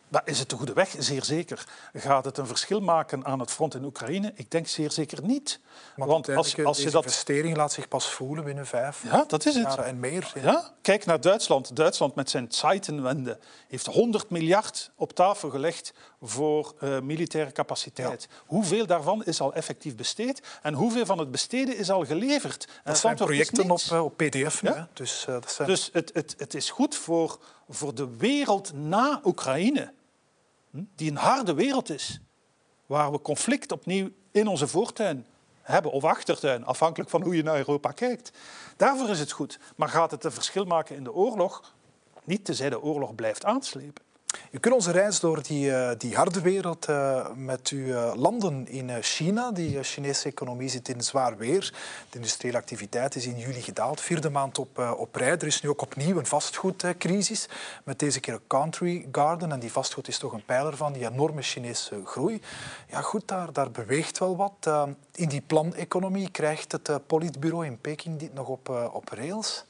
Maar 0.08 0.22
is 0.24 0.38
het 0.38 0.50
de 0.50 0.56
goede 0.56 0.72
weg? 0.72 0.94
Zeer 0.98 1.24
zeker. 1.24 1.66
Gaat 1.94 2.24
het 2.24 2.38
een 2.38 2.46
verschil 2.46 2.80
maken 2.80 3.24
aan 3.24 3.40
het 3.40 3.50
front 3.50 3.74
in 3.74 3.84
Oekraïne? 3.84 4.32
Ik 4.34 4.50
denk 4.50 4.66
zeer 4.66 4.90
zeker 4.90 5.22
niet. 5.22 5.60
Want 5.96 6.28
als, 6.28 6.64
als 6.64 6.82
je 6.82 6.90
dat... 6.90 7.04
investering 7.04 7.56
laat 7.56 7.72
zich 7.72 7.88
pas 7.88 8.10
voelen 8.10 8.44
binnen 8.44 8.66
vijf 8.66 9.02
ja, 9.04 9.24
dat 9.26 9.46
is 9.46 9.54
het. 9.54 9.76
en 9.76 10.00
meer. 10.00 10.32
Ja. 10.42 10.70
Kijk 10.82 11.06
naar 11.06 11.20
Duitsland. 11.20 11.76
Duitsland 11.76 12.14
met 12.14 12.30
zijn 12.30 12.46
Zeitenwende 12.48 13.38
heeft 13.68 13.86
100 13.86 14.30
miljard 14.30 14.90
op 14.96 15.12
tafel 15.12 15.50
gelegd 15.50 15.92
voor 16.22 16.74
uh, 16.80 17.00
militaire 17.00 17.52
capaciteit. 17.52 18.28
Hoeveel 18.46 18.86
daarvan 18.86 19.24
is 19.24 19.40
al 19.40 19.54
effectief 19.54 19.96
besteed 19.96 20.42
en 20.62 20.74
hoeveel 20.74 21.06
van 21.06 21.18
het 21.18 21.30
besteden 21.30 21.76
is 21.76 21.90
al 21.90 22.04
geleverd? 22.04 22.68
Dat 22.84 22.98
zijn 22.98 23.16
projecten 23.16 23.70
op, 23.70 23.80
uh, 23.92 24.04
op 24.04 24.16
PDF. 24.16 24.62
Ja? 24.62 24.88
Dus, 24.92 25.26
uh, 25.28 25.34
dat 25.34 25.52
zijn... 25.52 25.68
dus 25.68 25.90
het, 25.92 26.10
het, 26.14 26.34
het 26.38 26.54
is 26.54 26.70
goed 26.70 26.96
voor, 26.96 27.38
voor 27.68 27.94
de 27.94 28.16
wereld 28.16 28.72
na 28.72 29.20
Oekraïne? 29.24 29.92
Die 30.70 31.10
een 31.10 31.16
harde 31.16 31.54
wereld 31.54 31.90
is, 31.90 32.20
waar 32.86 33.12
we 33.12 33.20
conflict 33.20 33.72
opnieuw 33.72 34.10
in 34.30 34.46
onze 34.46 34.68
voortuin 34.68 35.26
hebben 35.62 35.92
of 35.92 36.04
achtertuin, 36.04 36.64
afhankelijk 36.64 37.10
van 37.10 37.22
hoe 37.22 37.36
je 37.36 37.42
naar 37.42 37.56
Europa 37.56 37.90
kijkt. 37.90 38.32
Daarvoor 38.76 39.08
is 39.08 39.20
het 39.20 39.32
goed. 39.32 39.58
Maar 39.76 39.88
gaat 39.88 40.10
het 40.10 40.24
een 40.24 40.32
verschil 40.32 40.64
maken 40.64 40.96
in 40.96 41.04
de 41.04 41.12
oorlog? 41.12 41.74
Niet 42.24 42.44
tezij 42.44 42.70
de 42.70 42.82
oorlog 42.82 43.14
blijft 43.14 43.44
aanslepen. 43.44 44.04
Je 44.50 44.58
kunt 44.58 44.74
onze 44.74 44.90
reis 44.90 45.20
door 45.20 45.42
die, 45.42 45.66
uh, 45.66 45.90
die 45.98 46.14
harde 46.14 46.40
wereld 46.40 46.88
uh, 46.88 47.26
met 47.34 47.68
uw 47.68 47.86
uh, 47.86 48.12
landen 48.14 48.68
in 48.68 49.02
China. 49.02 49.52
Die 49.52 49.82
Chinese 49.82 50.28
economie 50.28 50.68
zit 50.68 50.88
in 50.88 51.00
zwaar 51.00 51.36
weer. 51.36 51.74
De 52.10 52.16
industriële 52.16 52.56
activiteit 52.56 53.14
is 53.14 53.26
in 53.26 53.38
juli 53.38 53.62
gedaald, 53.62 54.00
vierde 54.00 54.30
maand 54.30 54.58
op, 54.58 54.94
op 54.96 55.14
rij. 55.14 55.30
Er 55.30 55.46
is 55.46 55.62
nu 55.62 55.68
ook 55.68 55.82
opnieuw 55.82 56.18
een 56.18 56.26
vastgoedcrisis, 56.26 57.48
met 57.84 57.98
deze 57.98 58.20
keer 58.20 58.34
een 58.34 58.46
country 58.46 59.08
garden. 59.12 59.52
En 59.52 59.60
die 59.60 59.72
vastgoed 59.72 60.08
is 60.08 60.18
toch 60.18 60.32
een 60.32 60.44
pijler 60.44 60.76
van 60.76 60.92
die 60.92 61.08
enorme 61.08 61.42
Chinese 61.42 62.00
groei. 62.04 62.40
Ja 62.90 63.00
goed, 63.00 63.28
daar, 63.28 63.52
daar 63.52 63.70
beweegt 63.70 64.18
wel 64.18 64.36
wat. 64.36 64.86
in 65.14 65.28
die 65.28 65.42
planeconomie 65.46 66.30
krijgt 66.30 66.72
het 66.72 67.06
politbureau 67.06 67.66
in 67.66 67.80
Peking 67.80 68.18
dit 68.18 68.34
nog 68.34 68.48
op, 68.48 68.90
op 68.92 69.08
rails. 69.08 69.64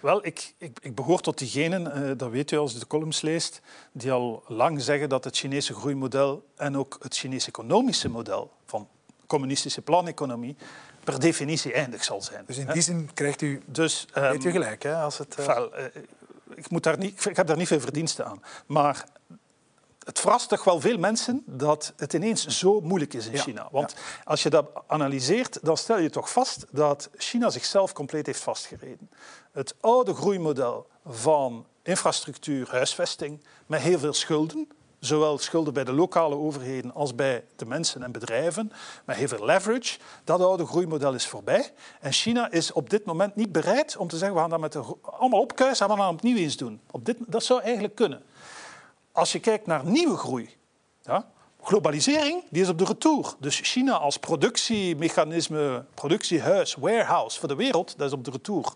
Wel, 0.00 0.26
ik, 0.26 0.54
ik, 0.58 0.78
ik 0.82 0.94
behoor 0.94 1.20
tot 1.20 1.38
diegenen, 1.38 2.08
uh, 2.08 2.10
dat 2.16 2.30
weet 2.30 2.50
u 2.50 2.56
als 2.56 2.74
u 2.74 2.78
de 2.78 2.86
columns 2.86 3.20
leest, 3.20 3.60
die 3.92 4.12
al 4.12 4.42
lang 4.46 4.82
zeggen 4.82 5.08
dat 5.08 5.24
het 5.24 5.36
Chinese 5.36 5.74
groeimodel 5.74 6.46
en 6.56 6.76
ook 6.76 6.96
het 7.02 7.16
Chinese 7.16 7.48
economische 7.48 8.08
model 8.08 8.52
van 8.64 8.88
communistische 9.26 9.82
planeconomie 9.82 10.56
per 11.04 11.20
definitie 11.20 11.72
eindig 11.72 12.04
zal 12.04 12.22
zijn. 12.22 12.44
Dus 12.46 12.56
in 12.56 12.66
die 12.72 12.82
zin 12.82 13.10
krijgt 13.14 13.42
u, 13.42 13.62
dus, 13.66 14.06
um, 14.14 14.22
weet 14.22 14.44
u 14.44 14.50
gelijk. 14.50 14.82
Hè, 14.82 14.94
als 14.94 15.18
het, 15.18 15.36
uh... 15.38 15.46
wel, 15.46 15.78
uh, 15.78 15.84
ik, 16.54 16.70
moet 16.70 16.82
daar 16.82 16.98
niet, 16.98 17.24
ik 17.24 17.36
heb 17.36 17.46
daar 17.46 17.56
niet 17.56 17.66
veel 17.66 17.80
verdiensten 17.80 18.26
aan. 18.26 18.42
Maar 18.66 19.04
het 20.06 20.20
verrast 20.20 20.48
toch 20.48 20.64
wel 20.64 20.80
veel 20.80 20.98
mensen 20.98 21.42
dat 21.46 21.92
het 21.96 22.12
ineens 22.12 22.46
zo 22.46 22.80
moeilijk 22.80 23.14
is 23.14 23.26
in 23.26 23.38
China. 23.38 23.68
Want 23.70 23.94
als 24.24 24.42
je 24.42 24.50
dat 24.50 24.70
analyseert, 24.86 25.58
dan 25.62 25.76
stel 25.76 25.98
je 25.98 26.10
toch 26.10 26.32
vast 26.32 26.66
dat 26.70 27.10
China 27.16 27.50
zichzelf 27.50 27.92
compleet 27.92 28.26
heeft 28.26 28.40
vastgereden. 28.40 29.10
Het 29.56 29.74
oude 29.80 30.14
groeimodel 30.14 30.86
van 31.06 31.66
infrastructuur, 31.82 32.70
huisvesting, 32.70 33.44
met 33.66 33.80
heel 33.80 33.98
veel 33.98 34.12
schulden, 34.12 34.68
zowel 34.98 35.38
schulden 35.38 35.74
bij 35.74 35.84
de 35.84 35.92
lokale 35.92 36.34
overheden 36.34 36.94
als 36.94 37.14
bij 37.14 37.44
de 37.56 37.66
mensen 37.66 38.02
en 38.02 38.12
bedrijven, 38.12 38.72
met 39.04 39.16
heel 39.16 39.28
veel 39.28 39.44
leverage. 39.44 39.98
Dat 40.24 40.40
oude 40.40 40.66
groeimodel 40.66 41.14
is 41.14 41.26
voorbij. 41.26 41.72
En 42.00 42.12
China 42.12 42.50
is 42.50 42.72
op 42.72 42.90
dit 42.90 43.04
moment 43.04 43.36
niet 43.36 43.52
bereid 43.52 43.96
om 43.96 44.08
te 44.08 44.16
zeggen, 44.16 44.34
we 44.34 44.40
gaan 44.40 44.50
dat 44.50 44.60
met 44.60 44.76
allemaal 45.02 45.40
opkuisen 45.40 45.86
en 45.86 45.92
we 45.92 45.98
gaan 45.98 46.08
het 46.12 46.16
opnieuw 46.16 46.36
eens 46.36 46.56
doen. 46.56 46.80
Op 46.90 47.04
dit, 47.04 47.16
dat 47.26 47.44
zou 47.44 47.62
eigenlijk 47.62 47.94
kunnen. 47.94 48.22
Als 49.12 49.32
je 49.32 49.40
kijkt 49.40 49.66
naar 49.66 49.84
nieuwe 49.84 50.16
groei, 50.16 50.56
ja, 51.02 51.30
globalisering, 51.62 52.42
die 52.50 52.62
is 52.62 52.68
op 52.68 52.78
de 52.78 52.84
retour. 52.84 53.34
Dus 53.38 53.60
China 53.62 53.92
als 53.92 54.16
productiemechanisme, 54.16 55.84
productiehuis, 55.94 56.74
warehouse 56.74 57.38
voor 57.38 57.48
de 57.48 57.54
wereld, 57.56 57.94
dat 57.98 58.06
is 58.06 58.12
op 58.12 58.24
de 58.24 58.30
retour. 58.30 58.72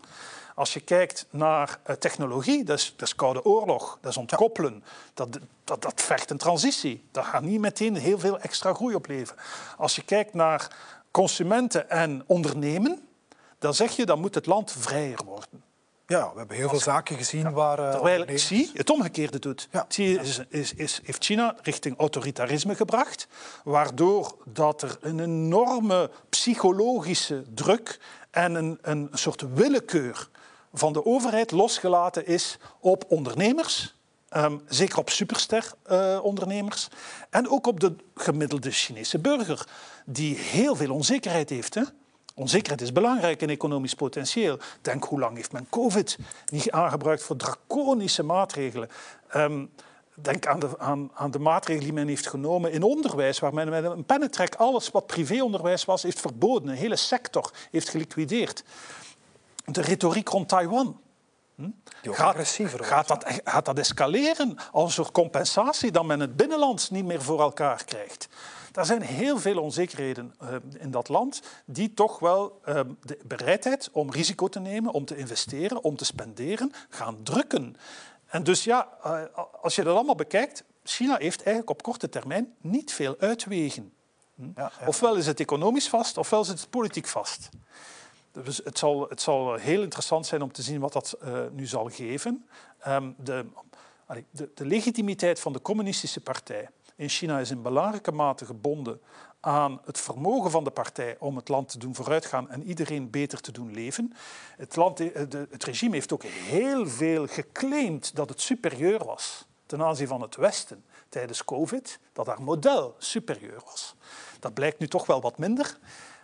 Als 0.54 0.74
je 0.74 0.80
kijkt 0.80 1.26
naar 1.30 1.78
uh, 1.86 1.96
technologie, 1.96 2.64
dat 2.64 2.78
is, 2.78 2.94
dat 2.96 3.08
is 3.08 3.14
Koude 3.14 3.44
Oorlog, 3.44 3.98
dat 4.00 4.10
is 4.10 4.16
ontkoppelen. 4.16 4.84
Dat, 5.14 5.38
dat, 5.64 5.82
dat 5.82 6.02
vergt 6.02 6.30
een 6.30 6.38
transitie. 6.38 7.04
Dat 7.10 7.24
gaat 7.24 7.42
niet 7.42 7.60
meteen 7.60 7.96
heel 7.96 8.18
veel 8.18 8.38
extra 8.38 8.74
groei 8.74 8.94
opleveren. 8.94 9.42
Als 9.76 9.96
je 9.96 10.02
kijkt 10.02 10.34
naar 10.34 10.76
consumenten 11.10 11.90
en 11.90 12.22
ondernemen, 12.26 13.08
dan 13.58 13.74
zeg 13.74 13.96
je 13.96 14.06
dat 14.06 14.18
moet 14.18 14.34
het 14.34 14.46
land 14.46 14.72
vrijer 14.72 15.24
worden. 15.24 15.62
Ja, 16.06 16.30
we 16.32 16.38
hebben 16.38 16.56
heel 16.56 16.68
veel 16.68 16.80
zaken 16.80 17.16
gezien 17.16 17.52
waar... 17.52 17.78
Uh, 17.78 17.90
Terwijl 17.90 18.24
Xi 18.24 18.70
het 18.74 18.90
omgekeerde 18.90 19.38
doet. 19.38 19.68
Ja. 19.70 19.84
Xi 19.88 20.18
is, 20.18 20.40
is, 20.48 20.74
is, 20.74 21.00
heeft 21.04 21.24
China 21.24 21.56
richting 21.62 21.98
autoritarisme 21.98 22.74
gebracht, 22.74 23.26
waardoor 23.64 24.36
dat 24.44 24.82
er 24.82 24.98
een 25.00 25.20
enorme 25.20 26.10
psychologische 26.28 27.44
druk 27.54 28.00
en 28.30 28.54
een, 28.54 28.78
een 28.82 29.08
soort 29.12 29.44
willekeur 29.54 30.28
van 30.72 30.92
de 30.92 31.04
overheid 31.04 31.50
losgelaten 31.50 32.26
is 32.26 32.58
op 32.80 33.04
ondernemers, 33.08 33.94
ehm, 34.28 34.56
zeker 34.68 34.98
op 34.98 35.10
superster-ondernemers, 35.10 36.88
en 37.30 37.48
ook 37.48 37.66
op 37.66 37.80
de 37.80 37.94
gemiddelde 38.14 38.70
Chinese 38.70 39.18
burger, 39.18 39.68
die 40.04 40.36
heel 40.36 40.76
veel 40.76 40.94
onzekerheid 40.94 41.50
heeft. 41.50 41.74
Hè? 41.74 41.82
Onzekerheid 42.34 42.80
is 42.80 42.92
belangrijk 42.92 43.42
in 43.42 43.50
economisch 43.50 43.94
potentieel. 43.94 44.58
Denk 44.80 45.04
hoe 45.04 45.18
lang 45.18 45.36
heeft 45.36 45.52
men 45.52 45.66
COVID 45.70 46.18
niet 46.46 46.70
aangebruikt 46.70 47.22
voor 47.22 47.36
draconische 47.36 48.22
maatregelen. 48.22 48.88
Um, 49.36 49.70
denk 50.14 50.46
aan 50.46 50.60
de, 50.60 50.78
aan, 50.78 51.10
aan 51.14 51.30
de, 51.30 51.38
maatregelen 51.38 51.84
die 51.84 51.98
men 51.98 52.08
heeft 52.08 52.28
genomen 52.28 52.72
in 52.72 52.82
onderwijs, 52.82 53.38
waar 53.38 53.54
men 53.54 53.68
met 53.68 53.84
een 53.84 54.04
pennetrek 54.04 54.54
alles 54.54 54.90
wat 54.90 55.06
privéonderwijs 55.06 55.84
was, 55.84 56.02
heeft 56.02 56.20
verboden. 56.20 56.68
Een 56.68 56.76
hele 56.76 56.96
sector 56.96 57.50
heeft 57.70 57.88
geliquideerd. 57.88 58.62
De 59.64 59.80
retoriek 59.80 60.28
rond 60.28 60.48
Taiwan. 60.48 61.00
Hm? 61.54 61.70
Gaat, 62.02 62.56
gaat, 62.80 63.08
dat, 63.08 63.24
gaat 63.44 63.64
dat 63.64 63.78
escaleren 63.78 64.56
als 64.72 64.84
een 64.84 64.90
soort 64.90 65.10
compensatie 65.10 65.90
dat 65.90 66.04
men 66.04 66.20
het 66.20 66.36
binnenland 66.36 66.90
niet 66.90 67.04
meer 67.04 67.22
voor 67.22 67.40
elkaar 67.40 67.84
krijgt? 67.84 68.28
Er 68.72 68.84
zijn 68.84 69.02
heel 69.02 69.38
veel 69.38 69.62
onzekerheden 69.62 70.34
uh, 70.42 70.48
in 70.78 70.90
dat 70.90 71.08
land 71.08 71.42
die 71.64 71.94
toch 71.94 72.18
wel 72.18 72.60
uh, 72.68 72.80
de 73.02 73.18
bereidheid 73.24 73.88
om 73.92 74.10
risico 74.10 74.48
te 74.48 74.60
nemen, 74.60 74.92
om 74.92 75.04
te 75.04 75.16
investeren, 75.16 75.82
om 75.84 75.96
te 75.96 76.04
spenderen, 76.04 76.72
gaan 76.88 77.22
drukken. 77.22 77.76
En 78.26 78.44
dus 78.44 78.64
ja, 78.64 78.88
uh, 79.06 79.22
als 79.62 79.74
je 79.74 79.82
dat 79.82 79.94
allemaal 79.94 80.14
bekijkt, 80.14 80.64
China 80.84 81.16
heeft 81.16 81.42
eigenlijk 81.42 81.70
op 81.70 81.82
korte 81.82 82.08
termijn 82.08 82.54
niet 82.60 82.92
veel 82.92 83.16
uitwegen. 83.18 83.92
Hm? 84.34 84.42
Ja, 84.54 84.72
ja. 84.80 84.86
Ofwel 84.86 85.16
is 85.16 85.26
het 85.26 85.40
economisch 85.40 85.88
vast, 85.88 86.18
ofwel 86.18 86.40
is 86.40 86.48
het 86.48 86.70
politiek 86.70 87.06
vast. 87.06 87.48
Het 88.44 88.78
zal, 88.78 89.08
het 89.08 89.26
heel 89.62 89.82
interessant 89.82 90.26
zijn 90.26 90.42
om 90.42 90.52
te 90.52 90.62
zien 90.62 90.80
wat 90.80 90.92
dat 90.92 91.18
nu 91.52 91.66
zal 91.66 91.88
geven. 91.88 92.48
Um, 92.88 93.14
de, 93.18 93.46
de, 94.30 94.50
de 94.54 94.66
legitimiteit 94.66 95.40
van 95.40 95.52
de 95.52 95.62
communistische 95.62 96.20
partij 96.20 96.68
in 97.00 97.08
China 97.08 97.38
is 97.38 97.50
in 97.50 97.62
belangrijke 97.62 98.12
mate 98.12 98.44
gebonden 98.44 99.00
aan 99.40 99.80
het 99.84 99.98
vermogen 99.98 100.50
van 100.50 100.64
de 100.64 100.70
partij 100.70 101.16
om 101.18 101.36
het 101.36 101.48
land 101.48 101.68
te 101.68 101.78
doen 101.78 101.94
vooruitgaan 101.94 102.50
en 102.50 102.62
iedereen 102.62 103.10
beter 103.10 103.40
te 103.40 103.52
doen 103.52 103.72
leven. 103.72 104.12
Het, 104.56 104.76
land, 104.76 105.00
eh, 105.00 105.22
het 105.50 105.64
regime 105.64 105.94
heeft 105.94 106.12
ook 106.12 106.22
heel 106.22 106.88
veel 106.88 107.26
geclaimd 107.26 108.16
dat 108.16 108.28
het 108.28 108.40
superieur 108.40 109.04
was 109.04 109.46
ten 109.66 109.82
aanzien 109.82 110.06
van 110.06 110.20
het 110.20 110.36
Westen 110.36 110.84
tijdens 111.08 111.44
COVID, 111.44 111.98
dat 112.12 112.26
haar 112.26 112.42
model 112.42 112.94
superieur 112.98 113.60
was. 113.64 113.94
Dat 114.40 114.54
blijkt 114.54 114.78
nu 114.78 114.88
toch 114.88 115.06
wel 115.06 115.20
wat 115.20 115.38
minder. 115.38 115.78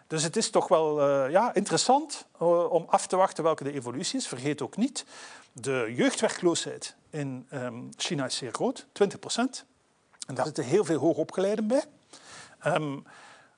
Dus 0.06 0.22
het 0.22 0.36
is 0.36 0.50
toch 0.50 0.68
wel 0.68 1.00
uh, 1.00 1.30
ja, 1.30 1.54
interessant 1.54 2.26
uh, 2.42 2.72
om 2.72 2.84
af 2.88 3.06
te 3.06 3.16
wachten 3.16 3.44
welke 3.44 3.64
de 3.64 3.72
evolutie 3.72 4.18
is. 4.18 4.28
Vergeet 4.28 4.62
ook 4.62 4.76
niet, 4.76 5.04
de 5.52 5.92
jeugdwerkloosheid 5.96 6.96
in 7.10 7.46
um, 7.52 7.90
China 7.96 8.24
is 8.24 8.36
zeer 8.36 8.52
groot, 8.52 8.86
20 8.92 9.18
procent. 9.18 9.64
En 10.26 10.34
daar 10.34 10.44
zitten 10.44 10.64
heel 10.64 10.84
veel 10.84 10.98
hoogopgeleiden 10.98 11.66
bij. 11.66 11.84
Um, 12.66 13.04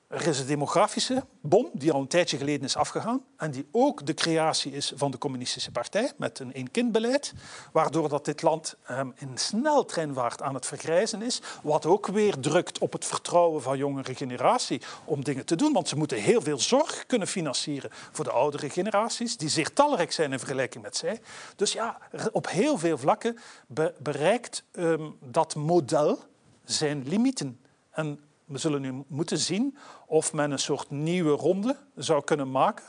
er 0.09 0.27
is 0.27 0.39
een 0.39 0.47
demografische 0.47 1.23
bom 1.41 1.69
die 1.73 1.91
al 1.91 2.01
een 2.01 2.07
tijdje 2.07 2.37
geleden 2.37 2.63
is 2.63 2.75
afgegaan 2.75 3.23
en 3.37 3.51
die 3.51 3.67
ook 3.71 4.05
de 4.05 4.13
creatie 4.13 4.71
is 4.71 4.93
van 4.95 5.11
de 5.11 5.17
communistische 5.17 5.71
partij 5.71 6.11
met 6.17 6.39
een 6.39 6.53
één-kindbeleid, 6.53 7.33
waardoor 7.71 8.09
dat 8.09 8.25
dit 8.25 8.41
land 8.41 8.75
um, 8.91 9.13
in 9.15 9.37
sneltreinvaart 9.37 10.41
aan 10.41 10.53
het 10.53 10.65
vergrijzen 10.65 11.21
is, 11.21 11.41
wat 11.61 11.85
ook 11.85 12.07
weer 12.07 12.39
drukt 12.39 12.79
op 12.79 12.93
het 12.93 13.05
vertrouwen 13.05 13.61
van 13.61 13.77
jongere 13.77 14.15
generatie 14.15 14.81
om 15.05 15.23
dingen 15.23 15.45
te 15.45 15.55
doen, 15.55 15.73
want 15.73 15.87
ze 15.87 15.95
moeten 15.95 16.17
heel 16.17 16.41
veel 16.41 16.59
zorg 16.59 17.05
kunnen 17.05 17.27
financieren 17.27 17.89
voor 18.11 18.25
de 18.25 18.31
oudere 18.31 18.69
generaties, 18.69 19.37
die 19.37 19.49
zeer 19.49 19.73
talrijk 19.73 20.11
zijn 20.11 20.31
in 20.31 20.39
vergelijking 20.39 20.83
met 20.83 20.97
zij. 20.97 21.21
Dus 21.55 21.73
ja, 21.73 21.97
op 22.31 22.49
heel 22.49 22.77
veel 22.77 22.97
vlakken 22.97 23.37
be 23.67 23.93
bereikt 23.99 24.63
um, 24.71 25.17
dat 25.19 25.55
model 25.55 26.19
zijn 26.63 27.07
limieten. 27.07 27.59
En 27.89 28.19
we 28.49 28.57
zullen 28.57 28.81
nu 28.81 29.03
moeten 29.07 29.37
zien 29.37 29.77
of 30.05 30.33
men 30.33 30.51
een 30.51 30.59
soort 30.59 30.89
nieuwe 30.89 31.35
ronde 31.35 31.75
zou 31.95 32.23
kunnen 32.23 32.51
maken. 32.51 32.85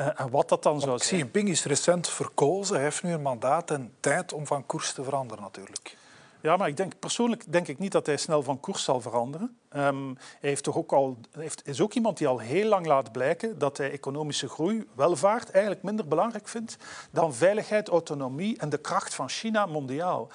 Uh, 0.00 0.20
en 0.20 0.30
wat 0.30 0.48
dat 0.48 0.62
dan 0.62 0.80
zou 0.80 0.98
zijn. 0.98 1.00
Xi 1.00 1.16
Jinping 1.16 1.48
is 1.48 1.64
recent 1.64 2.08
verkozen. 2.08 2.74
Hij 2.74 2.84
heeft 2.84 3.02
nu 3.02 3.12
een 3.12 3.22
mandaat 3.22 3.70
en 3.70 3.94
tijd 4.00 4.32
om 4.32 4.46
van 4.46 4.66
koers 4.66 4.92
te 4.92 5.04
veranderen 5.04 5.42
natuurlijk. 5.42 5.96
Ja, 6.42 6.56
maar 6.56 6.68
ik 6.68 6.76
denk, 6.76 6.98
persoonlijk 6.98 7.52
denk 7.52 7.68
ik 7.68 7.78
niet 7.78 7.92
dat 7.92 8.06
hij 8.06 8.16
snel 8.16 8.42
van 8.42 8.60
koers 8.60 8.84
zal 8.84 9.00
veranderen. 9.00 9.58
Um, 9.76 10.16
hij 10.40 10.50
heeft 10.50 10.64
toch 10.64 10.76
ook 10.76 10.92
al, 10.92 11.16
heeft, 11.30 11.68
is 11.68 11.80
ook 11.80 11.94
iemand 11.94 12.18
die 12.18 12.26
al 12.26 12.38
heel 12.38 12.68
lang 12.68 12.86
laat 12.86 13.12
blijken 13.12 13.58
dat 13.58 13.76
hij 13.76 13.90
economische 13.90 14.48
groei, 14.48 14.88
welvaart 14.94 15.50
eigenlijk 15.50 15.82
minder 15.84 16.08
belangrijk 16.08 16.48
vindt 16.48 16.76
dan 17.10 17.34
veiligheid, 17.34 17.88
autonomie 17.88 18.58
en 18.58 18.68
de 18.68 18.78
kracht 18.78 19.14
van 19.14 19.28
China 19.28 19.66
mondiaal. 19.66 20.28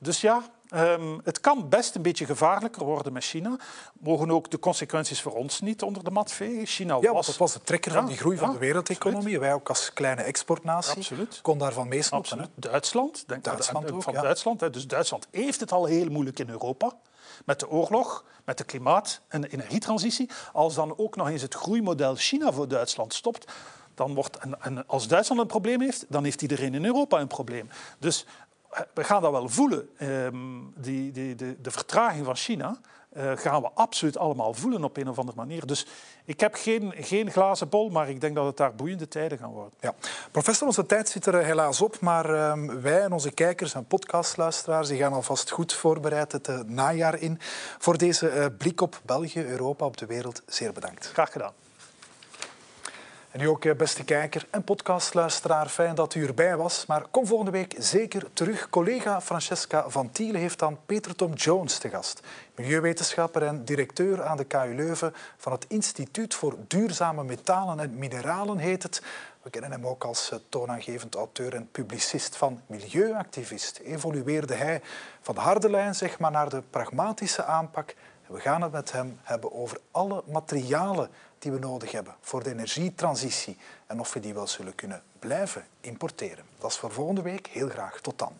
Dus 0.00 0.20
ja, 0.20 0.42
Um, 0.74 1.20
het 1.24 1.40
kan 1.40 1.68
best 1.68 1.94
een 1.94 2.02
beetje 2.02 2.26
gevaarlijker 2.26 2.84
worden 2.84 3.12
met 3.12 3.24
China. 3.24 3.56
Mogen 3.92 4.30
ook 4.30 4.50
de 4.50 4.58
consequenties 4.58 5.22
voor 5.22 5.34
ons 5.34 5.60
niet 5.60 5.82
onder 5.82 6.04
de 6.04 6.10
mat 6.10 6.32
vegen. 6.32 6.66
China 6.66 6.98
ja, 7.00 7.12
was... 7.12 7.26
dat 7.26 7.36
was 7.36 7.52
de 7.52 7.60
trekker 7.60 7.92
van 7.92 8.06
die 8.06 8.16
groei 8.16 8.36
van 8.36 8.52
de 8.52 8.58
wereldeconomie. 8.58 9.38
Wij 9.38 9.54
ook 9.54 9.68
als 9.68 9.92
kleine 9.92 10.22
exportnatie 10.22 10.96
absoluut. 10.96 11.40
kon 11.42 11.58
daarvan 11.58 11.88
meesnoepen. 11.88 12.50
Duitsland, 12.54 13.24
denk 13.28 13.44
Duitsland 13.44 13.92
ook, 13.92 14.02
van 14.02 14.12
Duitsland. 14.14 14.72
Dus 14.72 14.86
Duitsland 14.86 15.26
heeft 15.30 15.60
het 15.60 15.72
al 15.72 15.84
heel 15.84 16.08
moeilijk 16.08 16.38
in 16.38 16.48
Europa. 16.48 16.92
Met 17.44 17.60
de 17.60 17.68
oorlog, 17.68 18.24
met 18.44 18.58
de 18.58 18.64
klimaat- 18.64 19.20
en 19.28 19.40
de 19.40 19.48
energietransitie. 19.48 20.30
Als 20.52 20.74
dan 20.74 20.98
ook 20.98 21.16
nog 21.16 21.28
eens 21.28 21.42
het 21.42 21.54
groeimodel 21.54 22.14
China 22.14 22.52
voor 22.52 22.68
Duitsland 22.68 23.14
stopt, 23.14 23.52
dan 23.94 24.14
wordt, 24.14 24.36
en, 24.36 24.62
en, 24.62 24.86
als 24.86 25.08
Duitsland 25.08 25.40
een 25.40 25.46
probleem 25.46 25.80
heeft, 25.80 26.04
dan 26.08 26.24
heeft 26.24 26.42
iedereen 26.42 26.74
in 26.74 26.84
Europa 26.84 27.20
een 27.20 27.26
probleem. 27.26 27.68
Dus 27.98 28.26
we 28.94 29.04
gaan 29.04 29.22
dat 29.22 29.30
wel 29.30 29.48
voelen. 29.48 29.88
Um, 30.02 30.72
die, 30.76 31.12
die, 31.12 31.34
de, 31.34 31.56
de, 31.60 31.70
vertraging 31.70 32.24
van 32.24 32.36
China 32.36 32.78
uh, 33.16 33.32
gaan 33.34 33.62
we 33.62 33.70
absoluut 33.74 34.18
allemaal 34.18 34.54
voelen 34.54 34.84
op 34.84 34.96
een 34.96 35.08
of 35.08 35.18
andere 35.18 35.36
manier. 35.36 35.66
Dus 35.66 35.86
ik 36.24 36.40
heb 36.40 36.54
geen, 36.54 36.92
geen 36.96 37.30
glazen 37.30 37.68
bol, 37.68 37.90
maar 37.90 38.08
ik 38.08 38.20
denk 38.20 38.34
dat 38.34 38.46
het 38.46 38.56
daar 38.56 38.74
boeiende 38.74 39.08
tijden 39.08 39.38
gaan 39.38 39.50
worden. 39.50 39.72
Ja. 39.80 39.94
Professor, 40.30 40.66
onze 40.66 40.86
tijd 40.86 41.08
zit 41.08 41.26
er 41.26 41.38
eh, 41.38 41.44
helaas 41.44 41.80
op, 41.80 42.00
maar 42.00 42.50
um, 42.50 42.80
wij 42.80 43.02
en 43.02 43.12
onze 43.12 43.30
kijkers 43.30 43.74
en 43.74 43.84
podcastluisteraars 43.84 44.88
die 44.88 44.98
gaan 44.98 45.12
alvast 45.12 45.50
goed 45.50 45.72
voorbereid 45.72 46.32
het 46.32 46.48
uh, 46.48 46.60
najaar 46.66 47.20
in. 47.20 47.38
Voor 47.78 47.98
deze 47.98 48.32
uh, 48.32 48.46
blik 48.58 48.80
op 48.80 49.00
België, 49.04 49.44
Europa, 49.44 49.84
op 49.84 49.96
de 49.96 50.06
wereld, 50.06 50.42
zeer 50.46 50.72
bedankt. 50.72 51.10
Graag 51.12 51.32
gedaan. 51.32 51.52
En 53.30 53.40
u 53.40 53.46
ook, 53.46 53.64
eh, 53.64 53.74
beste 53.74 54.04
kijker 54.04 54.46
en 54.50 54.64
podcastluisteraar, 54.64 55.68
fijn 55.68 55.94
dat 55.94 56.14
u 56.14 56.26
erbij 56.26 56.56
was. 56.56 56.86
Maar 56.86 57.06
kom 57.10 57.26
volgende 57.26 57.52
week 57.52 57.74
zeker 57.78 58.32
terug. 58.32 58.70
Collega 58.70 59.20
Francesca 59.20 59.90
Van 59.90 60.10
Thielen 60.10 60.40
heeft 60.40 60.58
dan 60.58 60.78
Peter 60.86 61.16
Tom 61.16 61.32
Jones 61.32 61.78
te 61.78 61.88
gast. 61.88 62.20
Milieuwetenschapper 62.54 63.42
en 63.42 63.64
directeur 63.64 64.22
aan 64.22 64.36
de 64.36 64.44
KU 64.44 64.74
Leuven 64.74 65.14
van 65.36 65.52
het 65.52 65.64
Instituut 65.68 66.34
voor 66.34 66.56
Duurzame 66.66 67.24
Metalen 67.24 67.80
en 67.80 67.98
Mineralen 67.98 68.58
heet 68.58 68.82
het. 68.82 69.02
We 69.42 69.50
kennen 69.50 69.70
hem 69.70 69.86
ook 69.86 70.04
als 70.04 70.30
eh, 70.30 70.38
toonaangevend 70.48 71.14
auteur 71.14 71.54
en 71.54 71.68
publicist 71.70 72.36
van 72.36 72.60
Milieuactivist. 72.66 73.78
Evolueerde 73.78 74.54
hij 74.54 74.82
van 75.20 75.34
de 75.34 75.40
harde 75.40 75.70
lijn 75.70 75.94
zeg 75.94 76.18
maar, 76.18 76.30
naar 76.30 76.48
de 76.48 76.62
pragmatische 76.70 77.44
aanpak. 77.44 77.94
We 78.26 78.40
gaan 78.40 78.62
het 78.62 78.72
met 78.72 78.92
hem 78.92 79.18
hebben 79.22 79.52
over 79.52 79.78
alle 79.90 80.22
materialen 80.26 81.10
die 81.38 81.52
we 81.52 81.58
nodig 81.58 81.92
hebben 81.92 82.14
voor 82.20 82.42
de 82.42 82.50
energietransitie 82.50 83.56
en 83.86 84.00
of 84.00 84.12
we 84.12 84.20
die 84.20 84.34
wel 84.34 84.46
zullen 84.46 84.74
kunnen 84.74 85.02
blijven 85.18 85.66
importeren. 85.80 86.44
Dat 86.58 86.70
is 86.70 86.76
voor 86.76 86.92
volgende 86.92 87.22
week. 87.22 87.46
Heel 87.46 87.68
graag. 87.68 88.00
Tot 88.00 88.18
dan. 88.18 88.32